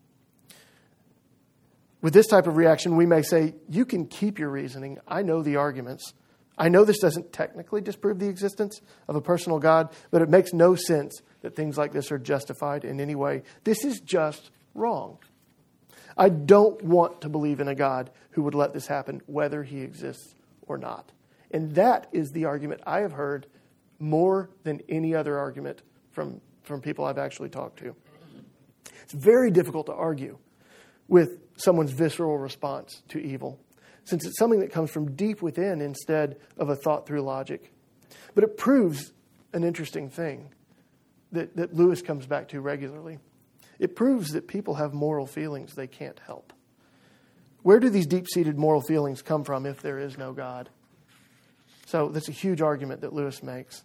With 2.00 2.14
this 2.14 2.28
type 2.28 2.46
of 2.46 2.56
reaction, 2.56 2.96
we 2.96 3.06
may 3.06 3.22
say, 3.22 3.54
You 3.68 3.84
can 3.84 4.06
keep 4.06 4.38
your 4.38 4.50
reasoning. 4.50 4.98
I 5.08 5.22
know 5.22 5.42
the 5.42 5.56
arguments. 5.56 6.14
I 6.56 6.68
know 6.68 6.84
this 6.84 7.00
doesn't 7.00 7.32
technically 7.32 7.80
disprove 7.80 8.20
the 8.20 8.28
existence 8.28 8.80
of 9.08 9.16
a 9.16 9.20
personal 9.20 9.58
God, 9.58 9.92
but 10.12 10.22
it 10.22 10.28
makes 10.28 10.52
no 10.52 10.76
sense 10.76 11.20
that 11.40 11.56
things 11.56 11.76
like 11.76 11.92
this 11.92 12.12
are 12.12 12.18
justified 12.18 12.84
in 12.84 13.00
any 13.00 13.16
way. 13.16 13.42
This 13.64 13.84
is 13.84 13.98
just 14.00 14.52
wrong. 14.74 15.18
I 16.16 16.28
don't 16.28 16.80
want 16.82 17.20
to 17.22 17.28
believe 17.28 17.60
in 17.60 17.68
a 17.68 17.74
God 17.74 18.10
who 18.30 18.42
would 18.42 18.54
let 18.54 18.72
this 18.72 18.86
happen, 18.86 19.20
whether 19.26 19.62
he 19.62 19.80
exists 19.80 20.34
or 20.62 20.78
not. 20.78 21.10
And 21.50 21.74
that 21.74 22.08
is 22.12 22.32
the 22.32 22.44
argument 22.44 22.80
I 22.86 23.00
have 23.00 23.12
heard 23.12 23.46
more 23.98 24.50
than 24.64 24.80
any 24.88 25.14
other 25.14 25.38
argument 25.38 25.82
from, 26.10 26.40
from 26.62 26.80
people 26.80 27.04
I've 27.04 27.18
actually 27.18 27.48
talked 27.48 27.78
to. 27.80 27.94
It's 29.02 29.12
very 29.12 29.50
difficult 29.50 29.86
to 29.86 29.92
argue 29.92 30.38
with 31.08 31.40
someone's 31.56 31.92
visceral 31.92 32.38
response 32.38 33.02
to 33.08 33.18
evil, 33.18 33.60
since 34.04 34.26
it's 34.26 34.38
something 34.38 34.60
that 34.60 34.72
comes 34.72 34.90
from 34.90 35.14
deep 35.14 35.42
within 35.42 35.80
instead 35.80 36.38
of 36.58 36.68
a 36.68 36.76
thought 36.76 37.06
through 37.06 37.22
logic. 37.22 37.72
But 38.34 38.44
it 38.44 38.56
proves 38.56 39.12
an 39.52 39.62
interesting 39.64 40.10
thing 40.10 40.50
that, 41.32 41.56
that 41.56 41.74
Lewis 41.74 42.02
comes 42.02 42.26
back 42.26 42.48
to 42.48 42.60
regularly. 42.60 43.18
It 43.78 43.96
proves 43.96 44.32
that 44.32 44.46
people 44.46 44.74
have 44.74 44.92
moral 44.92 45.26
feelings 45.26 45.74
they 45.74 45.86
can't 45.86 46.18
help. 46.20 46.52
Where 47.62 47.80
do 47.80 47.88
these 47.88 48.06
deep 48.06 48.28
seated 48.28 48.58
moral 48.58 48.82
feelings 48.82 49.22
come 49.22 49.44
from 49.44 49.66
if 49.66 49.80
there 49.80 49.98
is 49.98 50.18
no 50.18 50.32
God? 50.32 50.68
So 51.86 52.08
that's 52.08 52.28
a 52.28 52.32
huge 52.32 52.60
argument 52.60 53.00
that 53.00 53.12
Lewis 53.12 53.42
makes. 53.42 53.82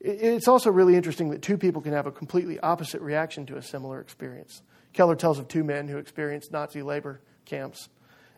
It's 0.00 0.48
also 0.48 0.70
really 0.70 0.96
interesting 0.96 1.30
that 1.30 1.42
two 1.42 1.58
people 1.58 1.82
can 1.82 1.92
have 1.92 2.06
a 2.06 2.12
completely 2.12 2.58
opposite 2.60 3.02
reaction 3.02 3.44
to 3.46 3.56
a 3.56 3.62
similar 3.62 4.00
experience. 4.00 4.62
Keller 4.92 5.14
tells 5.14 5.38
of 5.38 5.46
two 5.46 5.62
men 5.62 5.88
who 5.88 5.98
experienced 5.98 6.52
Nazi 6.52 6.82
labor 6.82 7.20
camps. 7.44 7.88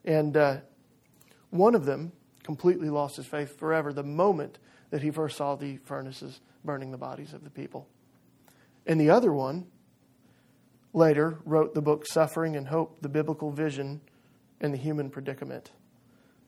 And 0.04 0.36
uh, 0.36 0.56
one 1.50 1.74
of 1.74 1.84
them 1.84 2.12
completely 2.42 2.90
lost 2.90 3.16
his 3.16 3.26
faith 3.26 3.58
forever 3.58 3.92
the 3.92 4.02
moment 4.02 4.58
that 4.90 5.02
he 5.02 5.10
first 5.10 5.36
saw 5.36 5.54
the 5.54 5.76
furnaces 5.84 6.40
burning 6.64 6.90
the 6.90 6.98
bodies 6.98 7.32
of 7.32 7.44
the 7.44 7.50
people. 7.50 7.86
And 8.86 9.00
the 9.00 9.10
other 9.10 9.32
one 9.32 9.66
later 10.92 11.38
wrote 11.44 11.74
the 11.74 11.82
book 11.82 12.06
Suffering 12.06 12.56
and 12.56 12.68
Hope 12.68 13.00
The 13.00 13.08
Biblical 13.08 13.50
Vision 13.50 14.00
and 14.60 14.72
the 14.72 14.78
Human 14.78 15.10
Predicament. 15.10 15.70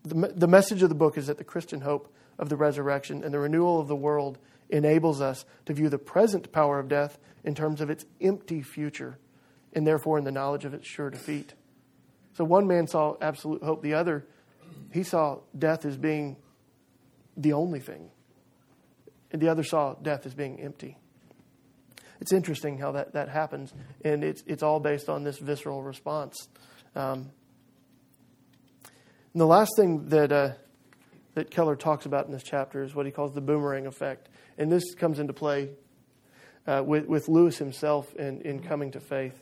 The, 0.05 0.33
the 0.35 0.49
message 0.49 0.83
of 0.83 0.89
the 0.89 0.95
book 0.95 1.17
is 1.17 1.29
that 1.29 1.39
the 1.39 1.45
Christian 1.45 1.81
hope 1.81 2.13
of 2.39 2.49
the 2.49 2.57
resurrection 2.57 3.25
and 3.25 3.33
the 3.33 3.39
renewal 3.39 3.81
of 3.81 3.89
the 3.89 3.97
world 3.97 4.39
enables 4.69 5.21
us 5.21 5.45
to 5.67 5.73
view 5.73 5.89
the 5.89 5.99
present 5.99 6.53
power 6.53 6.79
of 6.79 6.89
death 6.89 7.19
in 7.45 7.55
terms 7.55 7.81
of 7.81 7.91
its 7.91 8.05
empty 8.21 8.63
future 8.63 9.19
and 9.73 9.87
therefore 9.87 10.19
in 10.19 10.25
the 10.25 10.33
knowledge 10.33 10.65
of 10.65 10.75
its 10.75 10.87
sure 10.87 11.11
defeat. 11.11 11.55
So 12.35 12.45
one 12.45 12.67
man 12.67 12.87
saw 12.87 13.17
absolute 13.21 13.63
hope, 13.63 13.83
the 13.83 13.95
other, 13.95 14.27
he 14.93 15.03
saw 15.03 15.41
death 15.57 15.85
as 15.85 15.97
being 15.97 16.37
the 17.37 17.53
only 17.53 17.81
thing, 17.81 18.11
and 19.33 19.43
the 19.43 19.49
other 19.49 19.65
saw 19.65 19.95
death 19.95 20.27
as 20.27 20.35
being 20.35 20.61
empty. 20.61 20.97
It's 22.21 22.33
interesting 22.33 22.79
how 22.79 22.93
that, 22.93 23.13
that 23.13 23.29
happens, 23.29 23.73
and 24.05 24.23
it's, 24.23 24.43
it's 24.47 24.63
all 24.63 24.81
based 24.81 25.09
on 25.09 25.25
this 25.25 25.39
visceral 25.39 25.83
response. 25.83 26.49
Um, 26.95 27.31
and 29.33 29.41
the 29.41 29.47
last 29.47 29.73
thing 29.77 30.09
that, 30.11 30.31
uh, 30.31 30.53
that 31.35 31.51
Keller 31.51 31.75
talks 31.75 32.07
about 32.07 32.27
in 32.27 32.33
this 32.33 32.45
chapter 32.45 32.85
is 32.85 32.95
what 32.95 33.05
he 33.05 33.13
calls 33.13 33.35
the 33.35 33.41
boomerang 33.41 33.87
effect. 33.87 34.29
And 34.57 34.71
this 34.71 34.95
comes 34.95 35.19
into 35.19 35.33
play 35.33 35.71
uh, 36.67 36.83
with, 36.87 37.07
with 37.07 37.29
Lewis 37.29 37.59
himself 37.59 38.15
in, 38.15 38.43
in 38.43 38.61
coming 38.61 38.93
to 38.93 39.01
faith. 39.01 39.35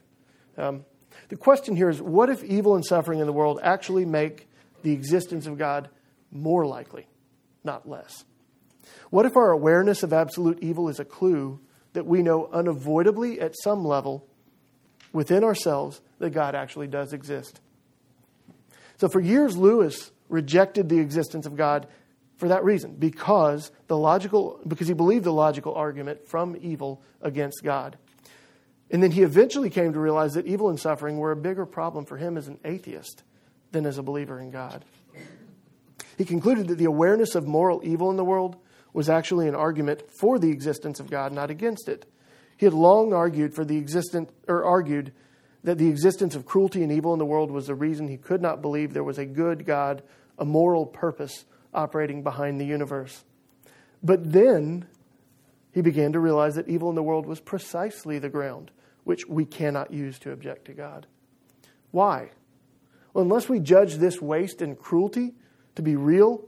Um, 0.57 0.85
the 1.29 1.37
question 1.37 1.77
here 1.77 1.91
is 1.91 2.01
what 2.01 2.31
if 2.31 2.43
evil 2.43 2.75
and 2.75 2.85
suffering 2.85 3.20
in 3.20 3.27
the 3.27 3.33
world 3.33 3.61
actually 3.62 4.07
make 4.07 4.49
the 4.83 4.93
existence 4.93 5.47
of 5.47 5.59
God 5.59 5.91
more 6.31 6.66
likely, 6.66 7.07
not 7.62 7.87
less? 7.87 8.25
What 9.11 9.27
if 9.27 9.37
our 9.37 9.51
awareness 9.51 10.03
of 10.03 10.12
absolute 10.12 10.59
evil 10.62 10.89
is 10.89 10.99
a 10.99 11.05
clue 11.05 11.61
that 11.93 12.07
we 12.07 12.22
know 12.22 12.49
unavoidably 12.53 13.40
at 13.40 13.55
some 13.62 13.84
level 13.84 14.26
within 15.12 15.45
ourselves 15.45 16.01
that 16.18 16.30
God 16.30 16.55
actually 16.55 16.86
does 16.88 17.12
exist? 17.12 17.61
So 18.97 19.09
for 19.09 19.20
years, 19.20 19.57
Lewis 19.57 20.11
rejected 20.28 20.88
the 20.88 20.99
existence 20.99 21.47
of 21.47 21.57
God 21.57 21.86
for 22.36 22.49
that 22.49 22.64
reason, 22.64 22.97
because 22.99 23.70
the 23.86 23.97
logical 23.97 24.61
because 24.66 24.88
he 24.88 24.95
believed 24.95 25.24
the 25.24 25.32
logical 25.32 25.74
argument 25.74 26.26
from 26.26 26.57
evil 26.61 27.01
against 27.20 27.62
God. 27.62 27.97
And 28.90 29.01
then 29.01 29.12
he 29.12 29.22
eventually 29.22 29.70
came 29.70 29.93
to 29.93 30.01
realize 30.01 30.34
that 30.34 30.47
evil 30.47 30.68
and 30.68 30.78
suffering 30.78 31.18
were 31.18 31.30
a 31.30 31.36
bigger 31.36 31.64
problem 31.66 32.05
for 32.05 32.16
him 32.16 32.36
as 32.36 32.49
an 32.49 32.59
atheist 32.64 33.22
than 33.70 33.86
as 33.86 33.97
a 33.97 34.03
believer 34.03 34.40
in 34.40 34.51
God. 34.51 34.84
He 36.18 36.24
concluded 36.24 36.68
that 36.68 36.78
the 36.78 36.84
awareness 36.84 37.34
of 37.34 37.47
moral 37.47 37.80
evil 37.84 38.11
in 38.11 38.16
the 38.16 38.24
world 38.24 38.57
was 38.93 39.09
actually 39.09 39.49
an 39.49 39.55
argument 39.55 40.11
for 40.11 40.38
the 40.38 40.51
existence 40.51 41.01
of 41.01 41.11
God, 41.11 41.32
not 41.32 41.51
against 41.51 41.88
it. 41.88 42.07
He 42.57 42.66
had 42.66 42.74
long 42.74 43.12
argued 43.12 43.55
for 43.55 43.64
the 43.64 43.78
existence 43.78 44.30
or 44.47 44.64
argued 44.64 45.12
that 45.64 45.78
the 45.78 45.88
existence 45.88 46.34
of 46.34 46.45
cruelty 46.45 46.82
and 46.82 46.93
evil 46.93 47.12
in 47.12 47.18
the 47.18 47.26
world 47.26 47.51
was 47.51 47.66
the 47.66 47.74
reason 47.74 48.09
he 48.09 48.16
could 48.16 48.43
not 48.43 48.61
believe 48.61 48.93
there 48.93 49.05
was 49.05 49.18
a 49.18 49.26
good 49.26 49.64
God, 49.64 50.03
a 50.38 50.45
moral 50.45 50.86
purpose 50.86 51.45
operating 51.72 52.22
behind 52.22 52.61
the 52.61 52.66
universe. 52.66 53.24
But 54.03 54.32
then 54.32 54.86
he 55.72 55.80
began 55.80 56.12
to 56.12 56.20
realize 56.20 56.57
that 56.57 56.68
evil 56.68 56.90
in 56.90 56.97
the 56.97 57.03
world 57.03 57.26
was 57.26 57.40
precisely 57.40 58.18
the 58.18 58.28
ground 58.28 58.70
which 59.05 59.26
we 59.26 59.45
cannot 59.45 59.93
use 59.93 60.18
to 60.20 60.32
object 60.32 60.66
to 60.66 60.72
God. 60.72 61.07
Why? 61.90 62.30
Well, 63.12 63.24
unless 63.24 63.49
we 63.49 63.61
judge 63.61 63.97
this 63.97 64.20
waste 64.20 64.62
and 64.62 64.78
cruelty 64.78 65.34
to 65.74 65.82
be 65.82 65.97
real, 65.97 66.45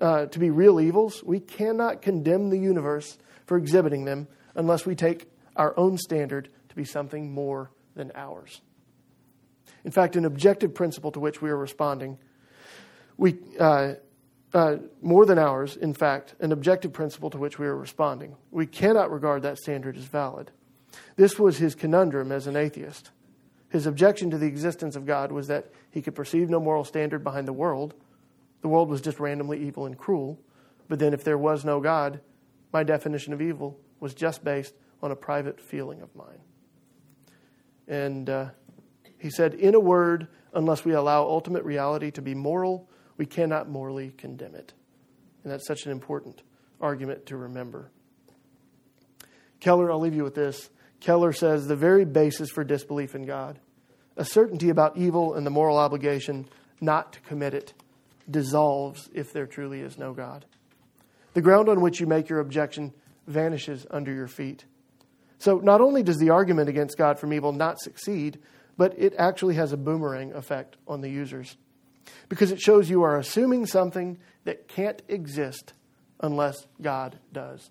uh, 0.00 0.26
to 0.26 0.38
be 0.38 0.50
real 0.50 0.80
evils, 0.80 1.22
we 1.24 1.40
cannot 1.40 2.02
condemn 2.02 2.50
the 2.50 2.58
universe 2.58 3.18
for 3.46 3.56
exhibiting 3.56 4.04
them 4.04 4.28
unless 4.54 4.86
we 4.86 4.94
take 4.94 5.30
our 5.56 5.76
own 5.78 5.98
standard 5.98 6.48
to 6.68 6.76
be 6.76 6.84
something 6.84 7.32
more 7.32 7.70
than 7.94 8.12
ours. 8.14 8.60
In 9.84 9.90
fact, 9.90 10.16
an 10.16 10.24
objective 10.24 10.74
principle 10.74 11.10
to 11.12 11.20
which 11.20 11.40
we 11.40 11.50
are 11.50 11.56
responding, 11.56 12.18
we, 13.16 13.38
uh, 13.58 13.94
uh, 14.54 14.76
more 15.02 15.26
than 15.26 15.38
ours, 15.38 15.76
in 15.76 15.94
fact, 15.94 16.34
an 16.40 16.52
objective 16.52 16.92
principle 16.92 17.30
to 17.30 17.38
which 17.38 17.58
we 17.58 17.66
are 17.66 17.76
responding. 17.76 18.36
We 18.50 18.66
cannot 18.66 19.10
regard 19.10 19.42
that 19.42 19.58
standard 19.58 19.96
as 19.96 20.04
valid. 20.04 20.50
This 21.16 21.38
was 21.38 21.58
his 21.58 21.74
conundrum 21.74 22.32
as 22.32 22.46
an 22.46 22.56
atheist. 22.56 23.10
His 23.68 23.86
objection 23.86 24.30
to 24.30 24.38
the 24.38 24.46
existence 24.46 24.96
of 24.96 25.04
God 25.04 25.30
was 25.30 25.48
that 25.48 25.66
he 25.90 26.00
could 26.00 26.14
perceive 26.14 26.48
no 26.48 26.60
moral 26.60 26.84
standard 26.84 27.22
behind 27.22 27.46
the 27.46 27.52
world. 27.52 27.94
The 28.60 28.68
world 28.68 28.88
was 28.88 29.00
just 29.00 29.20
randomly 29.20 29.60
evil 29.66 29.86
and 29.86 29.96
cruel. 29.96 30.40
But 30.88 30.98
then, 30.98 31.14
if 31.14 31.24
there 31.24 31.38
was 31.38 31.64
no 31.64 31.80
God, 31.80 32.20
my 32.72 32.82
definition 32.82 33.32
of 33.32 33.42
evil 33.42 33.78
was 34.00 34.14
just 34.14 34.42
based 34.42 34.74
on 35.02 35.10
a 35.10 35.16
private 35.16 35.60
feeling 35.60 36.00
of 36.00 36.14
mine. 36.14 36.40
And 37.86 38.28
uh, 38.28 38.48
he 39.18 39.30
said, 39.30 39.54
in 39.54 39.74
a 39.74 39.80
word, 39.80 40.28
unless 40.54 40.84
we 40.84 40.92
allow 40.92 41.22
ultimate 41.22 41.64
reality 41.64 42.10
to 42.12 42.22
be 42.22 42.34
moral, 42.34 42.88
we 43.16 43.26
cannot 43.26 43.68
morally 43.68 44.12
condemn 44.16 44.54
it. 44.54 44.72
And 45.42 45.52
that's 45.52 45.66
such 45.66 45.86
an 45.86 45.92
important 45.92 46.42
argument 46.80 47.26
to 47.26 47.36
remember. 47.36 47.90
Keller, 49.60 49.90
I'll 49.90 50.00
leave 50.00 50.14
you 50.14 50.24
with 50.24 50.34
this. 50.34 50.70
Keller 51.00 51.32
says 51.32 51.66
the 51.66 51.76
very 51.76 52.04
basis 52.04 52.50
for 52.50 52.64
disbelief 52.64 53.14
in 53.14 53.24
God, 53.24 53.58
a 54.16 54.24
certainty 54.24 54.68
about 54.68 54.96
evil 54.96 55.34
and 55.34 55.46
the 55.46 55.50
moral 55.50 55.76
obligation 55.76 56.48
not 56.80 57.12
to 57.12 57.20
commit 57.20 57.54
it, 57.54 57.72
dissolves 58.30 59.08
if 59.12 59.32
there 59.32 59.46
truly 59.46 59.80
is 59.80 59.98
no 59.98 60.12
God. 60.12 60.44
The 61.34 61.42
ground 61.42 61.68
on 61.68 61.80
which 61.80 62.00
you 62.00 62.06
make 62.06 62.28
your 62.28 62.40
objection 62.40 62.92
vanishes 63.26 63.86
under 63.90 64.12
your 64.12 64.28
feet. 64.28 64.64
So 65.38 65.58
not 65.58 65.80
only 65.80 66.02
does 66.02 66.16
the 66.16 66.30
argument 66.30 66.68
against 66.68 66.98
God 66.98 67.18
from 67.18 67.32
evil 67.32 67.52
not 67.52 67.78
succeed, 67.80 68.38
but 68.76 68.94
it 68.98 69.14
actually 69.18 69.54
has 69.54 69.72
a 69.72 69.76
boomerang 69.76 70.32
effect 70.32 70.76
on 70.86 71.00
the 71.00 71.10
users. 71.10 71.56
Because 72.28 72.50
it 72.50 72.60
shows 72.60 72.88
you 72.88 73.02
are 73.02 73.18
assuming 73.18 73.66
something 73.66 74.18
that 74.44 74.68
can't 74.68 75.02
exist 75.08 75.74
unless 76.20 76.66
God 76.80 77.18
does. 77.32 77.70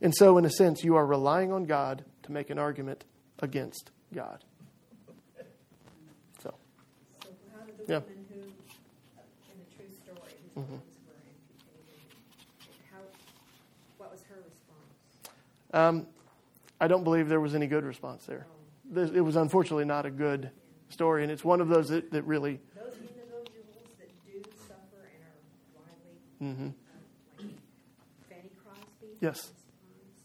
And 0.00 0.14
so, 0.14 0.38
in 0.38 0.44
a 0.44 0.50
sense, 0.50 0.84
you 0.84 0.96
are 0.96 1.06
relying 1.06 1.52
on 1.52 1.64
God 1.64 2.04
to 2.24 2.32
make 2.32 2.50
an 2.50 2.58
argument 2.58 3.04
against 3.40 3.90
God. 4.14 4.44
So, 6.42 6.54
So 7.22 7.30
how 7.54 7.64
did 7.64 7.78
the 7.78 7.92
Yeah. 7.92 7.98
woman 8.00 8.26
who, 8.30 8.40
in 8.40 9.58
the 9.58 9.76
true 9.76 9.88
story, 10.56 10.66
whose 10.66 10.76
Mhm. 10.76 10.80
were 11.06 11.14
amputated, 11.28 12.12
how, 12.92 12.98
what 13.98 14.10
was 14.12 14.22
her 14.22 14.36
response? 14.44 15.34
um, 15.72 16.06
I 16.80 16.88
don't 16.88 17.04
believe 17.04 17.28
there 17.28 17.40
was 17.40 17.54
any 17.54 17.66
good 17.66 17.84
response 17.84 18.26
there. 18.26 18.46
This- 18.84 19.10
It 19.10 19.20
was 19.20 19.36
unfortunately 19.36 19.84
not 19.86 20.06
a 20.06 20.10
good 20.10 20.50
story, 20.90 21.22
and 21.22 21.32
it's 21.32 21.44
one 21.44 21.60
of 21.60 21.68
those 21.68 21.88
that, 21.88 22.10
that 22.12 22.22
really. 22.22 22.60
Those 22.74 22.94
individuals 22.98 23.46
that 23.98 24.08
do 24.24 24.42
suffer 24.68 25.08
and 25.14 25.22
are 25.24 25.40
widely, 25.74 26.20
mhm. 26.40 26.68
um, 26.68 26.74
like 27.38 27.48
Fanny 28.28 28.50
Crosby. 28.62 29.16
Yes. 29.20 29.52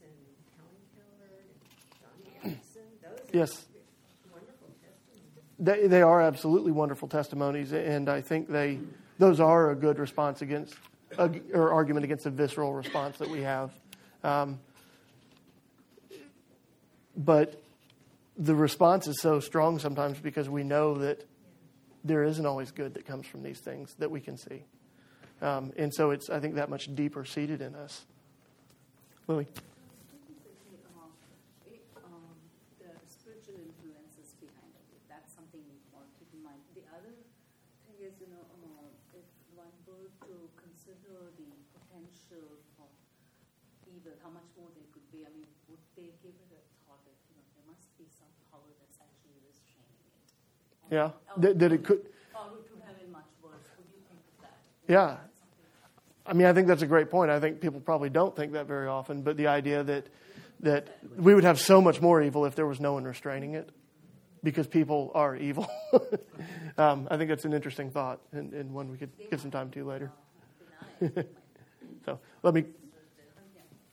And 0.03 0.11
Helen 0.57 0.83
Keller 0.95 1.31
and 1.41 1.49
Joni 1.97 2.55
Eareckson, 2.55 3.01
those 3.01 3.19
are 3.33 3.37
Yes. 3.37 3.65
They, 5.59 5.85
they 5.85 6.01
are 6.01 6.19
absolutely 6.21 6.71
wonderful 6.71 7.07
testimonies, 7.07 7.71
and 7.71 8.09
I 8.09 8.21
think 8.21 8.47
they 8.49 8.79
those 9.21 9.39
are 9.39 9.69
a 9.69 9.75
good 9.75 9.99
response 9.99 10.41
against, 10.41 10.73
or 11.53 11.71
argument 11.71 12.03
against 12.03 12.23
the 12.23 12.31
visceral 12.31 12.73
response 12.73 13.19
that 13.19 13.29
we 13.29 13.41
have. 13.41 13.71
Um, 14.23 14.59
but 17.15 17.61
the 18.35 18.55
response 18.55 19.05
is 19.05 19.21
so 19.21 19.39
strong 19.39 19.77
sometimes 19.77 20.17
because 20.19 20.49
we 20.49 20.63
know 20.63 20.95
that 20.95 21.23
there 22.03 22.23
isn't 22.23 22.47
always 22.47 22.71
good 22.71 22.95
that 22.95 23.05
comes 23.05 23.27
from 23.27 23.43
these 23.43 23.59
things 23.59 23.93
that 23.99 24.09
we 24.09 24.19
can 24.19 24.37
see. 24.37 24.63
Um, 25.39 25.71
and 25.77 25.93
so 25.93 26.09
it's, 26.09 26.31
I 26.31 26.39
think, 26.39 26.55
that 26.55 26.71
much 26.71 26.89
deeper 26.95 27.23
seated 27.23 27.61
in 27.61 27.75
us. 27.75 28.05
Lily? 29.27 29.47
um, 30.97 31.13
it, 31.67 31.81
um, 32.01 32.33
the 32.79 32.89
spiritual 33.05 33.61
influences 33.61 34.33
behind 34.41 34.73
it. 34.73 35.01
That's 35.09 35.29
something 35.33 35.61
we 35.61 35.77
want 35.93 36.09
to 36.09 36.13
keep 36.17 36.33
in 36.33 36.41
mind. 36.41 36.57
The 36.73 36.81
other 36.89 37.13
thing 37.85 37.97
is, 38.01 38.17
you 38.17 38.33
know, 38.33 38.41
uh, 38.65 39.17
if 39.17 39.25
one 39.53 39.73
were 39.85 40.09
to 40.25 40.33
consider 40.57 41.29
the 41.37 41.49
potential 42.31 42.47
for 42.77 42.87
evil, 43.91 44.11
how 44.23 44.29
much 44.29 44.47
more 44.57 44.67
there 44.75 44.87
could 44.93 45.05
be, 45.11 45.25
I 45.25 45.29
mean, 45.35 45.47
would 45.67 45.79
they 45.95 46.11
give 46.23 46.31
it 46.31 46.49
a 46.51 46.61
thought 46.87 47.03
that, 47.03 47.15
you 47.29 47.35
know, 47.35 47.45
there 47.55 47.67
must 47.67 47.91
be 47.97 48.05
some 48.07 48.31
power 48.51 48.67
that's 48.79 48.99
actually 49.03 49.35
restraining 49.43 49.99
it? 50.07 50.27
Or- 50.87 50.95
Yeah. 50.95 51.09
That, 51.37 51.59
that 51.59 51.71
it 51.71 51.83
could. 51.83 52.07
Or 52.35 52.57
it 52.57 52.71
could 52.71 52.81
have 52.87 52.97
been 52.99 53.11
much 53.11 53.27
worse. 53.43 53.67
Would 53.77 53.87
you 53.91 54.01
think 54.07 54.19
of 54.19 54.47
that? 54.47 54.57
Yeah. 54.87 55.17
I 56.25 56.33
mean, 56.33 56.47
I 56.47 56.53
think 56.53 56.67
that's 56.67 56.83
a 56.83 56.87
great 56.87 57.09
point. 57.09 57.31
I 57.31 57.39
think 57.39 57.59
people 57.59 57.79
probably 57.79 58.09
don't 58.09 58.35
think 58.35 58.53
that 58.53 58.67
very 58.67 58.87
often, 58.87 59.21
but 59.21 59.37
the 59.37 59.47
idea 59.47 59.83
that 59.83 60.07
that 60.61 60.99
we 61.17 61.33
would 61.33 61.43
have 61.43 61.59
so 61.59 61.81
much 61.81 61.99
more 61.99 62.21
evil 62.21 62.45
if 62.45 62.53
there 62.53 62.67
was 62.67 62.79
no 62.79 62.93
one 62.93 63.03
restraining 63.03 63.55
it, 63.55 63.71
because 64.43 64.67
people 64.67 65.11
are 65.15 65.35
evil. 65.35 65.67
um, 66.77 67.07
I 67.09 67.17
think 67.17 67.29
that's 67.29 67.45
an 67.45 67.53
interesting 67.53 67.89
thought, 67.89 68.21
and, 68.31 68.53
and 68.53 68.71
one 68.71 68.91
we 68.91 68.97
could 68.97 69.09
give 69.31 69.41
some 69.41 69.49
time 69.49 69.71
to 69.71 69.83
later. 69.83 70.11
So 72.05 72.19
let 72.43 72.53
me, 72.53 72.65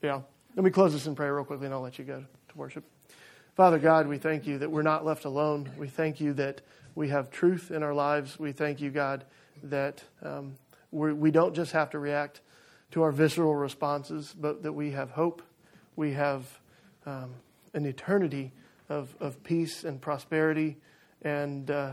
yeah, 0.02 0.20
let 0.56 0.64
me 0.64 0.70
close 0.70 0.92
this 0.92 1.06
in 1.06 1.14
prayer 1.14 1.34
real 1.34 1.44
quickly, 1.44 1.66
and 1.66 1.74
I'll 1.74 1.80
let 1.80 1.98
you 1.98 2.04
go 2.04 2.24
to 2.48 2.58
worship. 2.58 2.84
Father 3.54 3.78
God, 3.78 4.06
we 4.06 4.18
thank 4.18 4.46
you 4.46 4.58
that 4.58 4.70
we're 4.70 4.82
not 4.82 5.04
left 5.04 5.24
alone. 5.24 5.70
We 5.76 5.88
thank 5.88 6.20
you 6.20 6.32
that 6.34 6.60
we 6.94 7.08
have 7.08 7.30
truth 7.30 7.70
in 7.70 7.82
our 7.82 7.94
lives. 7.94 8.38
We 8.38 8.52
thank 8.52 8.80
you, 8.80 8.90
God, 8.90 9.24
that 9.64 10.02
um, 10.22 10.54
we 10.90 11.30
don't 11.30 11.54
just 11.54 11.72
have 11.72 11.90
to 11.90 11.98
react 11.98 12.40
to 12.92 13.02
our 13.02 13.12
visceral 13.12 13.54
responses, 13.54 14.34
but 14.38 14.62
that 14.62 14.72
we 14.72 14.92
have 14.92 15.10
hope. 15.10 15.42
We 15.96 16.12
have 16.12 16.60
um, 17.04 17.34
an 17.74 17.84
eternity 17.84 18.52
of, 18.88 19.14
of 19.20 19.42
peace 19.42 19.84
and 19.84 20.00
prosperity 20.00 20.76
and, 21.22 21.70
uh, 21.70 21.92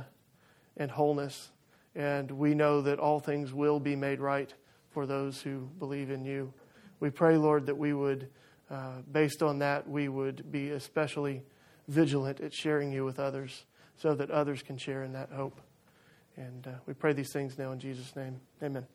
and 0.77 0.91
wholeness. 0.91 1.51
And 1.95 2.31
we 2.31 2.53
know 2.53 2.81
that 2.81 2.99
all 2.99 3.19
things 3.19 3.53
will 3.53 3.79
be 3.79 3.95
made 3.95 4.19
right 4.19 4.53
for 4.95 5.05
those 5.05 5.41
who 5.41 5.69
believe 5.77 6.09
in 6.09 6.25
you. 6.25 6.51
We 6.99 7.11
pray, 7.11 7.37
Lord, 7.37 7.67
that 7.67 7.77
we 7.77 7.93
would 7.93 8.29
uh, 8.69 9.01
based 9.11 9.43
on 9.43 9.59
that, 9.59 9.87
we 9.87 10.07
would 10.07 10.51
be 10.51 10.71
especially 10.71 11.43
vigilant 11.87 12.39
at 12.39 12.53
sharing 12.53 12.91
you 12.91 13.05
with 13.05 13.19
others 13.19 13.65
so 13.95 14.15
that 14.15 14.31
others 14.31 14.63
can 14.63 14.77
share 14.77 15.03
in 15.03 15.13
that 15.13 15.29
hope. 15.31 15.61
And 16.35 16.67
uh, 16.67 16.71
we 16.85 16.93
pray 16.93 17.13
these 17.13 17.31
things 17.31 17.57
now 17.57 17.71
in 17.71 17.79
Jesus' 17.79 18.15
name. 18.15 18.39
Amen. 18.63 18.94